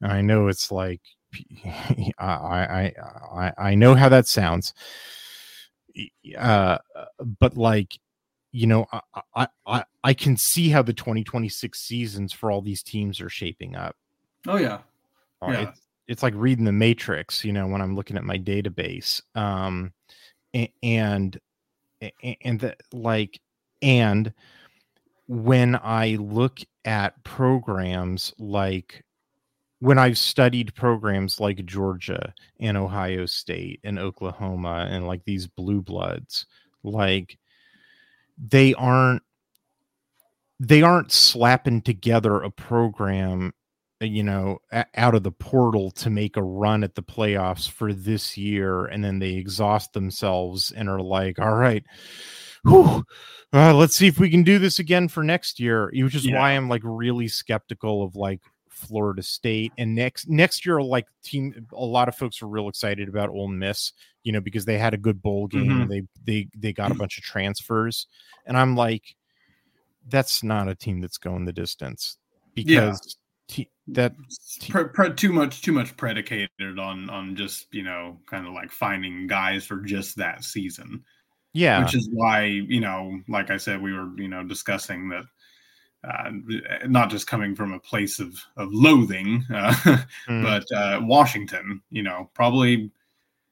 And 0.00 0.12
I 0.12 0.20
know 0.20 0.46
it's 0.46 0.70
like 0.70 1.00
I 1.64 2.12
I 2.18 2.92
I 3.32 3.52
I 3.58 3.74
know 3.74 3.96
how 3.96 4.08
that 4.08 4.28
sounds. 4.28 4.72
Uh 6.38 6.78
but 7.40 7.56
like 7.56 7.98
you 8.52 8.68
know 8.68 8.86
I 9.34 9.48
I 9.66 9.84
I 10.04 10.14
can 10.14 10.36
see 10.36 10.68
how 10.68 10.82
the 10.82 10.92
2026 10.92 11.76
seasons 11.76 12.32
for 12.32 12.52
all 12.52 12.62
these 12.62 12.84
teams 12.84 13.20
are 13.20 13.28
shaping 13.28 13.74
up. 13.74 13.96
Oh 14.46 14.58
yeah. 14.58 14.78
Uh, 15.42 15.50
yeah 15.50 15.72
it's 16.08 16.22
like 16.22 16.34
reading 16.36 16.64
the 16.64 16.72
matrix 16.72 17.44
you 17.44 17.52
know 17.52 17.66
when 17.66 17.80
i'm 17.80 17.94
looking 17.94 18.16
at 18.16 18.24
my 18.24 18.38
database 18.38 19.22
um 19.34 19.92
and 20.82 21.40
and, 22.42 22.60
the, 22.60 22.76
like 22.92 23.40
and 23.82 24.32
when 25.26 25.78
i 25.82 26.16
look 26.20 26.60
at 26.84 27.22
programs 27.24 28.32
like 28.38 29.04
when 29.80 29.98
I've 29.98 30.18
studied 30.18 30.74
programs 30.74 31.38
like 31.38 31.66
Georgia 31.66 32.32
and 32.60 32.76
Ohio 32.76 33.26
State 33.26 33.80
and 33.84 33.98
Oklahoma 33.98 34.86
and 34.90 35.06
like 35.06 35.24
these 35.24 35.46
blue 35.46 35.82
bloods, 35.82 36.46
like 36.82 37.38
they 38.38 38.74
aren't 38.74 39.22
they 40.58 40.82
aren't 40.82 41.12
slapping 41.12 41.82
together 41.82 42.40
a 42.40 42.50
program 42.50 43.52
you 44.00 44.22
know, 44.22 44.58
out 44.94 45.14
of 45.14 45.22
the 45.22 45.32
portal 45.32 45.90
to 45.92 46.10
make 46.10 46.36
a 46.36 46.42
run 46.42 46.84
at 46.84 46.94
the 46.94 47.02
playoffs 47.02 47.68
for 47.68 47.92
this 47.92 48.36
year, 48.36 48.84
and 48.86 49.02
then 49.02 49.18
they 49.18 49.34
exhaust 49.34 49.92
themselves 49.92 50.70
and 50.70 50.88
are 50.88 51.00
like, 51.00 51.38
"All 51.38 51.54
right, 51.54 51.82
whew, 52.64 53.04
uh, 53.52 53.74
let's 53.74 53.96
see 53.96 54.06
if 54.06 54.18
we 54.18 54.28
can 54.28 54.42
do 54.42 54.58
this 54.58 54.78
again 54.78 55.08
for 55.08 55.24
next 55.24 55.58
year." 55.58 55.90
Which 55.94 56.14
is 56.14 56.26
yeah. 56.26 56.38
why 56.38 56.52
I'm 56.52 56.68
like 56.68 56.82
really 56.84 57.28
skeptical 57.28 58.02
of 58.02 58.16
like 58.16 58.40
Florida 58.68 59.22
State 59.22 59.72
and 59.78 59.94
next 59.94 60.28
next 60.28 60.66
year. 60.66 60.82
Like 60.82 61.06
team, 61.22 61.66
a 61.72 61.84
lot 61.84 62.08
of 62.08 62.14
folks 62.14 62.42
are 62.42 62.48
real 62.48 62.68
excited 62.68 63.08
about 63.08 63.30
Ole 63.30 63.48
Miss, 63.48 63.92
you 64.24 64.32
know, 64.32 64.40
because 64.40 64.66
they 64.66 64.76
had 64.76 64.92
a 64.92 64.98
good 64.98 65.22
bowl 65.22 65.46
game 65.46 65.68
mm-hmm. 65.68 65.82
and 65.82 65.90
they 65.90 66.02
they 66.24 66.48
they 66.54 66.72
got 66.74 66.92
a 66.92 66.96
bunch 66.96 67.16
of 67.16 67.24
transfers, 67.24 68.06
and 68.44 68.58
I'm 68.58 68.76
like, 68.76 69.16
that's 70.06 70.42
not 70.42 70.68
a 70.68 70.74
team 70.74 71.00
that's 71.00 71.18
going 71.18 71.46
the 71.46 71.52
distance 71.52 72.18
because. 72.54 73.16
That 73.88 74.14
pre- 74.68 74.88
pre- 74.88 75.14
too 75.14 75.32
much 75.32 75.62
too 75.62 75.70
much 75.70 75.96
predicated 75.96 76.78
on 76.78 77.08
on 77.08 77.36
just 77.36 77.72
you 77.72 77.84
know 77.84 78.18
kind 78.26 78.46
of 78.46 78.52
like 78.52 78.72
finding 78.72 79.28
guys 79.28 79.64
for 79.64 79.76
just 79.76 80.16
that 80.16 80.42
season 80.42 81.04
Yeah. 81.56 81.82
Which 81.82 81.94
is 81.94 82.10
why, 82.12 82.44
you 82.44 82.80
know, 82.80 83.18
like 83.28 83.50
I 83.50 83.56
said, 83.56 83.80
we 83.80 83.94
were, 83.94 84.10
you 84.18 84.28
know, 84.28 84.44
discussing 84.44 85.08
that 85.08 85.24
uh, 86.04 86.30
not 86.86 87.08
just 87.08 87.26
coming 87.26 87.54
from 87.54 87.72
a 87.72 87.80
place 87.80 88.20
of, 88.20 88.38
of 88.58 88.68
loathing, 88.72 89.42
uh, 89.54 89.72
mm. 90.28 90.42
but 90.42 90.70
uh, 90.76 91.00
Washington, 91.02 91.80
you 91.90 92.02
know, 92.02 92.28
probably 92.34 92.90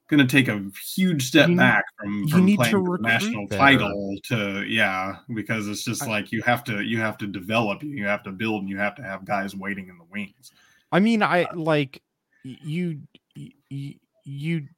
going 0.09 0.27
to 0.27 0.31
take 0.31 0.49
a 0.49 0.63
huge 0.95 1.27
step 1.27 1.49
you, 1.49 1.57
back 1.57 1.85
from, 1.99 2.29
from 2.29 2.57
playing 2.57 2.85
the 2.85 2.99
national 3.01 3.47
there. 3.49 3.59
title 3.59 4.15
to 4.25 4.65
yeah, 4.67 5.17
because 5.35 5.69
it's 5.69 5.85
just 5.85 6.03
I, 6.03 6.07
like 6.07 6.33
you 6.33 6.43
have 6.43 6.65
to 6.65 6.83
you 6.83 7.01
have 7.01 7.19
to 7.19 7.27
develop, 7.27 7.83
you 7.83 8.05
have 8.07 8.23
to 8.25 8.33
build, 8.33 8.63
and 8.63 8.69
you 8.69 8.79
have 8.79 8.95
to 8.97 9.03
have 9.03 9.25
guys 9.25 9.55
waiting 9.55 9.89
in 9.89 9.99
the 9.99 10.05
wings. 10.11 10.53
I 10.93 11.01
mean, 11.01 11.23
I 11.23 11.45
uh, 11.45 11.57
like 11.57 12.03
you 12.43 13.01
you, 13.35 13.95
you 14.25 14.69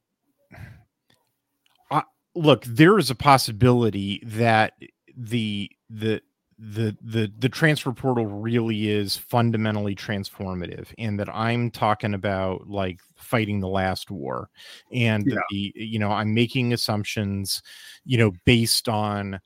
look, 2.37 2.65
there 2.65 2.99
is 2.99 3.11
a 3.11 3.15
possibility 3.15 4.23
that 4.25 4.75
the 5.17 5.71
the 5.91 6.21
the 6.59 6.97
the 7.03 7.31
the 7.39 7.51
transfer 7.51 7.93
portal 7.93 8.25
really 8.25 8.89
is 8.89 9.17
fundamentally 9.17 9.95
transformative 9.95 10.87
and 10.99 11.21
that 11.21 11.29
i'm 11.35 11.71
talking 11.71 12.15
about 12.15 12.67
like 12.67 12.99
fighting 13.17 13.61
the 13.61 13.69
last 13.69 14.11
war 14.11 14.49
and 14.91 15.27
yeah. 15.27 15.37
the 15.51 15.73
you 15.75 15.99
know 15.99 16.11
i'm 16.11 16.33
making 16.33 16.73
assumptions 16.73 17.63
you 18.07 18.17
know 18.17 18.33
based 18.47 18.89
on 18.89 19.39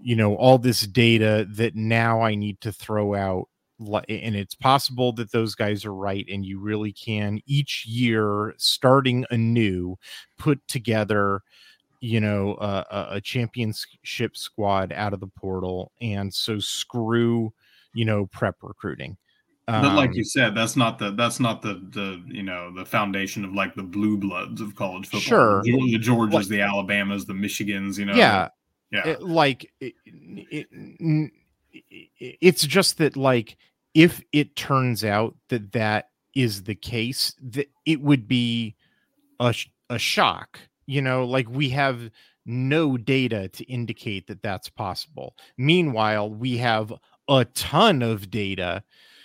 you 0.00 0.14
know 0.14 0.36
all 0.36 0.56
this 0.56 0.82
data 0.86 1.46
that 1.50 1.74
now 1.74 2.20
i 2.22 2.34
need 2.34 2.60
to 2.60 2.70
throw 2.70 3.14
out 3.14 3.48
and 4.08 4.36
it's 4.36 4.54
possible 4.54 5.12
that 5.12 5.32
those 5.32 5.56
guys 5.56 5.84
are 5.84 5.94
right 5.94 6.26
and 6.30 6.46
you 6.46 6.60
really 6.60 6.92
can 6.92 7.40
each 7.46 7.84
year 7.86 8.54
starting 8.56 9.24
anew 9.30 9.96
put 10.38 10.60
together 10.68 11.40
you 12.02 12.20
know 12.20 12.56
a, 12.60 13.06
a 13.12 13.20
championship 13.20 14.36
squad 14.36 14.92
out 14.92 15.14
of 15.14 15.20
the 15.20 15.28
portal 15.28 15.92
and 16.00 16.34
so 16.34 16.58
screw 16.58 17.52
you 17.94 18.04
know 18.04 18.26
prep 18.26 18.56
recruiting. 18.60 19.16
But 19.66 19.94
like 19.94 20.10
um, 20.10 20.14
you 20.16 20.24
said 20.24 20.56
that's 20.56 20.76
not 20.76 20.98
the 20.98 21.12
that's 21.12 21.38
not 21.38 21.62
the 21.62 21.74
the 21.90 22.20
you 22.26 22.42
know 22.42 22.74
the 22.74 22.84
foundation 22.84 23.44
of 23.44 23.54
like 23.54 23.76
the 23.76 23.84
blue 23.84 24.18
bloods 24.18 24.60
of 24.60 24.74
college 24.74 25.04
football. 25.04 25.20
Sure. 25.20 25.62
The, 25.62 25.98
georgias 26.00 26.32
like, 26.32 26.46
the 26.48 26.60
alabamas 26.60 27.24
the 27.24 27.32
michigans 27.32 27.96
you 27.96 28.04
know 28.04 28.14
yeah. 28.14 28.48
Yeah. 28.90 29.08
It, 29.08 29.22
like 29.22 29.72
it, 29.80 29.94
it, 30.04 31.30
it's 32.18 32.66
just 32.66 32.98
that 32.98 33.16
like 33.16 33.56
if 33.94 34.22
it 34.32 34.56
turns 34.56 35.04
out 35.04 35.36
that 35.48 35.72
that 35.72 36.10
is 36.34 36.64
the 36.64 36.74
case 36.74 37.34
that 37.42 37.70
it 37.86 38.02
would 38.02 38.26
be 38.26 38.74
a, 39.40 39.54
a 39.88 39.98
shock 39.98 40.58
you 40.92 41.00
know 41.00 41.24
like 41.24 41.48
we 41.48 41.70
have 41.70 42.10
no 42.44 42.98
data 42.98 43.48
to 43.48 43.64
indicate 43.64 44.26
that 44.26 44.42
that's 44.42 44.68
possible 44.68 45.34
meanwhile 45.56 46.28
we 46.28 46.58
have 46.58 46.92
a 47.28 47.44
ton 47.46 48.02
of 48.02 48.30
data 48.30 48.82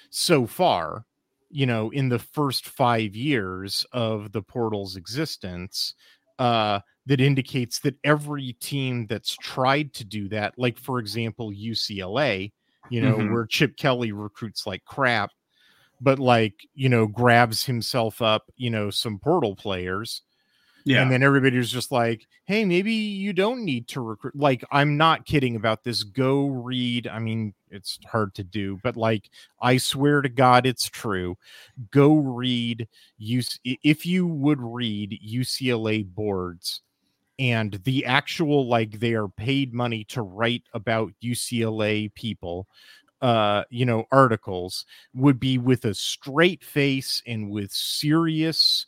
so 0.10 0.48
far 0.48 1.06
you 1.50 1.66
know 1.66 1.90
in 1.90 2.08
the 2.08 2.20
first 2.20 2.66
5 2.66 3.16
years 3.16 3.86
of 3.92 4.32
the 4.32 4.42
portal's 4.42 4.96
existence 4.96 5.94
uh 6.40 6.80
that 7.06 7.20
indicates 7.20 7.80
that 7.80 7.96
every 8.04 8.54
team 8.54 9.08
that's 9.08 9.36
tried 9.38 9.94
to 9.94 10.06
do 10.06 10.30
that 10.30 10.54
like 10.58 10.78
for 10.78 11.00
example 11.00 11.52
UCLA 11.52 12.52
you 12.90 13.02
know 13.02 13.18
mm-hmm. 13.18 13.34
where 13.34 13.46
Chip 13.46 13.76
Kelly 13.76 14.14
recruits 14.14 14.66
like 14.66 14.86
crap 14.86 15.32
but 16.00 16.20
like 16.20 16.68
you 16.76 16.88
know 16.88 17.08
grabs 17.08 17.66
himself 17.66 18.22
up 18.22 18.52
you 18.56 18.70
know 18.70 18.90
some 18.90 19.20
portal 19.20 19.56
players 19.56 20.22
yeah. 20.88 21.02
And 21.02 21.12
then 21.12 21.22
everybody 21.22 21.58
was 21.58 21.72
just 21.72 21.92
like, 21.92 22.26
hey, 22.46 22.64
maybe 22.64 22.94
you 22.94 23.34
don't 23.34 23.66
need 23.66 23.88
to 23.90 24.02
recruit. 24.02 24.36
Like, 24.36 24.64
I'm 24.72 24.96
not 24.96 25.26
kidding 25.26 25.56
about 25.56 25.84
this. 25.84 26.04
Go 26.04 26.48
read. 26.48 27.08
I 27.08 27.20
mean, 27.20 27.54
it's 27.70 28.00
hard 28.06 28.34
to 28.36 28.44
do, 28.44 28.80
but 28.84 28.96
like, 28.96 29.30
I 29.62 29.78
swear 29.78 30.22
to 30.22 30.30
God, 30.30 30.66
it's 30.66 30.90
true. 30.90 31.38
Go 31.92 32.16
read. 32.16 32.88
You, 33.18 33.42
if 33.64 34.06
you 34.06 34.28
would 34.28 34.62
read 34.62 35.20
UCLA 35.26 36.06
boards 36.06 36.82
and 37.38 37.80
the 37.84 38.06
actual, 38.06 38.68
like, 38.68 39.00
they 39.00 39.14
are 39.14 39.28
paid 39.28 39.74
money 39.74 40.06
to 40.06 40.22
write 40.22 40.64
about 40.74 41.12
UCLA 41.24 42.14
people 42.14 42.68
uh 43.20 43.64
you 43.72 43.84
know 43.84 44.06
articles 44.12 44.86
would 45.16 45.40
be 45.40 45.58
with 45.58 45.86
a 45.86 45.94
straight 45.96 46.64
face 46.64 47.24
and 47.26 47.50
with 47.50 47.72
serious 47.72 48.86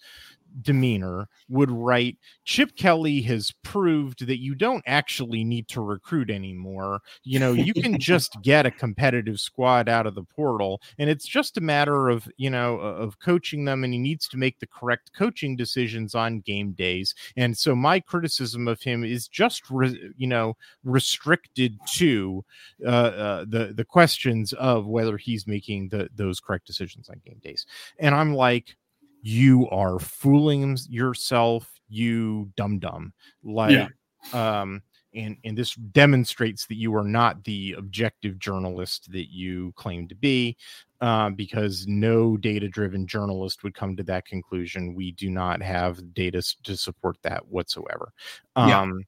demeanor 0.62 1.28
would 1.48 1.72
write 1.72 2.18
Chip 2.46 2.76
Kelly 2.76 3.22
has 3.22 3.52
proved 3.64 4.28
that 4.28 4.40
you 4.40 4.56
don't 4.56 4.84
actually 4.88 5.44
need 5.44 5.68
to 5.70 5.82
recruit 5.82 6.30
anymore. 6.30 7.02
You 7.24 7.40
know, 7.40 7.54
you 7.54 7.74
can 7.74 8.00
just 8.00 8.38
get 8.42 8.66
a 8.66 8.72
competitive 8.72 9.40
squad 9.40 9.90
out 9.90 10.08
of 10.08 10.16
the 10.16 10.24
portal 10.24 10.82
and 10.98 11.10
it's 11.10 11.28
just 11.28 11.58
a 11.58 11.62
matter 11.62 12.10
of, 12.10 12.28
you 12.38 12.50
know, 12.50 12.80
of 12.80 13.20
coaching 13.20 13.66
them 13.66 13.84
and 13.84 13.94
he 13.94 14.00
needs 14.00 14.28
to 14.30 14.38
make 14.38 14.60
the 14.60 14.68
correct 14.68 15.12
coaching 15.16 15.56
decisions 15.56 16.16
on 16.16 16.42
game 16.42 16.72
days. 16.72 17.14
And 17.36 17.58
so 17.58 17.76
my 17.76 18.00
criticism 18.00 18.68
of 18.68 18.82
him 18.82 19.04
is 19.04 19.28
just 19.28 19.70
re- 19.70 20.12
you 20.18 20.28
know, 20.28 20.56
restricted 20.84 21.78
to 21.94 22.44
uh, 22.86 22.90
uh, 22.90 23.46
the 23.48 23.74
the 23.76 23.86
questions 23.86 24.54
of 24.54 24.88
whether 24.88 25.18
he's 25.18 25.48
making 25.48 25.90
the 25.90 26.10
those 26.16 26.40
correct 26.40 26.66
decisions 26.68 27.10
on 27.10 27.22
game 27.26 27.40
days. 27.44 27.66
And 28.00 28.16
I'm 28.16 28.34
like 28.34 28.76
you 29.22 29.68
are 29.70 30.00
fooling 30.00 30.78
yourself, 30.90 31.72
you 31.88 32.50
dumb 32.56 32.80
dumb. 32.80 33.14
Like, 33.44 33.90
yeah. 34.34 34.60
um, 34.62 34.82
and 35.14 35.38
and 35.44 35.58
this 35.58 35.74
demonstrates 35.76 36.68
that 36.68 36.76
you 36.76 36.96
are 36.96 37.04
not 37.04 37.44
the 37.44 37.76
objective 37.78 38.38
journalist 38.38 39.12
that 39.12 39.32
you 39.32 39.74
claim 39.76 40.08
to 40.08 40.16
be, 40.16 40.56
uh, 41.02 41.32
because 41.32 41.88
no 41.88 42.38
data 42.38 42.68
driven 42.68 43.08
journalist 43.08 43.64
would 43.64 43.74
come 43.74 43.96
to 43.98 44.04
that 44.04 44.26
conclusion. 44.26 44.94
We 44.94 45.12
do 45.12 45.30
not 45.30 45.62
have 45.62 46.14
data 46.14 46.44
to 46.64 46.78
support 46.78 47.18
that 47.24 47.48
whatsoever. 47.48 48.14
Um, 48.56 48.70
yeah 48.70 49.06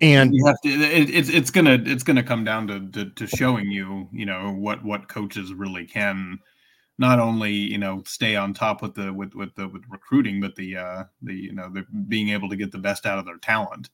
and 0.00 0.34
you 0.34 0.46
have 0.46 0.60
to 0.62 0.68
it, 0.70 1.10
it's 1.10 1.28
it's 1.28 1.50
gonna 1.50 1.78
it's 1.84 2.02
gonna 2.02 2.22
come 2.22 2.44
down 2.44 2.66
to, 2.66 2.88
to, 2.90 3.10
to 3.10 3.26
showing 3.26 3.70
you 3.70 4.08
you 4.12 4.24
know 4.24 4.52
what 4.52 4.82
what 4.84 5.08
coaches 5.08 5.52
really 5.52 5.84
can 5.84 6.38
not 7.00 7.18
only 7.18 7.52
you 7.52 7.78
know 7.78 8.02
stay 8.06 8.36
on 8.36 8.54
top 8.54 8.82
with 8.82 8.94
the 8.94 9.12
with 9.12 9.34
with 9.34 9.54
the 9.56 9.66
with 9.66 9.82
recruiting, 9.88 10.40
but 10.40 10.54
the 10.54 10.76
uh 10.76 11.04
the 11.22 11.34
you 11.34 11.52
know 11.52 11.68
the 11.70 11.84
being 12.08 12.28
able 12.28 12.48
to 12.50 12.56
get 12.56 12.70
the 12.70 12.78
best 12.78 13.06
out 13.06 13.18
of 13.18 13.24
their 13.24 13.38
talent 13.38 13.90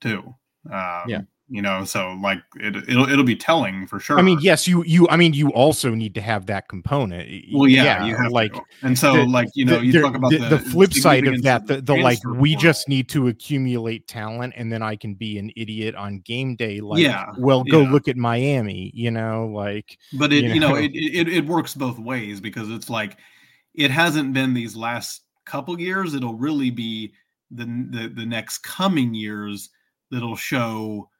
too. 0.00 0.22
Um, 0.70 1.04
yeah 1.08 1.20
you 1.48 1.60
know 1.60 1.84
so 1.84 2.18
like 2.22 2.42
it, 2.56 2.74
it'll 2.88 3.08
it'll 3.08 3.24
be 3.24 3.36
telling 3.36 3.86
for 3.86 4.00
sure 4.00 4.18
i 4.18 4.22
mean 4.22 4.38
yes 4.40 4.66
you 4.66 4.82
you 4.84 5.06
i 5.10 5.16
mean 5.16 5.34
you 5.34 5.50
also 5.50 5.90
need 5.90 6.14
to 6.14 6.20
have 6.20 6.46
that 6.46 6.68
component 6.68 7.28
well 7.52 7.68
yeah, 7.68 7.84
yeah 7.84 8.06
you 8.06 8.16
have 8.16 8.32
like 8.32 8.54
to. 8.54 8.62
and 8.82 8.98
so 8.98 9.14
the, 9.14 9.26
like 9.26 9.48
you 9.54 9.64
know 9.64 9.78
the, 9.78 9.86
you 9.86 10.00
talk 10.00 10.14
about 10.14 10.30
the, 10.30 10.38
the, 10.38 10.58
flip 10.58 10.92
side 10.94 11.26
of 11.26 11.42
that 11.42 11.66
the, 11.66 11.82
the 11.82 11.94
like 11.94 12.18
we 12.24 12.56
just 12.56 12.88
need 12.88 13.08
to 13.10 13.28
accumulate 13.28 14.08
talent 14.08 14.54
and 14.56 14.72
then 14.72 14.82
i 14.82 14.96
can 14.96 15.14
be 15.14 15.38
an 15.38 15.50
idiot 15.54 15.94
on 15.94 16.18
game 16.20 16.56
day 16.56 16.80
like 16.80 17.00
yeah 17.00 17.26
well 17.36 17.62
go 17.62 17.82
yeah. 17.82 17.90
look 17.90 18.08
at 18.08 18.16
miami 18.16 18.90
you 18.94 19.10
know 19.10 19.46
like 19.54 19.98
but 20.14 20.32
it 20.32 20.44
you 20.44 20.48
know, 20.48 20.54
you 20.54 20.60
know 20.60 20.74
it, 20.76 20.92
it 20.94 21.28
it 21.28 21.46
works 21.46 21.74
both 21.74 21.98
ways 21.98 22.40
because 22.40 22.70
it's 22.70 22.88
like 22.88 23.18
it 23.74 23.90
hasn't 23.90 24.32
been 24.32 24.54
these 24.54 24.74
last 24.74 25.22
couple 25.44 25.78
years 25.78 26.14
it'll 26.14 26.38
really 26.38 26.70
be 26.70 27.12
the 27.50 27.66
the, 27.90 28.10
the 28.16 28.24
next 28.24 28.58
coming 28.58 29.12
years 29.12 29.68
that'll 30.10 30.36
show 30.36 31.10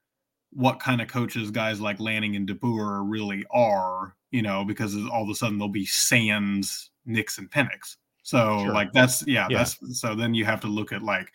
what 0.55 0.81
kind 0.81 1.01
of 1.01 1.09
coaches 1.09 1.51
guys 1.51 1.81
like 1.81 2.01
Lanning 2.01 2.37
and 2.37 2.49
DeBoer 2.49 3.05
really 3.07 3.45
are, 3.51 4.17
you 4.31 4.43
know, 4.43 4.65
because 4.65 4.97
all 5.11 5.23
of 5.23 5.29
a 5.29 5.35
sudden 5.35 5.59
they'll 5.59 5.69
be 5.69 5.87
Sands, 5.87 6.91
Nix, 7.05 7.39
and 7.39 7.51
Penix. 7.51 7.97
So 8.23 8.61
sure. 8.65 8.73
like 8.73 8.93
that's 8.93 9.27
yeah, 9.27 9.47
yeah, 9.51 9.59
that's 9.59 10.01
so 10.01 10.15
then 10.15 10.33
you 10.33 10.45
have 10.45 10.61
to 10.63 10.67
look 10.67 10.93
at 10.93 11.03
like 11.03 11.31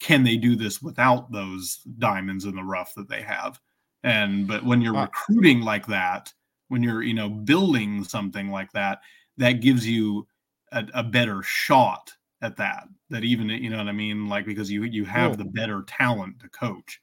can 0.00 0.24
they 0.24 0.36
do 0.36 0.56
this 0.56 0.80
without 0.80 1.30
those 1.30 1.80
diamonds 1.98 2.46
in 2.46 2.56
the 2.56 2.62
rough 2.62 2.94
that 2.96 3.08
they 3.08 3.20
have? 3.22 3.60
And 4.02 4.46
but 4.46 4.64
when 4.64 4.80
you're 4.80 4.96
uh, 4.96 5.02
recruiting 5.02 5.60
like 5.60 5.86
that, 5.88 6.32
when 6.68 6.82
you're 6.82 7.02
you 7.02 7.14
know 7.14 7.28
building 7.28 8.02
something 8.04 8.50
like 8.50 8.72
that, 8.72 9.00
that 9.36 9.60
gives 9.60 9.86
you 9.86 10.26
a, 10.72 10.86
a 10.94 11.02
better 11.02 11.42
shot 11.42 12.10
at 12.40 12.56
that. 12.56 12.84
That 13.10 13.24
even 13.24 13.50
you 13.50 13.68
know 13.68 13.78
what 13.78 13.88
I 13.88 13.92
mean, 13.92 14.28
like 14.28 14.46
because 14.46 14.70
you 14.70 14.84
you 14.84 15.04
have 15.04 15.36
the 15.36 15.44
better 15.44 15.82
talent 15.86 16.40
to 16.40 16.48
coach. 16.48 17.00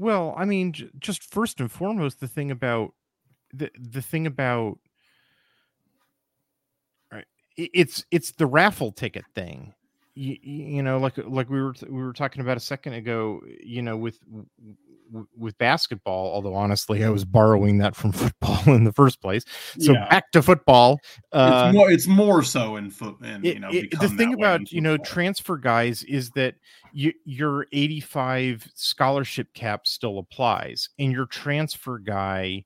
Well, 0.00 0.32
I 0.38 0.46
mean, 0.46 0.72
j- 0.72 0.88
just 0.98 1.22
first 1.22 1.60
and 1.60 1.70
foremost, 1.70 2.20
the 2.20 2.26
thing 2.28 2.50
about 2.50 2.94
the 3.52 3.70
the 3.78 4.02
thing 4.02 4.26
about 4.26 4.78
right, 7.12 7.26
it's 7.56 8.04
it's 8.10 8.32
the 8.32 8.46
raffle 8.46 8.92
ticket 8.92 9.24
thing. 9.34 9.74
You, 10.14 10.36
you 10.42 10.82
know 10.82 10.98
like 10.98 11.16
like 11.18 11.48
we 11.48 11.60
were 11.60 11.74
we 11.88 12.02
were 12.02 12.12
talking 12.12 12.40
about 12.40 12.56
a 12.56 12.60
second 12.60 12.94
ago 12.94 13.40
you 13.62 13.82
know 13.82 13.96
with 13.96 14.18
with 15.36 15.58
basketball 15.58 16.32
although 16.32 16.54
honestly 16.54 17.04
i 17.04 17.08
was 17.08 17.24
borrowing 17.24 17.78
that 17.78 17.96
from 17.96 18.12
football 18.12 18.62
in 18.66 18.84
the 18.84 18.92
first 18.92 19.20
place. 19.20 19.44
So 19.78 19.92
yeah. 19.92 20.08
back 20.08 20.30
to 20.32 20.42
football 20.42 20.98
uh, 21.32 21.66
it's 21.66 21.74
more 21.74 21.90
it's 21.90 22.06
more 22.06 22.42
so 22.42 22.76
in 22.76 22.90
foot 22.90 23.16
and 23.22 23.44
you 23.44 23.58
know 23.58 23.70
it, 23.70 23.98
the 23.98 24.08
thing 24.08 24.34
about 24.34 24.70
you 24.72 24.80
know 24.80 24.96
transfer 24.98 25.56
guys 25.56 26.02
is 26.04 26.30
that 26.30 26.54
you, 26.92 27.12
your 27.24 27.66
85 27.72 28.68
scholarship 28.74 29.52
cap 29.54 29.86
still 29.86 30.18
applies 30.18 30.88
and 30.98 31.12
your 31.12 31.26
transfer 31.26 31.98
guy 31.98 32.64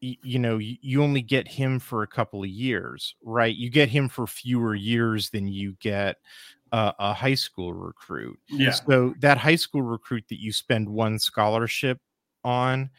you 0.00 0.38
know 0.38 0.58
you 0.58 1.02
only 1.02 1.20
get 1.20 1.46
him 1.46 1.78
for 1.78 2.02
a 2.02 2.06
couple 2.06 2.42
of 2.42 2.48
years 2.48 3.14
right? 3.22 3.54
You 3.54 3.70
get 3.70 3.88
him 3.88 4.08
for 4.08 4.26
fewer 4.26 4.74
years 4.74 5.30
than 5.30 5.46
you 5.46 5.76
get 5.80 6.16
a, 6.72 6.94
a 6.98 7.12
high 7.12 7.34
school 7.34 7.72
recruit. 7.72 8.38
Yeah. 8.48 8.70
So 8.70 9.14
that 9.20 9.38
high 9.38 9.56
school 9.56 9.82
recruit 9.82 10.24
that 10.28 10.40
you 10.40 10.52
spend 10.52 10.88
one 10.88 11.18
scholarship 11.18 11.98
on, 12.44 12.90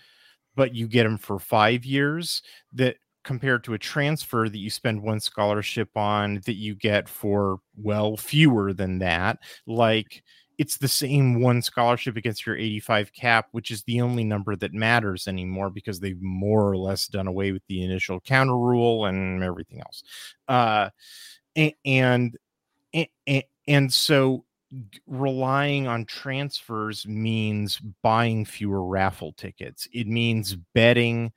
but 0.56 0.76
you 0.76 0.88
get 0.88 1.04
them 1.04 1.18
for 1.18 1.40
five 1.40 1.86
years, 1.86 2.42
that 2.74 2.98
compared 3.24 3.64
to 3.64 3.74
a 3.74 3.78
transfer 3.78 4.50
that 4.50 4.58
you 4.58 4.70
spend 4.70 5.02
one 5.02 5.20
scholarship 5.20 5.96
on 5.96 6.42
that 6.46 6.56
you 6.56 6.76
get 6.76 7.08
for 7.08 7.60
well 7.78 8.18
fewer 8.18 8.74
than 8.74 9.00
that, 9.00 9.40
like 9.68 10.24
it's 10.58 10.78
the 10.78 10.88
same 10.88 11.42
one 11.42 11.60
scholarship 11.60 12.18
against 12.18 12.46
your 12.46 12.56
85 12.56 13.14
cap, 13.14 13.48
which 13.52 13.72
is 13.72 13.82
the 13.84 14.00
only 14.00 14.24
number 14.24 14.56
that 14.56 14.74
matters 14.74 15.28
anymore 15.28 15.72
because 15.72 16.00
they've 16.00 16.22
more 16.22 16.70
or 16.70 16.78
less 16.78 17.08
done 17.08 17.26
away 17.26 17.52
with 17.52 17.64
the 17.68 17.84
initial 17.84 18.20
counter 18.20 18.56
rule 18.56 19.06
and 19.06 19.44
everything 19.44 19.80
else. 19.80 20.04
Uh, 20.48 20.90
and, 21.56 21.74
and, 21.84 22.38
and 22.94 23.08
so 23.92 24.46
relying 25.08 25.88
on 25.88 26.06
transfers 26.06 27.06
means 27.06 27.80
buying 28.02 28.46
fewer 28.46 28.84
raffle 28.86 29.34
tickets. 29.34 29.88
It 29.94 30.08
means 30.08 30.56
betting 30.74 31.32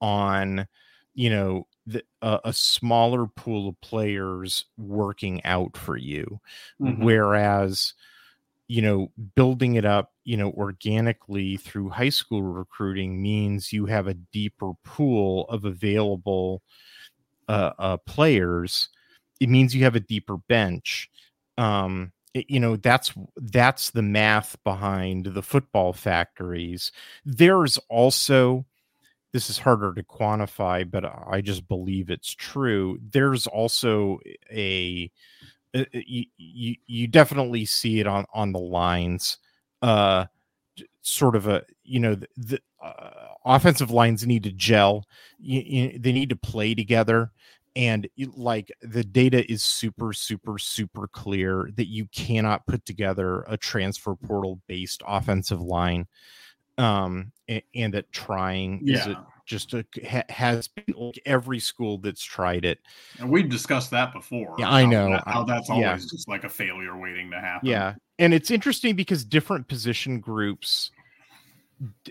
on, 0.00 0.66
you 1.14 1.30
know, 1.30 1.66
the, 1.86 2.02
uh, 2.22 2.38
a 2.44 2.52
smaller 2.52 3.26
pool 3.26 3.68
of 3.68 3.80
players 3.80 4.66
working 4.76 5.44
out 5.44 5.76
for 5.76 5.96
you. 5.96 6.40
Mm-hmm. 6.80 7.04
Whereas, 7.04 7.94
you 8.68 8.82
know, 8.82 9.12
building 9.34 9.74
it 9.74 9.84
up, 9.84 10.12
you 10.24 10.36
know, 10.36 10.50
organically 10.52 11.56
through 11.56 11.90
high 11.90 12.08
school 12.08 12.42
recruiting 12.42 13.20
means 13.22 13.72
you 13.72 13.86
have 13.86 14.08
a 14.08 14.14
deeper 14.14 14.72
pool 14.84 15.46
of 15.48 15.64
available 15.64 16.62
uh, 17.48 17.72
uh, 17.78 17.96
players. 17.98 18.88
It 19.38 19.48
means 19.48 19.74
you 19.74 19.84
have 19.84 19.96
a 19.96 20.00
deeper 20.00 20.36
bench 20.36 21.10
um 21.58 22.12
it, 22.34 22.50
you 22.50 22.60
know 22.60 22.76
that's 22.76 23.12
that's 23.36 23.90
the 23.90 24.02
math 24.02 24.56
behind 24.64 25.26
the 25.26 25.42
football 25.42 25.92
factories. 25.92 26.92
There's 27.24 27.78
also 27.88 28.66
this 29.32 29.50
is 29.50 29.58
harder 29.58 29.92
to 29.92 30.02
quantify 30.02 30.88
but 30.90 31.04
i 31.04 31.40
just 31.42 31.68
believe 31.68 32.10
it's 32.10 32.34
true. 32.34 32.98
There's 33.10 33.46
also 33.46 34.18
a, 34.50 35.10
a 35.74 35.86
you, 35.92 36.24
you, 36.38 36.76
you 36.86 37.06
definitely 37.06 37.64
see 37.64 38.00
it 38.00 38.06
on 38.06 38.26
on 38.32 38.52
the 38.52 38.58
lines 38.60 39.38
uh 39.82 40.26
sort 41.02 41.36
of 41.36 41.46
a 41.46 41.64
you 41.84 42.00
know 42.00 42.14
the, 42.14 42.28
the 42.36 42.60
uh, 42.82 43.10
offensive 43.44 43.90
lines 43.90 44.26
need 44.26 44.42
to 44.42 44.52
gel 44.52 45.04
you, 45.38 45.60
you, 45.60 45.98
they 45.98 46.12
need 46.12 46.28
to 46.28 46.36
play 46.36 46.74
together 46.74 47.30
and 47.76 48.08
like 48.34 48.72
the 48.80 49.04
data 49.04 49.48
is 49.50 49.62
super 49.62 50.12
super 50.12 50.58
super 50.58 51.06
clear 51.06 51.70
that 51.76 51.86
you 51.86 52.06
cannot 52.06 52.66
put 52.66 52.84
together 52.84 53.44
a 53.48 53.56
transfer 53.56 54.16
portal 54.16 54.60
based 54.66 55.02
offensive 55.06 55.60
line 55.60 56.06
um 56.78 57.30
and, 57.48 57.62
and 57.74 57.94
that 57.94 58.10
trying 58.10 58.80
yeah. 58.82 59.10
is 59.10 59.16
just 59.44 59.74
a, 59.74 59.86
ha, 60.08 60.22
has 60.28 60.66
been 60.66 60.92
like 60.96 61.20
every 61.24 61.60
school 61.60 61.98
that's 61.98 62.24
tried 62.24 62.64
it 62.64 62.80
and 63.20 63.30
we've 63.30 63.48
discussed 63.48 63.90
that 63.90 64.12
before 64.12 64.56
yeah 64.58 64.70
i 64.70 64.84
know 64.84 65.10
that, 65.10 65.22
how 65.26 65.44
that's 65.44 65.70
always 65.70 65.84
yeah. 65.84 65.96
just 65.96 66.28
like 66.28 66.44
a 66.44 66.48
failure 66.48 66.96
waiting 66.96 67.30
to 67.30 67.38
happen 67.38 67.68
yeah 67.68 67.94
and 68.18 68.34
it's 68.34 68.50
interesting 68.50 68.96
because 68.96 69.24
different 69.24 69.68
position 69.68 70.18
groups 70.18 70.90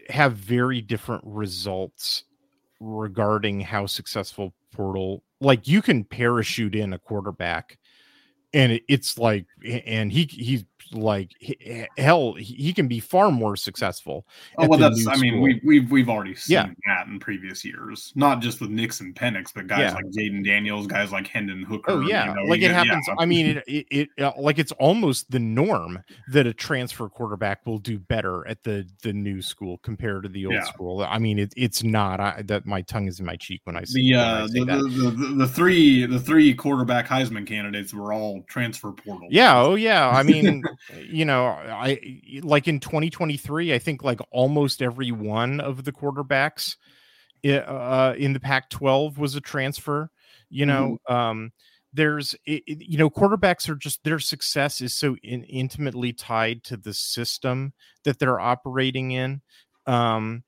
have 0.10 0.34
very 0.34 0.80
different 0.80 1.24
results 1.26 2.24
regarding 2.80 3.60
how 3.60 3.86
successful 3.86 4.54
portal 4.72 5.24
like 5.42 5.68
you 5.68 5.82
can 5.82 6.04
parachute 6.04 6.76
in 6.76 6.94
a 6.94 7.00
quarterback 7.00 7.78
and 8.54 8.80
it's 8.88 9.18
like 9.18 9.46
and 9.66 10.12
he 10.12 10.24
he's 10.24 10.66
like 10.92 11.32
hell 11.98 12.34
he 12.34 12.74
can 12.74 12.88
be 12.88 13.00
far 13.00 13.32
more 13.32 13.56
successful 13.56 14.26
oh 14.58 14.68
well 14.68 14.78
that's 14.78 15.08
i 15.08 15.16
mean 15.18 15.42
we, 15.42 15.60
we've 15.64 15.90
we've 15.92 16.10
already 16.10 16.36
seen 16.36 16.54
yeah. 16.54 16.68
that 16.86 17.08
in 17.08 17.20
previous 17.20 17.66
years 17.66 18.12
not 18.16 18.40
just 18.40 18.62
with 18.62 18.70
nixon 18.70 19.14
penix 19.14 19.52
but 19.54 19.68
guys 19.68 19.80
yeah. 19.80 19.94
like 19.94 20.06
jayden 20.06 20.44
daniels 20.44 20.88
guys 20.88 21.12
like 21.12 21.28
hendon 21.28 21.64
hooker 21.64 21.92
oh 21.92 22.02
yeah 22.02 22.30
you 22.30 22.36
know, 22.36 22.44
like 22.44 22.62
it 22.62 22.72
happens 22.72 23.06
yeah. 23.08 23.16
i 23.18 23.26
mean 23.26 23.46
it, 23.58 23.64
it, 23.68 23.88
it 23.90 24.24
uh, 24.24 24.32
like 24.38 24.60
it's 24.60 24.72
almost 24.74 25.30
the 25.32 25.40
norm 25.40 25.98
that 26.30 26.46
a 26.46 26.54
transfer 26.54 27.10
quarterback 27.10 27.66
will 27.66 27.80
do 27.80 27.98
better 27.98 28.48
at 28.48 28.64
the 28.64 28.88
the 29.02 29.14
new 29.14 29.42
school 29.42 29.78
compared 29.80 30.24
to 30.24 30.30
the 30.30 30.46
old 30.46 30.64
school 30.66 31.04
i 31.04 31.18
mean 31.18 31.40
it, 31.40 31.54
it's 31.58 31.84
not 31.84 32.20
I, 32.20 32.44
that 32.46 32.66
my 32.66 32.82
tongue 32.82 33.08
is 33.08 33.20
in 33.20 33.26
my 33.26 33.36
cheek 33.36 33.62
when 33.64 33.76
i 33.76 33.84
say, 33.84 34.02
the 34.02 34.16
uh 34.16 34.48
say 34.48 34.60
the, 34.60 34.66
the, 34.66 35.12
the, 35.12 35.36
the 35.38 35.48
three 35.48 36.06
the 36.06 36.20
three 36.20 36.54
quarterback 36.54 37.08
heisman 37.08 37.48
candidates 37.48 37.94
were 37.94 38.14
all 38.14 38.44
transfer 38.48 38.92
portal 38.92 39.28
yeah 39.32 39.60
oh 39.60 39.76
yeah 39.76 40.10
i 40.10 40.24
mean 40.24 40.64
you 40.94 41.26
know, 41.26 41.46
I 41.46 42.00
like 42.42 42.68
in 42.68 42.80
2023, 42.80 43.74
I 43.74 43.80
think 43.80 44.04
like 44.04 44.20
almost 44.32 44.82
every 44.82 45.12
one 45.12 45.60
of 45.60 45.84
the 45.84 45.92
quarterbacks 45.92 46.78
uh, 47.46 48.14
in 48.18 48.34
the 48.34 48.40
Pac 48.40 48.70
12 48.70 49.18
was 49.18 49.36
a 49.36 49.42
transfer. 49.42 50.10
You 50.50 50.66
know, 50.66 51.00
mm-hmm. 51.10 51.14
um, 51.14 51.52
there's, 51.94 52.36
it, 52.46 52.64
you 52.68 52.98
know, 52.98 53.10
quarterbacks 53.10 53.68
are 53.68 53.76
just 53.76 54.04
their 54.04 54.20
success 54.20 54.82
is 54.82 54.96
so 54.96 55.16
in, 55.24 55.44
intimately 55.44 56.14
tied 56.14 56.64
to 56.66 56.78
the 56.78 56.94
system 56.94 57.74
that 58.04 58.20
they're 58.20 58.40
operating 58.40 59.12
in. 59.12 59.42
Um, 59.88 60.44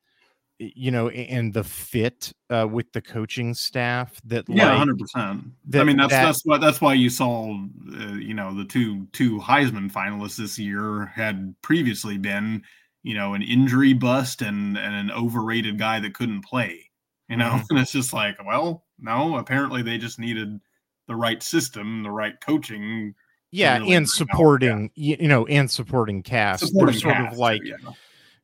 you 0.60 0.90
know, 0.92 1.10
and 1.10 1.54
the 1.54 1.64
fit 1.64 2.34
uh, 2.50 2.68
with 2.70 2.92
the 2.94 3.02
coaching 3.02 3.54
staff 3.54 4.20
that 4.26 4.46
yeah, 4.48 4.76
hundred 4.76 4.98
percent. 4.98 5.44
I 5.74 5.84
mean, 5.84 5.98
that's 5.98 6.12
that, 6.12 6.26
that's 6.26 6.46
what 6.46 6.62
that's 6.62 6.82
why 6.82 6.94
you 6.94 7.10
saw, 7.10 7.52
uh, 7.54 8.14
you 8.14 8.34
know, 8.34 8.56
the 8.56 8.66
two 8.66 9.06
two 9.14 9.40
Heisman 9.40 9.92
finalists 9.92 10.38
this 10.38 10.58
year 10.58 11.06
had 11.06 11.54
previously 11.62 12.18
been, 12.18 12.64
you 13.04 13.14
know, 13.14 13.34
an 13.36 13.44
injury 13.44 13.94
bust 13.94 14.42
and 14.42 14.78
and 14.78 14.96
an 14.96 15.12
overrated 15.12 15.78
guy 15.78 16.00
that 16.00 16.16
couldn't 16.16 16.44
play. 16.44 16.90
You 17.30 17.38
know, 17.38 17.52
mm-hmm. 17.52 17.66
and 17.70 17.80
it's 17.80 17.92
just 17.92 18.14
like, 18.14 18.38
well, 18.44 18.86
no, 19.00 19.38
apparently 19.38 19.84
they 19.84 19.98
just 19.98 20.20
needed 20.20 20.60
the 21.08 21.16
right 21.16 21.42
system, 21.42 22.04
the 22.04 22.12
right 22.12 22.40
coaching. 22.42 23.14
Yeah, 23.52 23.78
really 23.78 23.94
and 23.94 24.10
supporting, 24.10 24.92
yeah. 24.96 25.18
you 25.20 25.28
know, 25.28 25.46
and 25.46 25.70
supporting 25.70 26.24
cast. 26.24 26.68
Supporting 26.68 26.94
they're 26.94 27.02
sort 27.02 27.16
cast, 27.16 27.34
of 27.34 27.40
like, 27.40 27.62
yeah. 27.64 27.76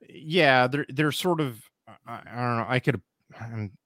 yeah, 0.08 0.68
they're 0.68 0.86
they're 0.90 1.12
sort 1.12 1.42
of 1.42 1.60
I, 2.06 2.22
I 2.26 2.36
don't 2.36 2.58
know. 2.58 2.66
I 2.68 2.80
could 2.80 3.02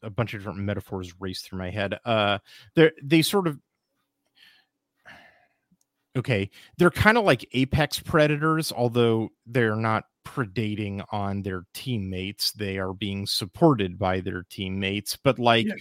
a 0.03 0.09
bunch 0.09 0.34
of 0.34 0.41
different 0.41 0.59
metaphors 0.59 1.13
race 1.20 1.41
through 1.41 1.59
my 1.59 1.70
head. 1.70 1.99
Uh, 2.05 2.39
they 2.76 2.91
they 3.01 3.22
sort 3.22 3.47
of 3.47 3.59
okay. 6.18 6.49
They're 6.78 6.91
kind 6.91 7.18
of 7.18 7.24
like 7.24 7.47
apex 7.53 7.99
predators, 7.99 8.72
although 8.72 9.30
they're 9.45 9.76
not 9.76 10.05
predating 10.26 11.03
on 11.11 11.41
their 11.41 11.65
teammates. 11.74 12.51
They 12.51 12.78
are 12.78 12.93
being 12.93 13.26
supported 13.26 13.97
by 13.97 14.20
their 14.20 14.43
teammates, 14.49 15.18
but 15.24 15.39
like 15.39 15.68
yeah. 15.68 15.76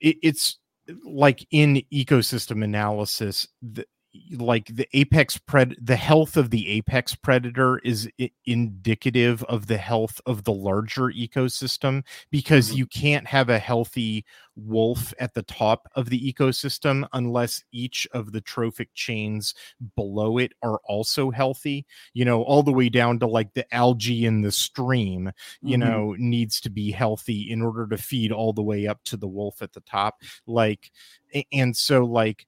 it, 0.00 0.16
it's 0.22 0.58
like 1.04 1.46
in 1.50 1.82
ecosystem 1.92 2.62
analysis, 2.64 3.48
the, 3.62 3.86
like 4.36 4.66
the 4.66 4.88
apex 4.92 5.38
pred 5.38 5.74
the 5.80 5.96
health 5.96 6.36
of 6.36 6.50
the 6.50 6.68
apex 6.68 7.14
predator 7.14 7.78
is 7.78 8.08
I- 8.20 8.30
indicative 8.44 9.42
of 9.44 9.66
the 9.66 9.76
health 9.76 10.20
of 10.26 10.44
the 10.44 10.52
larger 10.52 11.04
ecosystem 11.04 12.04
because 12.30 12.68
mm-hmm. 12.68 12.78
you 12.78 12.86
can't 12.86 13.26
have 13.26 13.48
a 13.48 13.58
healthy 13.58 14.24
wolf 14.56 15.14
at 15.20 15.34
the 15.34 15.42
top 15.42 15.88
of 15.94 16.10
the 16.10 16.32
ecosystem 16.32 17.06
unless 17.12 17.62
each 17.72 18.06
of 18.12 18.32
the 18.32 18.40
trophic 18.40 18.92
chains 18.94 19.54
below 19.94 20.38
it 20.38 20.52
are 20.62 20.80
also 20.84 21.30
healthy 21.30 21.86
you 22.12 22.24
know 22.24 22.42
all 22.42 22.62
the 22.62 22.72
way 22.72 22.88
down 22.88 23.18
to 23.18 23.26
like 23.26 23.52
the 23.54 23.74
algae 23.74 24.26
in 24.26 24.42
the 24.42 24.52
stream 24.52 25.30
you 25.62 25.76
mm-hmm. 25.76 25.88
know 25.88 26.16
needs 26.18 26.60
to 26.60 26.70
be 26.70 26.90
healthy 26.90 27.50
in 27.50 27.62
order 27.62 27.86
to 27.86 27.96
feed 27.96 28.32
all 28.32 28.52
the 28.52 28.62
way 28.62 28.86
up 28.86 29.02
to 29.04 29.16
the 29.16 29.28
wolf 29.28 29.62
at 29.62 29.72
the 29.72 29.80
top 29.82 30.22
like 30.46 30.90
and 31.52 31.76
so 31.76 32.04
like 32.04 32.46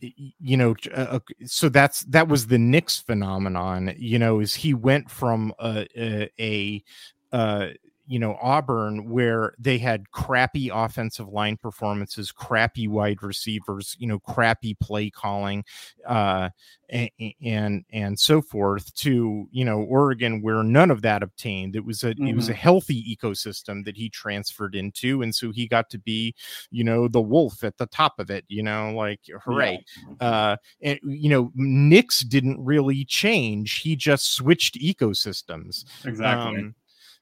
you 0.00 0.56
know 0.56 0.74
uh, 0.94 1.18
so 1.44 1.68
that's 1.68 2.00
that 2.04 2.28
was 2.28 2.46
the 2.46 2.58
Nix 2.58 2.98
phenomenon 2.98 3.94
you 3.96 4.18
know 4.18 4.40
is 4.40 4.54
he 4.54 4.74
went 4.74 5.10
from 5.10 5.52
a 5.58 5.86
a, 5.96 6.30
a 6.40 6.84
uh, 7.32 7.68
you 8.08 8.18
know 8.18 8.38
Auburn 8.40 9.10
where 9.10 9.52
they 9.58 9.76
had 9.76 10.10
crappy 10.10 10.70
offensive 10.72 11.28
line 11.28 11.58
performances, 11.58 12.32
crappy 12.32 12.88
wide 12.88 13.22
receivers, 13.22 13.94
you 13.98 14.06
know, 14.06 14.18
crappy 14.18 14.74
play 14.74 15.10
calling, 15.10 15.62
uh, 16.06 16.48
and, 16.88 17.10
and 17.44 17.84
and 17.92 18.18
so 18.18 18.40
forth, 18.40 18.94
to 18.96 19.46
you 19.50 19.64
know 19.64 19.82
Oregon 19.82 20.40
where 20.40 20.62
none 20.62 20.90
of 20.90 21.02
that 21.02 21.22
obtained. 21.22 21.76
It 21.76 21.84
was 21.84 22.02
a 22.02 22.14
mm-hmm. 22.14 22.28
it 22.28 22.34
was 22.34 22.48
a 22.48 22.52
mm-hmm. 22.52 22.60
healthy 22.60 23.16
ecosystem 23.16 23.84
that 23.84 23.96
he 23.96 24.08
transferred 24.08 24.74
into, 24.74 25.20
and 25.20 25.34
so 25.34 25.52
he 25.52 25.68
got 25.68 25.90
to 25.90 25.98
be 25.98 26.34
you 26.70 26.84
know 26.84 27.08
the 27.08 27.20
wolf 27.20 27.62
at 27.62 27.76
the 27.76 27.86
top 27.86 28.18
of 28.18 28.30
it. 28.30 28.46
You 28.48 28.62
know, 28.62 28.94
like 28.94 29.20
hooray! 29.44 29.84
Yeah. 30.20 30.26
Uh, 30.26 30.56
and 30.80 30.98
you 31.04 31.28
know 31.28 31.52
Nix 31.54 32.20
didn't 32.20 32.64
really 32.64 33.04
change; 33.04 33.80
he 33.80 33.96
just 33.96 34.32
switched 34.32 34.80
ecosystems. 34.80 35.84
Exactly. 36.06 36.58
Um, 36.58 36.74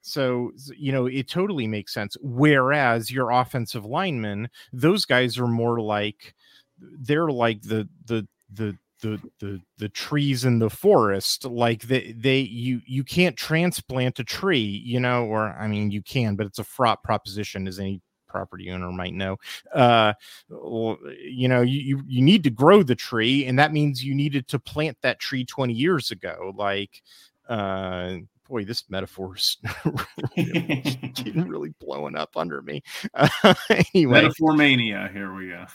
so, 0.07 0.51
you 0.77 0.91
know, 0.91 1.05
it 1.05 1.27
totally 1.27 1.67
makes 1.67 1.93
sense. 1.93 2.15
Whereas 2.21 3.11
your 3.11 3.31
offensive 3.31 3.85
linemen, 3.85 4.49
those 4.71 5.05
guys 5.05 5.37
are 5.37 5.47
more 5.47 5.81
like 5.81 6.33
they're 6.79 7.29
like 7.29 7.61
the 7.63 7.87
the 8.05 8.27
the 8.53 8.77
the 9.01 9.21
the 9.39 9.61
the 9.77 9.89
trees 9.89 10.45
in 10.45 10.59
the 10.59 10.69
forest. 10.69 11.45
Like 11.45 11.83
they 11.83 12.13
they 12.13 12.39
you 12.39 12.81
you 12.85 13.03
can't 13.03 13.35
transplant 13.35 14.19
a 14.19 14.23
tree 14.23 14.81
you 14.85 14.99
know 14.99 15.25
or 15.25 15.49
i 15.59 15.67
mean 15.67 15.91
you 15.91 16.01
can 16.01 16.35
but 16.35 16.47
it's 16.47 16.59
a 16.59 16.63
fraught 16.63 17.03
proposition 17.03 17.67
as 17.67 17.79
any 17.79 18.01
property 18.27 18.71
owner 18.71 18.91
might 18.91 19.13
know. 19.13 19.37
Uh 19.73 20.13
you 20.49 21.47
know 21.47 21.61
you 21.61 22.03
you 22.07 22.21
need 22.21 22.43
to 22.43 22.49
grow 22.49 22.83
the 22.83 22.95
tree 22.95 23.45
and 23.45 23.59
that 23.59 23.71
means 23.73 24.03
you 24.03 24.15
needed 24.15 24.47
to 24.47 24.59
plant 24.59 24.97
that 25.01 25.19
tree 25.19 25.45
20 25.45 25.73
years 25.73 26.11
ago. 26.11 26.53
Like 26.55 27.01
uh 27.49 28.17
boy, 28.47 28.65
this 28.65 28.83
metaphor 28.89 29.35
is 29.35 29.57
really, 30.37 30.81
getting 31.15 31.47
really 31.47 31.73
blowing 31.79 32.15
up 32.15 32.35
under 32.35 32.61
me. 32.61 32.83
Uh, 33.13 33.27
anyway, 33.93 34.21
metaphor 34.21 34.53
mania. 34.53 35.09
Here 35.13 35.33
we 35.33 35.49
go. 35.49 35.65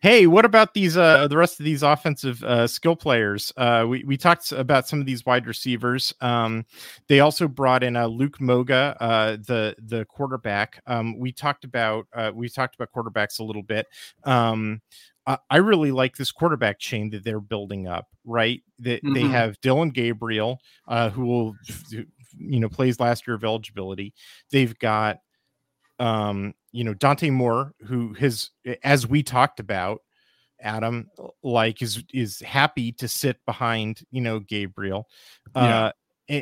hey, 0.00 0.26
what 0.26 0.44
about 0.44 0.74
these? 0.74 0.96
Uh, 0.96 1.28
the 1.28 1.36
rest 1.36 1.60
of 1.60 1.64
these 1.64 1.82
offensive 1.82 2.42
uh, 2.44 2.66
skill 2.66 2.96
players. 2.96 3.52
Uh, 3.56 3.86
we 3.88 4.04
we 4.04 4.16
talked 4.16 4.52
about 4.52 4.88
some 4.88 5.00
of 5.00 5.06
these 5.06 5.24
wide 5.24 5.46
receivers. 5.46 6.14
Um, 6.20 6.64
they 7.08 7.20
also 7.20 7.48
brought 7.48 7.82
in 7.82 7.96
uh, 7.96 8.06
Luke 8.06 8.40
Moga, 8.40 8.96
uh, 9.00 9.36
the 9.36 9.74
the 9.78 10.04
quarterback. 10.06 10.82
Um, 10.86 11.18
we 11.18 11.32
talked 11.32 11.64
about 11.64 12.06
uh, 12.12 12.32
we 12.34 12.48
talked 12.48 12.74
about 12.74 12.90
quarterbacks 12.92 13.40
a 13.40 13.44
little 13.44 13.62
bit. 13.62 13.86
Um, 14.24 14.80
I 15.26 15.56
really 15.56 15.92
like 15.92 16.16
this 16.16 16.32
quarterback 16.32 16.78
chain 16.78 17.10
that 17.10 17.24
they're 17.24 17.40
building 17.40 17.86
up. 17.88 18.08
Right, 18.26 18.62
that 18.78 19.04
mm-hmm. 19.04 19.12
they 19.12 19.24
have 19.24 19.60
Dillon 19.60 19.90
Gabriel, 19.90 20.58
uh, 20.88 21.10
who 21.10 21.26
will, 21.26 21.54
you 22.38 22.58
know, 22.58 22.70
plays 22.70 22.98
last 22.98 23.26
year 23.26 23.34
of 23.34 23.44
eligibility. 23.44 24.14
They've 24.50 24.78
got, 24.78 25.18
um, 25.98 26.54
you 26.72 26.84
know, 26.84 26.94
Dante 26.94 27.28
Moore, 27.28 27.74
who 27.86 28.14
has, 28.14 28.48
as 28.82 29.06
we 29.06 29.22
talked 29.22 29.60
about, 29.60 30.00
Adam, 30.58 31.10
like 31.42 31.82
is 31.82 32.02
is 32.14 32.40
happy 32.40 32.92
to 32.92 33.08
sit 33.08 33.36
behind, 33.44 34.00
you 34.10 34.22
know, 34.22 34.40
Gabriel. 34.40 35.06
Uh, 35.54 35.92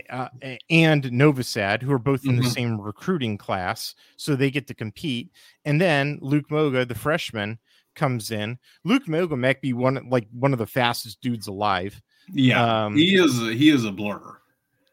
uh, 0.08 0.28
and 0.70 1.02
Novosad, 1.02 1.82
who 1.82 1.90
are 1.90 1.98
both 1.98 2.24
in 2.24 2.34
mm-hmm. 2.34 2.42
the 2.42 2.50
same 2.50 2.80
recruiting 2.80 3.36
class, 3.36 3.96
so 4.16 4.36
they 4.36 4.52
get 4.52 4.68
to 4.68 4.74
compete. 4.74 5.32
And 5.64 5.80
then 5.80 6.20
Luke 6.22 6.48
Moga, 6.48 6.84
the 6.84 6.94
freshman, 6.94 7.58
comes 7.94 8.30
in. 8.30 8.58
Luke 8.84 9.08
Moga 9.08 9.36
might 9.36 9.60
be 9.60 9.72
one 9.72 10.08
like 10.08 10.26
one 10.32 10.52
of 10.52 10.58
the 10.58 10.66
fastest 10.66 11.20
dudes 11.20 11.46
alive. 11.46 12.00
Yeah, 12.32 12.84
um, 12.84 12.96
he 12.96 13.16
is. 13.16 13.42
A, 13.42 13.52
he 13.52 13.70
is 13.70 13.84
a 13.84 13.92
blur. 13.92 14.38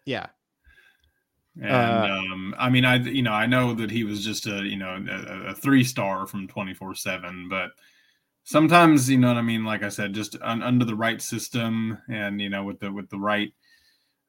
Yeah, 0.06 0.28
and 1.62 2.12
uh, 2.12 2.34
um, 2.34 2.56
I 2.58 2.70
mean, 2.70 2.86
I 2.86 2.96
you 2.98 3.22
know 3.22 3.34
I 3.34 3.46
know 3.46 3.74
that 3.74 3.92
he 3.92 4.04
was 4.04 4.24
just 4.24 4.48
a 4.48 4.64
you 4.64 4.78
know 4.78 5.04
a, 5.10 5.50
a 5.52 5.56
three 5.56 5.84
star 5.84 6.26
from 6.26 6.48
twenty 6.48 6.74
four 6.74 6.96
seven, 6.96 7.48
but 7.50 7.72
sometimes 8.44 9.10
you 9.10 9.18
know 9.18 9.28
what 9.28 9.38
I 9.38 9.42
mean. 9.42 9.66
Like 9.66 9.84
I 9.84 9.90
said, 9.90 10.14
just 10.14 10.38
un, 10.42 10.64
under 10.64 10.86
the 10.86 10.96
right 10.96 11.22
system 11.22 11.98
and 12.10 12.40
you 12.40 12.50
know 12.50 12.64
with 12.64 12.80
the 12.80 12.92
with 12.92 13.10
the 13.10 13.18
right 13.18 13.52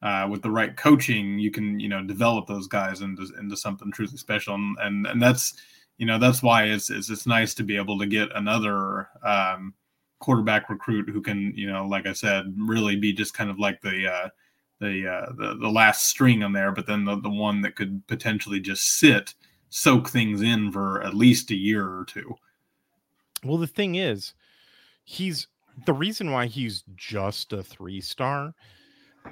uh, 0.02 0.26
with 0.30 0.42
the 0.42 0.50
right 0.50 0.76
coaching, 0.76 1.38
you 1.38 1.50
can 1.50 1.78
you 1.78 1.88
know 1.88 2.02
develop 2.02 2.46
those 2.46 2.66
guys 2.66 3.00
into 3.00 3.28
into 3.38 3.56
something 3.56 3.92
truly 3.92 4.16
special, 4.16 4.54
and 4.54 4.76
and, 4.80 5.06
and 5.06 5.22
that's 5.22 5.54
you 6.00 6.06
know 6.06 6.18
that's 6.18 6.42
why 6.42 6.64
it's, 6.64 6.88
it's 6.88 7.10
it's 7.10 7.26
nice 7.26 7.52
to 7.52 7.62
be 7.62 7.76
able 7.76 7.98
to 7.98 8.06
get 8.06 8.34
another 8.34 9.10
um, 9.22 9.74
quarterback 10.18 10.70
recruit 10.70 11.10
who 11.10 11.20
can 11.20 11.52
you 11.54 11.70
know 11.70 11.86
like 11.86 12.06
I 12.06 12.14
said 12.14 12.54
really 12.56 12.96
be 12.96 13.12
just 13.12 13.34
kind 13.34 13.50
of 13.50 13.58
like 13.58 13.82
the 13.82 14.10
uh, 14.10 14.28
the, 14.80 15.06
uh, 15.06 15.32
the 15.36 15.58
the 15.58 15.68
last 15.68 16.08
string 16.08 16.42
on 16.42 16.54
there, 16.54 16.72
but 16.72 16.86
then 16.86 17.04
the, 17.04 17.20
the 17.20 17.28
one 17.28 17.60
that 17.60 17.76
could 17.76 18.06
potentially 18.06 18.60
just 18.60 18.98
sit 18.98 19.34
soak 19.68 20.08
things 20.08 20.40
in 20.40 20.72
for 20.72 21.02
at 21.02 21.12
least 21.12 21.50
a 21.50 21.54
year 21.54 21.84
or 21.84 22.06
two. 22.06 22.34
Well, 23.44 23.58
the 23.58 23.66
thing 23.66 23.96
is, 23.96 24.32
he's 25.04 25.48
the 25.84 25.92
reason 25.92 26.30
why 26.30 26.46
he's 26.46 26.82
just 26.96 27.52
a 27.52 27.62
three 27.62 28.00
star 28.00 28.54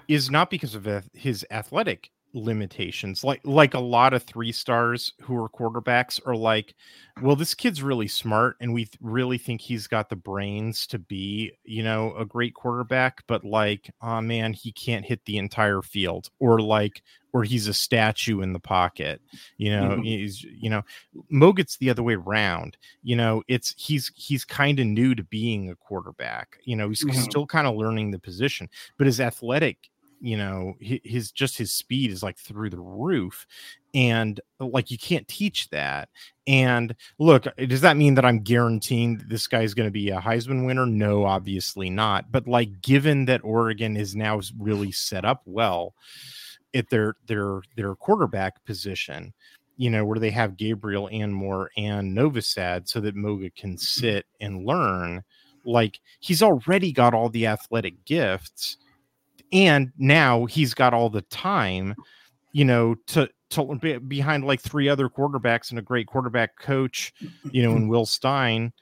is 0.07 0.31
not 0.31 0.51
because 0.51 0.75
of 0.75 0.87
his 1.15 1.47
athletic 1.51 2.11
limitations 2.43 3.25
like 3.25 3.41
like 3.45 3.75
a 3.75 3.81
lot 3.81 4.13
of 4.13 4.23
three 4.23 4.53
stars 4.53 5.13
who 5.23 5.37
are 5.37 5.49
quarterbacks 5.49 6.21
are 6.27 6.37
like 6.37 6.75
well 7.23 7.37
this 7.37 7.55
kid's 7.55 7.83
really 7.83 8.09
smart 8.09 8.57
and 8.61 8.73
we 8.73 8.85
th- 8.85 8.99
really 9.01 9.39
think 9.39 9.61
he's 9.61 9.87
got 9.87 10.09
the 10.09 10.17
brains 10.17 10.87
to 10.87 10.99
be 10.99 11.53
you 11.65 11.83
know 11.83 12.15
a 12.17 12.25
great 12.25 12.55
quarterback 12.55 13.23
but 13.27 13.45
like 13.45 13.91
oh 14.03 14.21
man 14.21 14.53
he 14.53 14.73
can't 14.73 15.05
hit 15.05 15.25
the 15.25 15.39
entire 15.39 15.83
field 15.83 16.31
or 16.39 16.61
like 16.61 17.03
or 17.33 17.45
he's 17.45 17.69
a 17.69 17.75
statue 17.75 18.41
in 18.41 18.53
the 18.53 18.61
pocket 18.61 19.21
you 19.57 19.71
know 19.71 19.91
mm-hmm. 19.91 20.03
he's 20.03 20.43
you 20.43 20.71
know 20.71 20.83
moget's 21.31 21.77
the 21.79 21.91
other 21.91 22.03
way 22.03 22.15
around 22.15 22.77
you 23.03 23.17
know 23.17 23.43
it's 23.49 23.75
he's 23.77 24.11
he's 24.15 24.45
kind 24.45 24.81
of 24.81 24.87
new 24.87 25.15
to 25.15 25.25
being 25.25 25.71
a 25.71 25.77
quarterback 25.77 26.59
you 26.65 26.77
know 26.77 26.89
he's 26.89 27.05
mm-hmm. 27.05 27.21
still 27.21 27.47
kind 27.47 27.67
of 27.67 27.77
learning 27.77 28.11
the 28.11 28.19
position 28.19 28.69
but 28.97 29.07
his 29.07 29.21
athletic 29.21 29.91
you 30.21 30.37
know 30.37 30.75
his 30.81 31.31
just 31.31 31.57
his 31.57 31.73
speed 31.73 32.11
is 32.11 32.23
like 32.23 32.39
through 32.39 32.71
the 32.71 32.79
roof 32.79 33.47
and 33.95 34.41
uh, 34.61 34.67
like 34.67 34.91
you 34.91 34.99
can't 34.99 35.29
teach 35.29 35.69
that 35.71 36.09
and 36.47 36.95
look 37.19 37.47
uh, 37.47 37.53
does 37.67 37.81
that 37.81 37.97
mean 37.97 38.15
that 38.15 38.25
i'm 38.25 38.41
guaranteeing 38.41 39.17
that 39.17 39.29
this 39.29 39.47
guy 39.47 39.63
is 39.63 39.75
going 39.75 39.87
to 39.87 39.93
be 39.93 40.11
a 40.11 40.21
heisman 40.21 40.67
winner? 40.67 40.87
No 40.87 41.25
obviously 41.25 41.91
not 41.91 42.31
but 42.33 42.47
like 42.49 42.81
given 42.81 43.25
that 43.27 43.45
oregon 43.45 43.97
is 43.97 44.17
now 44.17 44.41
really 44.59 44.93
set 44.93 45.25
up 45.25 45.43
well 45.45 45.95
at 46.75 46.89
their 46.91 47.15
their 47.27 47.63
their 47.77 47.95
quarterback 47.95 48.65
position 48.65 49.33
you 49.77 49.91
know 49.91 50.05
where 50.05 50.19
they 50.19 50.31
have 50.31 50.57
gabriel 50.57 51.09
and 51.13 51.35
moore 51.35 51.71
and 51.77 52.17
novosad 52.17 52.89
so 52.89 53.01
that 53.01 53.15
moga 53.15 53.51
can 53.51 53.79
sit 53.79 54.27
and 54.41 54.67
learn 54.67 55.23
like 55.65 56.01
he's 56.21 56.43
already 56.43 56.93
got 56.93 57.15
all 57.15 57.29
the 57.29 57.47
athletic 57.47 58.05
gifts 58.05 58.79
and 59.53 59.93
now 59.99 60.45
he's 60.47 60.75
got 60.75 60.95
all 60.95 61.11
the 61.11 61.23
time 61.23 61.95
you 62.53 62.65
know 62.65 62.95
to 63.07 63.29
to 63.51 63.79
be 63.81 63.97
behind 63.99 64.45
like 64.45 64.61
three 64.61 64.89
other 64.89 65.09
quarterbacks 65.09 65.71
and 65.71 65.79
a 65.79 65.83
great 65.83 66.07
quarterback 66.07 66.59
coach 66.59 67.13
you 67.51 67.63
know 67.63 67.75
in 67.77 67.89
will 67.89 68.07
stein 68.07 68.73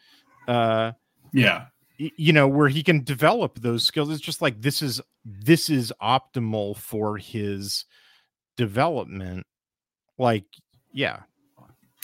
uh 0.48 0.92
yeah 1.32 1.66
you 1.98 2.32
know 2.32 2.46
where 2.46 2.68
he 2.68 2.82
can 2.82 3.02
develop 3.02 3.58
those 3.60 3.84
skills 3.84 4.10
it's 4.10 4.20
just 4.20 4.42
like 4.42 4.60
this 4.60 4.82
is 4.82 5.00
this 5.24 5.70
is 5.70 5.92
optimal 6.02 6.76
for 6.76 7.16
his 7.16 7.84
development 8.56 9.46
like 10.18 10.44
yeah 10.92 11.20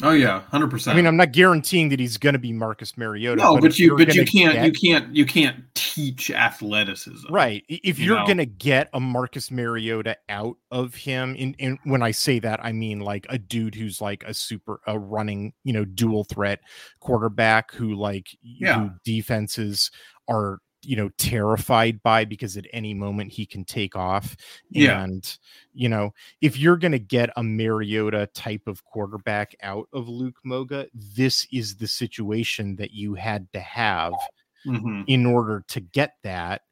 Oh 0.01 0.13
yeah, 0.13 0.41
hundred 0.51 0.71
percent. 0.71 0.95
I 0.95 0.97
mean, 0.97 1.07
I'm 1.07 1.17
not 1.17 1.33
guaranteeing 1.33 1.91
that 1.91 2.01
he's 2.01 2.17
going 2.17 2.33
to 2.33 2.39
be 2.39 2.53
Marcus 2.53 2.97
Mariota. 2.97 3.37
No, 3.43 3.55
but, 3.55 3.63
but 3.63 3.79
you, 3.79 3.97
but 3.97 4.15
you 4.15 4.25
can't, 4.25 4.55
get, 4.55 4.65
you 4.65 4.73
can't, 4.73 5.15
you 5.15 5.27
can't 5.27 5.72
teach 5.95 6.31
athleticism, 6.31 7.33
right? 7.33 7.65
If 7.69 7.99
you 7.99 8.17
are 8.17 8.25
going 8.25 8.39
to 8.39 8.47
get 8.47 8.89
a 8.93 9.01
Marcus 9.01 9.51
Mariota 9.51 10.17
out 10.29 10.57
of 10.71 10.95
him, 10.95 11.37
and, 11.39 11.55
and 11.59 11.79
when 11.85 12.03
I 12.03 12.11
say 12.11 12.39
that, 12.41 12.65
I 12.65 12.73
mean 12.73 13.01
like 13.01 13.27
a 13.29 13.39
dude 13.39 13.75
who's 13.75 14.01
like 14.01 14.25
a 14.25 14.35
super, 14.35 14.81
a 14.87 14.99
running, 14.99 15.53
you 15.65 15.73
know, 15.73 15.85
dual 15.85 16.25
threat 16.25 16.61
quarterback 17.01 17.73
who 17.73 17.95
like, 17.95 18.29
yeah, 18.43 18.81
who 18.81 18.91
defenses 19.05 19.91
are 20.29 20.61
you 20.85 20.97
know 20.97 21.11
terrified 21.17 22.03
by 22.03 22.25
because 22.25 22.57
at 22.57 22.67
any 22.73 22.93
moment 22.93 23.33
he 23.33 23.47
can 23.47 23.65
take 23.65 23.95
off 23.95 24.37
yeah. 24.71 25.05
and 25.05 25.39
you 25.73 25.89
know 25.89 26.13
if 26.41 26.59
you're 26.59 26.77
going 26.77 26.91
to 26.91 26.99
get 26.99 27.31
a 27.37 27.43
mariota 27.43 28.29
type 28.35 28.63
of 28.67 28.85
quarterback 28.85 29.55
out 29.63 29.87
of 29.93 30.09
luke 30.09 30.39
moga 30.45 30.89
this 30.93 31.47
is 31.53 31.77
the 31.77 31.87
situation 31.87 32.75
that 32.75 32.91
you 32.91 33.15
had 33.15 33.47
to 33.53 33.61
have 33.61 34.13
mm-hmm. 34.67 35.03
in 35.07 35.27
order 35.27 35.65
to 35.69 35.81
get 35.81 36.15
that. 36.23 36.63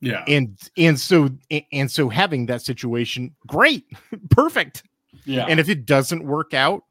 Yeah. 0.00 0.24
And 0.28 0.58
and 0.76 0.98
so 1.00 1.30
and 1.72 1.90
so 1.90 2.08
having 2.08 2.46
that 2.46 2.62
situation 2.62 3.34
great 3.46 3.84
perfect. 4.30 4.82
Yeah. 5.24 5.46
And 5.48 5.58
if 5.58 5.68
it 5.68 5.86
doesn't 5.86 6.24
work 6.24 6.54
out 6.54 6.84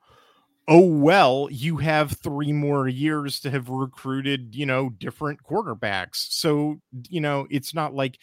oh 0.67 0.85
well 0.85 1.47
you 1.51 1.77
have 1.77 2.11
three 2.11 2.51
more 2.51 2.87
years 2.87 3.39
to 3.39 3.51
have 3.51 3.69
recruited 3.69 4.55
you 4.55 4.65
know 4.65 4.89
different 4.89 5.39
quarterbacks. 5.43 6.27
So 6.31 6.81
you 7.09 7.21
know 7.21 7.47
it's 7.49 7.73
not 7.73 7.93
like 7.93 8.17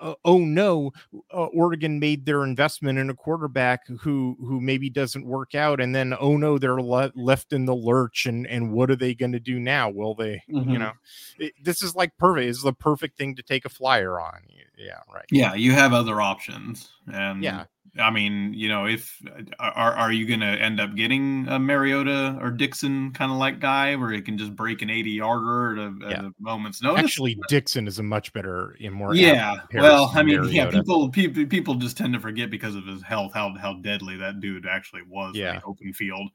uh, 0.00 0.14
oh 0.24 0.38
no 0.38 0.92
uh, 1.32 1.46
oregon 1.46 1.98
made 1.98 2.26
their 2.26 2.44
investment 2.44 2.98
in 2.98 3.10
a 3.10 3.14
quarterback 3.14 3.86
who 4.00 4.36
who 4.40 4.60
maybe 4.60 4.90
doesn't 4.90 5.26
work 5.26 5.54
out 5.54 5.80
and 5.80 5.94
then 5.94 6.14
oh 6.18 6.36
no 6.36 6.58
they're 6.58 6.80
le- 6.80 7.12
left 7.14 7.52
in 7.52 7.64
the 7.64 7.74
lurch 7.74 8.26
and 8.26 8.46
and 8.46 8.72
what 8.72 8.90
are 8.90 8.96
they 8.96 9.14
going 9.14 9.32
to 9.32 9.40
do 9.40 9.58
now? 9.58 9.88
Will 9.88 10.14
they 10.14 10.42
mm-hmm. 10.50 10.70
you 10.70 10.78
know 10.78 10.92
it, 11.38 11.52
this 11.62 11.82
is 11.82 11.94
like 11.94 12.16
perfect 12.18 12.48
is 12.48 12.62
the 12.62 12.72
perfect 12.72 13.16
thing 13.16 13.34
to 13.36 13.42
take 13.42 13.64
a 13.64 13.70
flyer 13.70 14.20
on 14.20 14.42
yeah 14.76 15.00
right. 15.12 15.24
Yeah 15.30 15.54
you 15.54 15.72
have 15.72 15.92
other 15.92 16.20
options 16.20 16.90
and 17.06 17.42
yeah 17.42 17.64
I 17.98 18.10
mean, 18.10 18.52
you 18.54 18.68
know, 18.68 18.86
if 18.86 19.20
are 19.58 19.94
are 19.94 20.12
you 20.12 20.26
going 20.26 20.40
to 20.40 20.46
end 20.46 20.80
up 20.80 20.94
getting 20.94 21.46
a 21.48 21.58
Mariota 21.58 22.38
or 22.40 22.50
Dixon 22.50 23.12
kind 23.12 23.30
of 23.30 23.38
like 23.38 23.60
guy 23.60 23.96
where 23.96 24.10
he 24.10 24.20
can 24.20 24.38
just 24.38 24.54
break 24.54 24.82
an 24.82 24.90
80 24.90 25.10
yarder 25.10 25.72
at 25.72 25.78
a, 25.78 25.94
yeah. 26.00 26.18
at 26.18 26.24
a 26.24 26.32
moment's 26.38 26.82
notice? 26.82 27.04
Actually, 27.04 27.38
Dixon 27.48 27.86
is 27.86 27.98
a 27.98 28.02
much 28.02 28.32
better, 28.32 28.76
and 28.82 28.94
more 28.94 29.14
yeah. 29.14 29.60
Well, 29.74 30.12
I 30.14 30.22
mean, 30.22 30.36
Mariota. 30.36 30.54
yeah, 30.54 30.70
people 30.70 31.08
people 31.10 31.46
people 31.46 31.74
just 31.74 31.96
tend 31.96 32.14
to 32.14 32.20
forget 32.20 32.50
because 32.50 32.74
of 32.74 32.86
his 32.86 33.02
health 33.02 33.32
how 33.34 33.54
how 33.56 33.74
deadly 33.74 34.16
that 34.16 34.40
dude 34.40 34.66
actually 34.66 35.02
was 35.08 35.34
yeah. 35.34 35.50
in 35.50 35.56
the 35.56 35.64
open 35.64 35.92
field. 35.92 36.30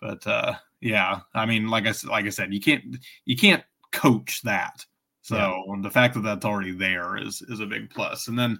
But 0.00 0.26
uh, 0.26 0.54
yeah, 0.80 1.20
I 1.34 1.46
mean, 1.46 1.68
like 1.68 1.86
I 1.86 1.94
like 2.08 2.26
I 2.26 2.30
said, 2.30 2.52
you 2.52 2.60
can't 2.60 2.96
you 3.24 3.36
can't 3.36 3.64
coach 3.92 4.42
that. 4.42 4.84
So 5.22 5.36
yeah. 5.36 5.82
the 5.82 5.90
fact 5.90 6.14
that 6.14 6.22
that's 6.22 6.44
already 6.44 6.72
there 6.72 7.16
is 7.16 7.42
is 7.42 7.60
a 7.60 7.66
big 7.66 7.90
plus. 7.90 8.28
And 8.28 8.38
then 8.38 8.58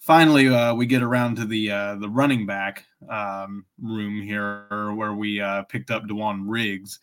finally 0.00 0.48
uh, 0.48 0.74
we 0.74 0.86
get 0.86 1.02
around 1.02 1.36
to 1.36 1.46
the 1.46 1.70
uh, 1.70 1.94
the 1.96 2.08
running 2.08 2.46
back 2.46 2.84
um, 3.08 3.64
room 3.80 4.20
here 4.20 4.66
where 4.94 5.14
we 5.14 5.40
uh, 5.40 5.62
picked 5.64 5.90
up 5.90 6.04
Da'Won 6.04 6.42
Riggs. 6.46 6.98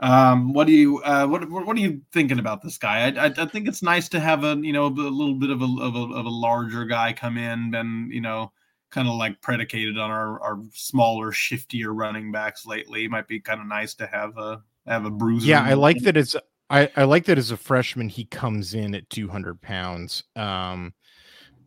Um, 0.00 0.52
what 0.52 0.66
do 0.66 0.72
you 0.72 1.02
uh, 1.02 1.26
what 1.26 1.48
what 1.50 1.76
are 1.76 1.80
you 1.80 2.02
thinking 2.12 2.38
about 2.38 2.62
this 2.62 2.78
guy? 2.78 3.08
I, 3.08 3.26
I, 3.26 3.32
I, 3.36 3.46
think 3.46 3.68
it's 3.68 3.82
nice 3.82 4.08
to 4.10 4.20
have 4.20 4.44
a 4.44 4.56
you 4.56 4.72
know 4.72 4.86
a 4.86 4.88
little 4.88 5.34
bit 5.34 5.50
of 5.50 5.62
a 5.62 5.64
of 5.64 5.94
a, 5.94 6.14
of 6.14 6.26
a 6.26 6.30
larger 6.30 6.84
guy 6.84 7.12
come 7.12 7.38
in 7.38 7.70
than 7.70 8.10
you 8.12 8.20
know 8.20 8.52
kind 8.90 9.08
of 9.08 9.14
like 9.14 9.40
predicated 9.40 9.98
on 9.98 10.10
our, 10.10 10.40
our 10.40 10.60
smaller 10.72 11.32
shiftier 11.32 11.90
running 11.92 12.30
backs 12.30 12.66
lately. 12.66 13.04
It 13.04 13.10
might 13.10 13.26
be 13.26 13.40
kind 13.40 13.60
of 13.60 13.66
nice 13.66 13.94
to 13.94 14.06
have 14.06 14.36
a 14.36 14.62
have 14.86 15.04
a 15.04 15.10
bruiser. 15.10 15.46
Yeah, 15.46 15.62
I 15.62 15.74
like 15.74 16.00
that 16.02 16.16
it's 16.16 16.36
I, 16.70 16.90
I 16.96 17.04
like 17.04 17.24
that 17.26 17.38
as 17.38 17.50
a 17.50 17.56
freshman 17.56 18.08
he 18.08 18.24
comes 18.24 18.74
in 18.74 18.94
at 18.94 19.08
200 19.10 19.60
pounds. 19.60 20.24
Um, 20.34 20.94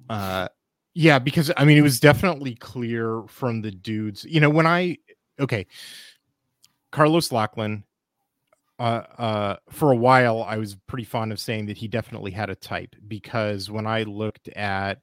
uh, 0.10 0.48
yeah, 0.98 1.20
because 1.20 1.52
I 1.56 1.64
mean, 1.64 1.78
it 1.78 1.84
was 1.84 2.00
definitely 2.00 2.56
clear 2.56 3.22
from 3.28 3.62
the 3.62 3.70
dudes. 3.70 4.26
You 4.26 4.40
know, 4.40 4.50
when 4.50 4.66
I 4.66 4.98
okay, 5.40 5.68
Carlos 6.92 7.32
Locklyn. 7.32 7.84
Uh, 8.80 9.04
uh, 9.18 9.56
for 9.72 9.92
a 9.92 9.96
while, 9.96 10.44
I 10.44 10.58
was 10.58 10.76
pretty 10.88 11.04
fond 11.04 11.32
of 11.32 11.40
saying 11.40 11.66
that 11.66 11.78
he 11.78 11.88
definitely 11.88 12.30
had 12.30 12.52
a 12.52 12.56
type 12.56 12.96
because 13.08 13.72
when 13.72 13.88
I 13.88 14.04
looked 14.04 14.50
at 14.50 15.02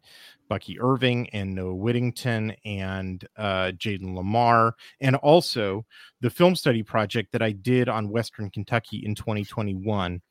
Bucky 0.49 0.79
Irving 0.79 1.29
and 1.31 1.57
Noah 1.57 1.75
Whittington 1.75 2.55
and 2.65 3.27
uh, 3.37 3.73
Jayden 3.77 4.15
Limar, 4.15 4.75
and 5.01 5.17
also 5.17 5.85
the 6.21 6.31
film 6.31 6.55
study 6.55 6.85
project 6.85 7.33
that 7.33 7.43
I 7.43 7.51
did 7.51 7.89
on 7.89 8.11
Western 8.11 8.49
Kentucky 8.49 9.03
in 9.05 9.17
2021, 9.17 10.23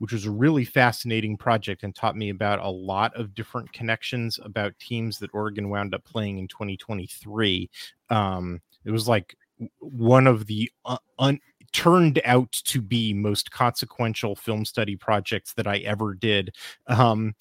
which 0.00 0.12
was 0.12 0.24
a 0.24 0.30
really 0.30 0.64
fascinating 0.64 1.36
project 1.36 1.82
and 1.82 1.94
taught 1.94 2.16
me 2.16 2.30
about 2.30 2.58
a 2.58 2.68
lot 2.68 3.14
of 3.14 3.34
different 3.34 3.70
connections 3.72 4.40
about 4.42 4.78
teams 4.78 5.18
that 5.18 5.30
Oregon 5.34 5.68
wound 5.68 5.94
up 5.94 6.02
playing 6.04 6.38
in 6.38 6.48
2023. 6.48 7.68
Um, 8.08 8.62
it 8.86 8.90
was 8.90 9.06
like 9.06 9.36
one 9.78 10.26
of 10.26 10.46
the 10.46 10.70
uh, 10.86 10.96
un- 11.18 11.38
turned 11.72 12.18
out 12.24 12.50
to 12.52 12.80
be 12.80 13.12
most 13.12 13.50
consequential 13.50 14.34
film 14.34 14.64
study 14.64 14.96
projects 14.96 15.52
that 15.52 15.66
I 15.66 15.78
ever 15.78 16.14
did. 16.14 16.54
Um, 16.86 17.34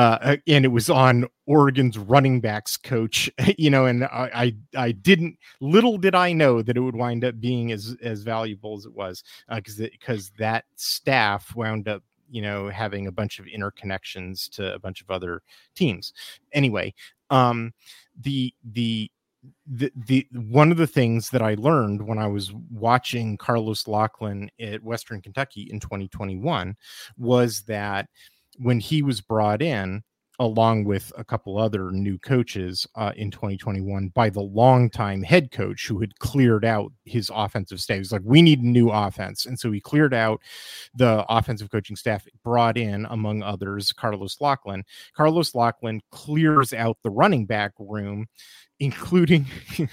uh, 0.00 0.36
and 0.46 0.64
it 0.64 0.68
was 0.68 0.88
on 0.88 1.26
Oregon's 1.44 1.98
running 1.98 2.40
backs 2.40 2.78
coach, 2.78 3.30
you 3.58 3.68
know, 3.68 3.84
and 3.84 4.04
I, 4.04 4.54
I, 4.74 4.84
I 4.86 4.92
didn't 4.92 5.36
little 5.60 5.98
did 5.98 6.14
I 6.14 6.32
know 6.32 6.62
that 6.62 6.78
it 6.78 6.80
would 6.80 6.96
wind 6.96 7.22
up 7.22 7.38
being 7.38 7.70
as 7.70 7.94
as 8.02 8.22
valuable 8.22 8.78
as 8.78 8.86
it 8.86 8.94
was 8.94 9.22
because 9.54 9.78
uh, 9.78 9.88
because 9.92 10.32
that 10.38 10.64
staff 10.76 11.54
wound 11.54 11.86
up 11.86 12.02
you 12.30 12.40
know 12.40 12.70
having 12.70 13.08
a 13.08 13.12
bunch 13.12 13.38
of 13.38 13.44
interconnections 13.44 14.48
to 14.52 14.72
a 14.72 14.78
bunch 14.78 15.02
of 15.02 15.10
other 15.10 15.42
teams. 15.74 16.14
Anyway, 16.54 16.94
um, 17.28 17.74
the 18.22 18.54
the 18.72 19.10
the, 19.66 19.92
the 20.06 20.26
one 20.32 20.70
of 20.70 20.78
the 20.78 20.86
things 20.86 21.28
that 21.28 21.42
I 21.42 21.56
learned 21.56 22.00
when 22.00 22.16
I 22.16 22.26
was 22.26 22.54
watching 22.70 23.36
Carlos 23.36 23.86
Locklyn 23.86 24.50
at 24.58 24.82
Western 24.82 25.20
Kentucky 25.20 25.68
in 25.70 25.78
2021 25.78 26.74
was 27.18 27.62
that 27.62 28.08
when 28.60 28.80
he 28.80 29.02
was 29.02 29.20
brought 29.20 29.62
in, 29.62 30.02
along 30.40 30.84
with 30.84 31.12
a 31.18 31.24
couple 31.24 31.58
other 31.58 31.90
new 31.90 32.18
coaches 32.18 32.86
uh, 32.94 33.12
in 33.14 33.30
2021 33.30 34.08
by 34.08 34.30
the 34.30 34.40
longtime 34.40 35.22
head 35.22 35.50
coach 35.50 35.86
who 35.86 36.00
had 36.00 36.18
cleared 36.18 36.64
out 36.64 36.90
his 37.04 37.30
offensive 37.34 37.78
staff. 37.78 37.98
He's 37.98 38.10
like, 38.10 38.22
we 38.24 38.40
need 38.40 38.62
new 38.62 38.88
offense. 38.88 39.44
And 39.44 39.60
so 39.60 39.70
he 39.70 39.80
cleared 39.80 40.14
out 40.14 40.40
the 40.94 41.26
offensive 41.28 41.70
coaching 41.70 41.94
staff, 41.94 42.26
brought 42.42 42.78
in, 42.78 43.06
among 43.10 43.42
others, 43.42 43.92
Carlos 43.92 44.38
Locklyn. 44.40 44.82
Carlos 45.14 45.54
Locklyn 45.54 46.00
clears 46.10 46.72
out 46.72 46.96
the 47.02 47.10
running 47.10 47.44
back 47.44 47.72
room 47.78 48.26
including 48.80 49.44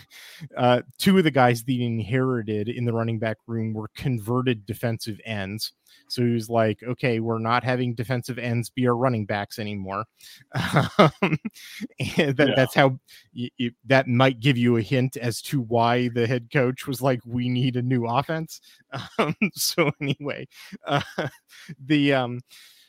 uh, 0.58 0.82
two 0.98 1.18
of 1.18 1.26
the 1.26 1.32
guys 1.32 1.64
that 1.64 1.72
he 1.72 1.86
inherited 1.86 2.70
in 2.70 2.86
the 2.86 2.94
running 2.94 3.20
back 3.20 3.38
room 3.46 3.74
were 3.74 3.90
converted 3.96 4.66
defensive 4.66 5.20
ends. 5.26 5.74
So 6.08 6.24
he 6.24 6.32
was 6.32 6.50
like, 6.50 6.82
okay, 6.84 7.20
we're 7.20 7.40
not 7.40 7.66
having 7.66 7.96
defensive 7.96 8.40
ends 8.40 8.70
be 8.70 8.88
our 8.88 8.96
running 8.96 9.26
backs 9.26 9.60
anymore. 9.60 10.06
Um, 11.00 11.38
that, 12.08 12.38
yeah. 12.40 12.54
That's 12.56 12.74
how 12.74 13.00
that 13.86 14.08
might 14.08 14.40
give 14.40 14.58
you 14.58 14.78
a 14.78 14.82
hint 14.82 15.18
as 15.18 15.42
to 15.44 15.62
why 15.62 16.10
the 16.10 16.26
head 16.26 16.50
coach 16.52 16.88
was 16.88 17.02
like, 17.02 17.20
we 17.26 17.50
need 17.50 17.76
a 17.76 17.82
new 17.82 18.08
offense. 18.08 18.62
Um, 19.20 19.36
so 19.54 19.92
anyway, 20.02 20.48
uh, 20.86 21.02
the 21.86 22.14
um, 22.14 22.40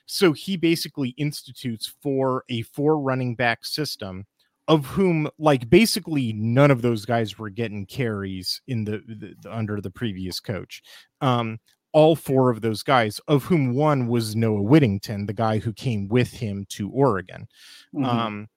so 0.06 0.32
he 0.32 0.56
basically 0.56 1.10
institutes 1.10 1.92
for 2.02 2.44
a 2.48 2.62
four 2.62 2.98
running 2.98 3.34
back 3.34 3.64
system 3.64 4.26
of 4.68 4.84
whom 4.84 5.28
like 5.38 5.68
basically 5.70 6.34
none 6.34 6.70
of 6.70 6.82
those 6.82 7.06
guys 7.06 7.38
were 7.38 7.48
getting 7.48 7.86
carries 7.86 8.60
in 8.68 8.84
the, 8.84 9.02
the, 9.08 9.34
the, 9.40 9.52
under 9.52 9.80
the 9.80 9.90
previous 9.90 10.38
coach. 10.38 10.82
Um 11.20 11.58
all 11.92 12.14
four 12.14 12.50
of 12.50 12.60
those 12.60 12.82
guys 12.82 13.18
of 13.28 13.44
whom 13.44 13.72
one 13.72 14.08
was 14.08 14.36
noah 14.36 14.60
whittington 14.60 15.24
the 15.24 15.32
guy 15.32 15.58
who 15.58 15.72
came 15.72 16.06
with 16.08 16.30
him 16.30 16.66
to 16.68 16.90
oregon. 16.90 17.48
Mm-hmm. 17.94 18.04
um 18.04 18.48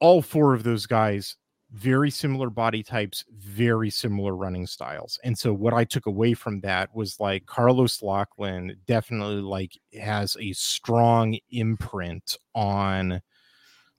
all 0.00 0.22
four 0.22 0.54
of 0.54 0.62
those 0.62 0.86
guys 0.86 1.36
very 1.72 2.10
similar 2.10 2.48
body 2.48 2.84
types 2.84 3.24
very 3.36 3.90
similar 3.90 4.36
running 4.36 4.68
styles. 4.68 5.18
And 5.24 5.36
so 5.36 5.52
what 5.52 5.74
i 5.74 5.82
took 5.82 6.06
away 6.06 6.34
from 6.34 6.60
that 6.60 6.94
was 6.94 7.18
like 7.18 7.44
carlos 7.46 8.00
locklyn 8.00 8.76
definitely 8.86 9.42
like 9.42 9.72
has 10.00 10.36
a 10.40 10.52
strong 10.52 11.36
imprint 11.50 12.38
on 12.54 13.20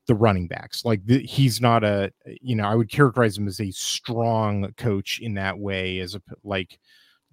the 0.08 0.16
running 0.16 0.48
backs. 0.48 0.84
Like 0.86 1.06
the, 1.06 1.20
he's 1.20 1.62
not 1.62 1.84
a, 1.84 2.12
you 2.42 2.56
know, 2.56 2.66
I 2.66 2.76
would 2.76 2.90
characterize 2.90 3.38
him 3.38 3.48
as 3.48 3.60
a 3.60 3.72
strong 3.72 4.74
coach 4.78 5.20
in 5.20 5.36
that 5.36 5.58
way, 5.60 6.00
as 6.00 6.16
a 6.16 6.22
like, 6.44 6.80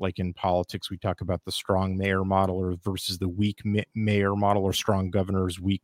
like 0.01 0.19
in 0.19 0.35
politics, 0.35 0.91
we 0.91 0.99
talk 0.99 1.21
about 1.21 1.45
the 1.45 1.53
strong 1.53 1.97
mayor 1.97 2.25
model 2.25 2.57
or 2.57 2.75
versus 2.83 3.17
the 3.17 3.29
weak 3.29 3.63
mayor 3.95 4.35
model 4.35 4.65
or 4.65 4.73
strong 4.73 5.09
governors, 5.09 5.61
weak 5.61 5.83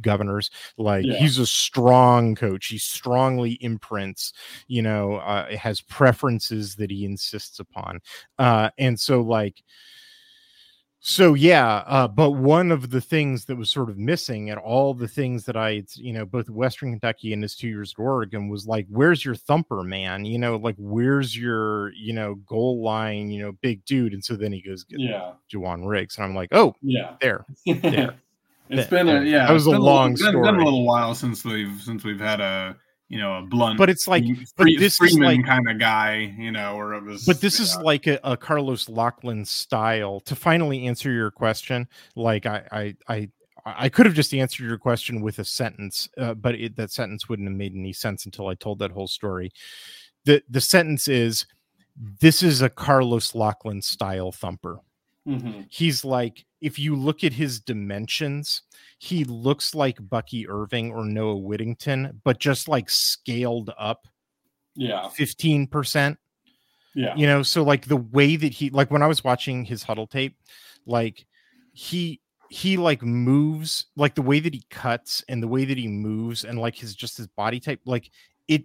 governors. 0.00 0.50
Like 0.76 1.06
yeah. 1.06 1.18
he's 1.18 1.38
a 1.38 1.46
strong 1.46 2.34
coach. 2.34 2.66
He 2.66 2.78
strongly 2.78 3.52
imprints, 3.60 4.32
you 4.66 4.82
know, 4.82 5.16
uh, 5.18 5.56
has 5.56 5.80
preferences 5.80 6.74
that 6.74 6.90
he 6.90 7.04
insists 7.04 7.60
upon. 7.60 8.00
Uh, 8.40 8.70
and 8.76 8.98
so 8.98 9.20
like, 9.20 9.62
so 11.06 11.34
yeah, 11.34 11.84
uh, 11.86 12.08
but 12.08 12.30
one 12.30 12.72
of 12.72 12.88
the 12.88 13.00
things 13.00 13.44
that 13.44 13.56
was 13.56 13.70
sort 13.70 13.90
of 13.90 13.98
missing 13.98 14.48
at 14.48 14.56
all 14.56 14.94
the 14.94 15.06
things 15.06 15.44
that 15.44 15.54
I, 15.54 15.84
you 15.96 16.14
know, 16.14 16.24
both 16.24 16.48
Western 16.48 16.92
Kentucky 16.92 17.34
and 17.34 17.42
his 17.42 17.54
two 17.54 17.68
years 17.68 17.94
at 17.98 18.00
Oregon 18.00 18.48
was 18.48 18.66
like, 18.66 18.86
where's 18.88 19.22
your 19.22 19.34
thumper, 19.34 19.82
man? 19.82 20.24
You 20.24 20.38
know, 20.38 20.56
like 20.56 20.76
where's 20.78 21.36
your, 21.36 21.92
you 21.92 22.14
know, 22.14 22.36
goal 22.46 22.82
line, 22.82 23.30
you 23.30 23.42
know, 23.42 23.52
big 23.52 23.84
dude. 23.84 24.14
And 24.14 24.24
so 24.24 24.34
then 24.34 24.50
he 24.50 24.62
goes, 24.62 24.86
yeah, 24.88 25.32
Ja'Won 25.52 25.86
Riggs, 25.86 26.16
and 26.16 26.24
I'm 26.24 26.34
like, 26.34 26.48
oh, 26.52 26.74
yeah, 26.80 27.16
there, 27.20 27.44
there. 27.66 28.14
it's 28.70 28.88
been 28.88 29.10
a 29.10 29.22
yeah, 29.24 29.46
that 29.46 29.52
was 29.52 29.66
a 29.66 29.72
long 29.72 30.14
a, 30.14 30.16
story. 30.16 30.38
It's 30.38 30.46
been 30.46 30.54
a 30.58 30.64
little 30.64 30.86
while 30.86 31.14
since 31.14 31.44
we've 31.44 31.82
since 31.82 32.02
we've 32.02 32.18
had 32.18 32.40
a 32.40 32.76
you 33.08 33.18
know, 33.18 33.38
a 33.38 33.42
blunt, 33.42 33.78
but 33.78 33.90
it's 33.90 34.08
like, 34.08 34.24
but 34.56 34.66
this 34.78 34.96
Freeman 34.96 35.30
is 35.30 35.36
like, 35.38 35.46
kind 35.46 35.68
of 35.68 35.78
guy, 35.78 36.34
you 36.38 36.50
know, 36.50 36.74
or 36.74 36.94
it 36.94 37.04
was. 37.04 37.24
But 37.24 37.40
this 37.40 37.58
yeah. 37.58 37.64
is 37.64 37.76
like 37.78 38.06
a, 38.06 38.18
a, 38.24 38.36
Carlos 38.36 38.88
Locklyn 38.88 39.44
style. 39.44 40.20
To 40.20 40.34
finally 40.34 40.86
answer 40.86 41.12
your 41.12 41.30
question, 41.30 41.86
like 42.16 42.46
I, 42.46 42.62
I, 42.72 42.96
I, 43.08 43.28
I 43.66 43.88
could 43.88 44.06
have 44.06 44.14
just 44.14 44.34
answered 44.34 44.64
your 44.64 44.78
question 44.78 45.20
with 45.20 45.38
a 45.38 45.44
sentence, 45.44 46.08
uh, 46.18 46.34
but 46.34 46.54
it, 46.54 46.76
that 46.76 46.92
sentence 46.92 47.28
wouldn't 47.28 47.48
have 47.48 47.56
made 47.56 47.74
any 47.74 47.92
sense 47.92 48.24
until 48.24 48.48
I 48.48 48.54
told 48.54 48.78
that 48.78 48.90
whole 48.90 49.06
story. 49.06 49.52
the 50.24 50.42
The 50.48 50.60
sentence 50.60 51.06
is, 51.06 51.46
this 52.20 52.42
is 52.42 52.62
a 52.62 52.70
Carlos 52.70 53.34
Locklyn 53.34 53.82
style 53.82 54.32
thumper. 54.32 54.80
Mm-hmm. 55.28 55.62
He's 55.68 56.04
like, 56.04 56.44
if 56.60 56.78
you 56.78 56.96
look 56.96 57.24
at 57.24 57.32
his 57.32 57.60
dimensions, 57.60 58.62
he 59.04 59.24
looks 59.24 59.74
like 59.74 60.08
Bucky 60.08 60.48
Irving 60.48 60.90
or 60.90 61.04
Noah 61.04 61.36
Whittington, 61.36 62.22
but 62.24 62.40
just 62.40 62.68
like 62.68 62.88
scaled 62.88 63.70
up. 63.78 64.08
Yeah. 64.74 65.10
15%. 65.18 66.16
Yeah. 66.94 67.14
You 67.14 67.26
know, 67.26 67.42
so 67.42 67.62
like 67.62 67.84
the 67.84 67.98
way 67.98 68.36
that 68.36 68.54
he 68.54 68.70
like 68.70 68.90
when 68.90 69.02
I 69.02 69.06
was 69.06 69.22
watching 69.22 69.62
his 69.62 69.84
Hudl 69.84 70.08
tape, 70.08 70.38
like 70.86 71.26
he 71.74 72.22
he 72.48 72.78
like 72.78 73.02
moves 73.02 73.86
like 73.94 74.14
the 74.14 74.22
way 74.22 74.40
that 74.40 74.54
he 74.54 74.64
cuts 74.70 75.22
and 75.28 75.42
the 75.42 75.48
way 75.48 75.66
that 75.66 75.76
he 75.76 75.86
moves 75.86 76.44
and 76.44 76.58
like 76.58 76.74
his 76.74 76.94
just 76.94 77.18
his 77.18 77.26
body 77.26 77.60
type, 77.60 77.80
like 77.84 78.10
it 78.48 78.64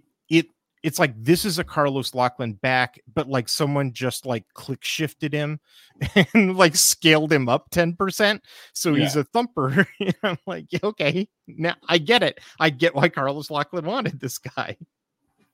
it's 0.82 0.98
like 0.98 1.12
this 1.16 1.44
is 1.44 1.58
a 1.58 1.64
Carlos 1.64 2.12
Locklyn 2.12 2.54
back, 2.54 3.00
but 3.12 3.28
like 3.28 3.48
someone 3.48 3.92
just 3.92 4.24
like 4.24 4.44
click 4.54 4.82
shifted 4.82 5.32
him 5.32 5.60
and 6.34 6.56
like 6.56 6.76
scaled 6.76 7.32
him 7.32 7.48
up 7.48 7.70
10%. 7.70 8.40
So 8.72 8.94
yeah. 8.94 9.02
he's 9.02 9.16
a 9.16 9.24
thumper. 9.24 9.86
I'm 10.22 10.38
like, 10.46 10.66
okay, 10.82 11.28
now 11.46 11.74
I 11.88 11.98
get 11.98 12.22
it. 12.22 12.40
I 12.58 12.70
get 12.70 12.94
why 12.94 13.08
Carlos 13.08 13.50
Locklyn 13.50 13.84
wanted 13.84 14.20
this 14.20 14.38
guy. 14.38 14.76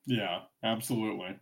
Yeah, 0.07 0.43
absolutely. 0.62 1.37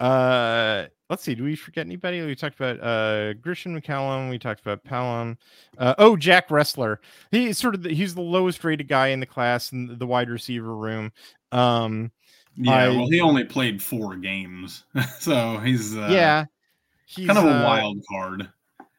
Uh 0.00 0.86
let's 1.10 1.22
see. 1.22 1.34
Do 1.34 1.44
we 1.44 1.56
forget 1.56 1.86
anybody? 1.86 2.20
We 2.22 2.34
talked 2.34 2.60
about 2.60 2.80
uh 2.80 3.34
Grisham 3.34 3.80
McCallum. 3.80 4.30
We 4.30 4.38
talked 4.38 4.60
about 4.60 4.84
Pellum. 4.84 5.38
Uh, 5.76 5.94
oh, 5.98 6.16
Jack 6.16 6.50
Wrestler. 6.50 7.00
He's 7.30 7.58
sort 7.58 7.74
of 7.74 7.82
the, 7.82 7.94
he's 7.94 8.14
the 8.14 8.20
lowest 8.20 8.62
rated 8.64 8.88
guy 8.88 9.08
in 9.08 9.20
the 9.20 9.26
class 9.26 9.72
in 9.72 9.98
the 9.98 10.06
wide 10.06 10.30
receiver 10.30 10.74
room. 10.74 11.12
Um, 11.52 12.12
yeah, 12.56 12.72
I, 12.72 12.88
well, 12.88 13.08
he 13.08 13.20
only 13.20 13.44
played 13.44 13.82
four 13.82 14.16
games, 14.16 14.84
so 15.18 15.58
he's 15.58 15.96
uh, 15.96 16.08
yeah, 16.10 16.44
he's 17.06 17.26
kind 17.26 17.38
of 17.38 17.44
a 17.44 17.60
uh, 17.60 17.64
wild 17.64 17.98
card. 18.08 18.48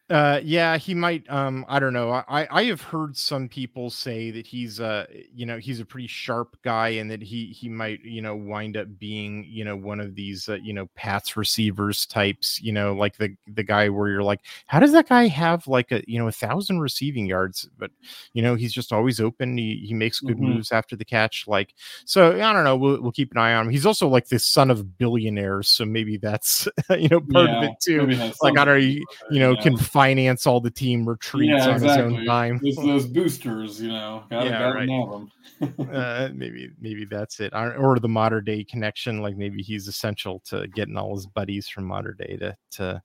Uh, 0.09 0.39
yeah, 0.43 0.75
he 0.77 0.95
might. 0.95 1.29
Um, 1.29 1.63
I 1.69 1.79
don't 1.79 1.93
know. 1.93 2.11
I 2.11 2.47
I 2.49 2.63
have 2.63 2.81
heard 2.81 3.15
some 3.15 3.47
people 3.47 3.91
say 3.91 4.31
that 4.31 4.47
he's 4.47 4.79
uh, 4.79 5.05
you 5.35 5.45
know, 5.45 5.57
he's 5.57 5.79
a 5.79 5.85
pretty 5.85 6.07
sharp 6.07 6.57
guy, 6.63 6.89
and 6.89 7.11
that 7.11 7.21
he 7.21 7.47
he 7.47 7.69
might 7.69 8.03
you 8.03 8.21
know 8.21 8.35
wind 8.35 8.75
up 8.75 8.87
being 8.97 9.45
you 9.47 9.63
know 9.63 9.75
one 9.75 9.99
of 9.99 10.15
these 10.15 10.49
uh, 10.49 10.55
you 10.63 10.73
know 10.73 10.87
Pats 10.95 11.37
receivers 11.37 12.07
types. 12.07 12.59
You 12.59 12.71
know, 12.71 12.93
like 12.93 13.17
the 13.17 13.35
the 13.53 13.61
guy 13.61 13.89
where 13.89 14.09
you're 14.09 14.23
like, 14.23 14.39
how 14.65 14.79
does 14.79 14.93
that 14.93 15.09
guy 15.09 15.27
have 15.27 15.67
like 15.67 15.91
a 15.91 16.01
you 16.07 16.17
know 16.17 16.27
a 16.27 16.31
thousand 16.31 16.79
receiving 16.79 17.27
yards? 17.27 17.69
But 17.77 17.91
you 18.33 18.41
know, 18.41 18.55
he's 18.55 18.73
just 18.73 18.91
always 18.91 19.19
open. 19.19 19.59
He 19.59 19.83
he 19.85 19.93
makes 19.93 20.21
good 20.21 20.37
mm-hmm. 20.37 20.53
moves 20.53 20.71
after 20.71 20.95
the 20.95 21.05
catch. 21.05 21.47
Like, 21.47 21.75
so 22.05 22.31
I 22.31 22.51
don't 22.51 22.63
know. 22.63 22.75
We'll 22.75 22.99
we'll 22.99 23.11
keep 23.11 23.31
an 23.31 23.37
eye 23.37 23.53
on 23.53 23.67
him. 23.67 23.71
He's 23.71 23.85
also 23.85 24.07
like 24.07 24.29
the 24.29 24.39
son 24.39 24.71
of 24.71 24.97
billionaires, 24.97 25.69
so 25.69 25.85
maybe 25.85 26.17
that's 26.17 26.67
you 26.97 27.09
know 27.09 27.19
part 27.19 27.47
yeah, 27.47 27.57
of 27.57 27.63
it 27.65 27.71
too. 27.79 28.31
Like 28.41 28.57
I 28.57 28.65
don't 28.65 28.81
you, 28.81 29.05
you 29.29 29.39
know 29.39 29.51
yeah. 29.51 29.61
can 29.61 29.77
finance 29.99 30.47
all 30.47 30.61
the 30.61 30.71
team 30.71 31.07
retreats 31.07 31.49
yeah, 31.49 31.67
on 31.67 31.73
exactly. 31.73 31.87
his 31.89 32.19
own 32.19 32.25
time. 32.25 32.59
It's 32.63 32.77
those 32.77 33.05
boosters, 33.05 33.81
you 33.81 33.89
know. 33.89 34.23
Gotta, 34.29 34.49
yeah, 34.49 34.59
gotta 34.59 35.27
right. 35.59 35.91
uh, 35.93 36.29
maybe 36.33 36.71
maybe 36.79 37.03
that's 37.03 37.41
it, 37.41 37.53
or 37.53 37.99
the 37.99 38.07
Mater 38.07 38.39
Dei 38.39 38.63
connection. 38.63 39.21
Like 39.21 39.35
maybe 39.35 39.61
he's 39.61 39.89
essential 39.89 40.41
to 40.45 40.67
getting 40.69 40.95
all 40.95 41.15
his 41.15 41.27
buddies 41.27 41.67
from 41.67 41.83
Mater 41.83 42.15
Dei 42.17 42.37
to 42.37 42.57
to 42.71 43.01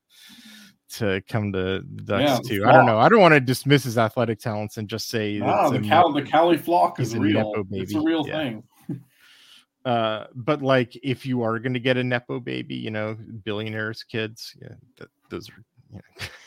to 0.91 1.21
come 1.29 1.53
to 1.53 1.81
Ducks 1.81 2.23
yeah, 2.23 2.39
too. 2.49 2.61
Flock. 2.61 2.73
I 2.73 2.77
don't 2.77 2.87
know. 2.87 2.99
I 2.99 3.09
don't 3.09 3.21
want 3.21 3.35
to 3.35 3.41
dismiss 3.41 3.83
his 3.83 3.99
athletic 3.99 4.39
talents 4.39 4.77
and 4.77 4.89
just 4.89 5.09
say 5.09 5.41
the 5.41 5.83
Cal 5.85 6.13
the 6.13 6.23
Cali 6.23 6.57
flock 6.57 7.01
is 7.01 7.17
real. 7.17 7.53
It's 7.73 7.95
a 7.95 8.01
real 8.01 8.25
yeah. 8.25 8.39
thing. 8.39 8.63
uh, 9.85 10.27
but 10.33 10.63
like 10.63 10.97
if 11.03 11.27
you 11.27 11.43
are 11.43 11.59
going 11.59 11.75
to 11.75 11.81
get 11.81 11.97
a 11.97 12.05
nepo 12.05 12.39
baby, 12.39 12.77
you 12.77 12.93
know, 12.93 13.17
billionaires 13.43 14.05
kids, 14.05 14.55
yeah, 14.63 14.77
that, 14.99 15.09
those 15.29 15.49
are 15.51 15.65
you 15.91 16.01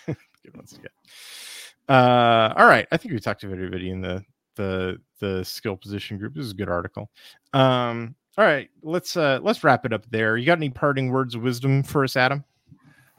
know, 0.07 0.15
good 0.47 0.57
ones 0.57 0.73
to 0.73 0.81
get. 0.81 0.91
Uh, 1.89 2.53
all 2.57 2.65
right, 2.65 2.87
I 2.91 2.97
think 2.97 3.13
we 3.13 3.19
talked 3.19 3.41
to 3.41 3.51
everybody 3.51 3.89
in 3.89 4.01
the 4.01 4.23
the 4.55 4.97
the 5.19 5.43
skill 5.43 5.77
position 5.77 6.17
group. 6.17 6.33
This 6.33 6.45
is 6.45 6.51
a 6.51 6.55
good 6.55 6.69
article. 6.69 7.09
Um, 7.53 8.15
all 8.37 8.45
right, 8.45 8.69
let's 8.81 9.15
uh 9.17 9.39
let's 9.41 9.63
wrap 9.63 9.85
it 9.85 9.93
up 9.93 10.09
there. 10.09 10.37
You 10.37 10.45
got 10.45 10.57
any 10.57 10.69
parting 10.69 11.11
words 11.11 11.35
of 11.35 11.41
wisdom 11.41 11.83
for 11.83 12.03
us, 12.03 12.15
Adam? 12.15 12.43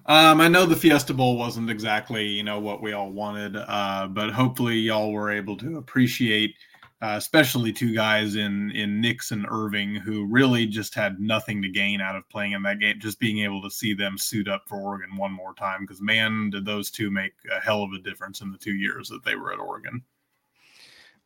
Um, 0.06 0.40
I 0.40 0.48
know 0.48 0.64
the 0.64 0.76
Fiesta 0.76 1.12
Bowl 1.12 1.36
wasn't 1.36 1.70
exactly 1.70 2.26
you 2.26 2.42
know 2.42 2.60
what 2.60 2.82
we 2.82 2.92
all 2.92 3.10
wanted, 3.10 3.56
uh, 3.56 4.08
but 4.10 4.30
hopefully 4.30 4.76
y'all 4.76 5.12
were 5.12 5.30
able 5.30 5.56
to 5.58 5.78
appreciate 5.78 6.54
uh, 7.00 7.14
especially 7.16 7.72
two 7.72 7.94
guys 7.94 8.34
in 8.34 8.70
in 8.72 9.00
Nix 9.00 9.30
and 9.30 9.46
Irving 9.48 9.94
who 9.94 10.26
really 10.26 10.66
just 10.66 10.94
had 10.94 11.20
nothing 11.20 11.62
to 11.62 11.68
gain 11.68 12.00
out 12.00 12.16
of 12.16 12.28
playing 12.28 12.52
in 12.52 12.62
that 12.62 12.80
game. 12.80 12.98
Just 12.98 13.20
being 13.20 13.38
able 13.40 13.62
to 13.62 13.70
see 13.70 13.94
them 13.94 14.18
suit 14.18 14.48
up 14.48 14.64
for 14.66 14.80
Oregon 14.80 15.16
one 15.16 15.32
more 15.32 15.54
time 15.54 15.82
because 15.82 16.00
man, 16.00 16.50
did 16.50 16.64
those 16.64 16.90
two 16.90 17.10
make 17.10 17.34
a 17.56 17.60
hell 17.60 17.82
of 17.82 17.92
a 17.92 17.98
difference 17.98 18.40
in 18.40 18.50
the 18.50 18.58
two 18.58 18.74
years 18.74 19.08
that 19.08 19.24
they 19.24 19.36
were 19.36 19.52
at 19.52 19.60
Oregon. 19.60 20.02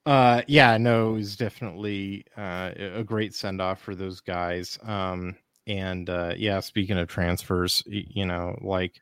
Uh, 0.05 0.43
yeah, 0.49 0.77
no, 0.77 1.11
it 1.11 1.15
was 1.15 1.37
definitely 1.37 2.25
uh, 2.37 2.73
a 2.77 3.05
great 3.05 3.35
send 3.35 3.63
off 3.63 3.81
for 3.81 3.95
those 3.95 4.21
guys. 4.21 4.79
Um, 4.83 5.37
and 5.67 6.11
uh, 6.11 6.35
yeah, 6.37 6.61
speaking 6.61 6.99
of 6.99 7.09
transfers, 7.09 7.83
you 7.87 8.27
know, 8.27 8.59
like 8.61 9.01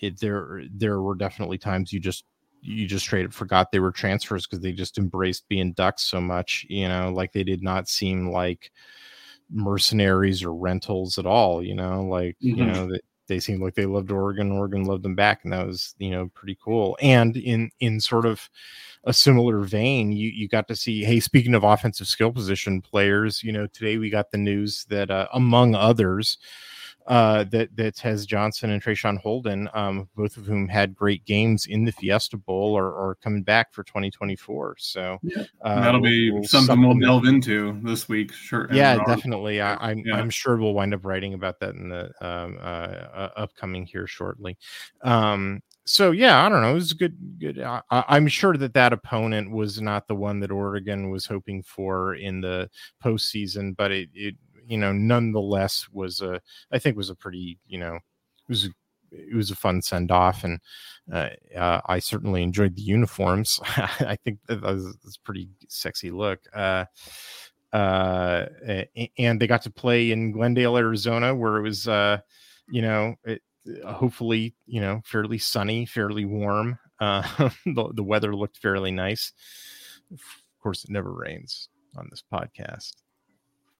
it, 0.00 0.20
there 0.20 0.62
there 0.72 1.02
were 1.02 1.16
definitely 1.16 1.58
times 1.58 1.92
you 1.92 2.00
just 2.00 2.24
you 2.68 2.86
just 2.86 3.04
straight 3.04 3.26
up 3.26 3.32
forgot 3.32 3.72
they 3.72 3.80
were 3.80 3.90
transfers 3.90 4.46
because 4.46 4.60
they 4.60 4.72
just 4.72 4.98
embraced 4.98 5.48
being 5.48 5.72
ducks 5.72 6.02
so 6.02 6.20
much 6.20 6.66
you 6.68 6.86
know 6.88 7.10
like 7.10 7.32
they 7.32 7.44
did 7.44 7.62
not 7.62 7.88
seem 7.88 8.30
like 8.30 8.70
mercenaries 9.50 10.44
or 10.44 10.54
rentals 10.54 11.18
at 11.18 11.26
all 11.26 11.62
you 11.62 11.74
know 11.74 12.04
like 12.04 12.36
mm-hmm. 12.42 12.58
you 12.58 12.64
know 12.64 12.90
they, 12.90 13.00
they 13.26 13.40
seemed 13.40 13.62
like 13.62 13.74
they 13.74 13.86
loved 13.86 14.10
oregon 14.10 14.52
oregon 14.52 14.84
loved 14.84 15.02
them 15.02 15.14
back 15.14 15.40
and 15.44 15.52
that 15.52 15.66
was 15.66 15.94
you 15.98 16.10
know 16.10 16.28
pretty 16.34 16.56
cool 16.62 16.96
and 17.00 17.36
in 17.36 17.70
in 17.80 18.00
sort 18.00 18.26
of 18.26 18.48
a 19.04 19.12
similar 19.12 19.60
vein 19.60 20.12
you 20.12 20.28
you 20.28 20.48
got 20.48 20.68
to 20.68 20.76
see 20.76 21.02
hey 21.02 21.20
speaking 21.20 21.54
of 21.54 21.64
offensive 21.64 22.06
skill 22.06 22.32
position 22.32 22.82
players 22.82 23.42
you 23.42 23.52
know 23.52 23.66
today 23.68 23.96
we 23.96 24.10
got 24.10 24.30
the 24.30 24.38
news 24.38 24.84
that 24.90 25.10
uh, 25.10 25.26
among 25.32 25.74
others 25.74 26.36
uh, 27.08 27.44
that 27.44 27.74
that 27.74 27.96
Tez 27.96 28.26
Johnson 28.26 28.70
and 28.70 28.82
Traeshon 28.82 29.18
Holden, 29.18 29.68
um, 29.72 30.08
both 30.14 30.36
of 30.36 30.44
whom 30.44 30.68
had 30.68 30.94
great 30.94 31.24
games 31.24 31.66
in 31.66 31.84
the 31.84 31.92
Fiesta 31.92 32.36
Bowl 32.36 32.76
or, 32.76 32.92
or 32.92 33.16
coming 33.16 33.42
back 33.42 33.72
for 33.72 33.82
2024. 33.82 34.76
So 34.78 35.18
yeah. 35.22 35.44
uh, 35.62 35.80
that'll 35.80 36.02
be 36.02 36.30
we'll, 36.30 36.44
something 36.44 36.80
we'll 36.82 36.98
delve 36.98 37.24
into 37.24 37.80
this 37.82 38.10
week. 38.10 38.32
Sure. 38.34 38.68
Yeah, 38.70 39.02
definitely. 39.06 39.62
I, 39.62 39.72
am 39.72 39.78
I'm, 39.80 39.98
yeah. 40.04 40.16
I'm 40.16 40.30
sure 40.30 40.58
we'll 40.58 40.74
wind 40.74 40.92
up 40.92 41.06
writing 41.06 41.32
about 41.32 41.58
that 41.60 41.74
in 41.74 41.88
the 41.88 42.10
um, 42.20 42.58
uh, 42.60 42.64
uh 42.64 43.30
upcoming 43.36 43.86
here 43.86 44.06
shortly. 44.06 44.58
Um, 45.02 45.62
so 45.88 46.10
yeah, 46.10 46.44
I 46.44 46.50
don't 46.50 46.60
know. 46.60 46.72
It 46.72 46.74
was 46.74 46.92
good. 46.92 47.16
Good. 47.38 47.60
I, 47.60 47.82
am 47.90 48.28
sure 48.28 48.54
that 48.58 48.74
that 48.74 48.92
opponent 48.92 49.50
was 49.50 49.80
not 49.80 50.06
the 50.06 50.14
one 50.14 50.40
that 50.40 50.50
Oregon 50.50 51.08
was 51.08 51.24
hoping 51.24 51.62
for 51.62 52.14
in 52.14 52.42
the 52.42 52.68
postseason, 53.02 53.74
but 53.74 53.90
it, 53.90 54.10
it 54.12 54.34
you 54.68 54.76
know, 54.76 54.92
nonetheless 54.92 55.88
was 55.90 56.20
a, 56.20 56.40
I 56.70 56.78
think 56.78 56.96
was 56.96 57.10
a 57.10 57.14
pretty, 57.14 57.58
you 57.66 57.78
know, 57.78 57.96
it 57.96 58.48
was, 58.48 58.68
it 59.10 59.34
was 59.34 59.50
a 59.50 59.56
fun 59.56 59.80
send 59.80 60.10
off, 60.10 60.44
and 60.44 60.60
uh, 61.12 61.30
uh, 61.56 61.80
I 61.86 61.98
certainly 61.98 62.42
enjoyed 62.42 62.76
the 62.76 62.82
uniforms. 62.82 63.58
I 63.66 64.18
think 64.22 64.40
that 64.46 64.60
was, 64.60 64.84
a 64.84 65.24
pretty 65.24 65.48
sexy 65.68 66.10
look. 66.10 66.40
Uh, 66.54 66.84
uh, 67.72 68.46
and 69.18 69.40
they 69.40 69.46
got 69.46 69.62
to 69.62 69.70
play 69.70 70.10
in 70.10 70.32
Glendale, 70.32 70.76
Arizona, 70.76 71.34
where 71.34 71.56
it 71.56 71.62
was, 71.62 71.88
uh, 71.88 72.18
you 72.70 72.82
know, 72.82 73.14
it, 73.24 73.42
hopefully, 73.86 74.54
you 74.66 74.80
know, 74.80 75.00
fairly 75.04 75.38
sunny, 75.38 75.86
fairly 75.86 76.24
warm. 76.24 76.78
Uh, 77.00 77.22
the, 77.64 77.92
the 77.94 78.02
weather 78.02 78.34
looked 78.34 78.56
fairly 78.56 78.90
nice. 78.90 79.32
Of 80.12 80.18
course, 80.60 80.82
it 80.82 80.90
never 80.90 81.12
rains 81.12 81.68
on 81.96 82.08
this 82.10 82.24
podcast. 82.32 82.94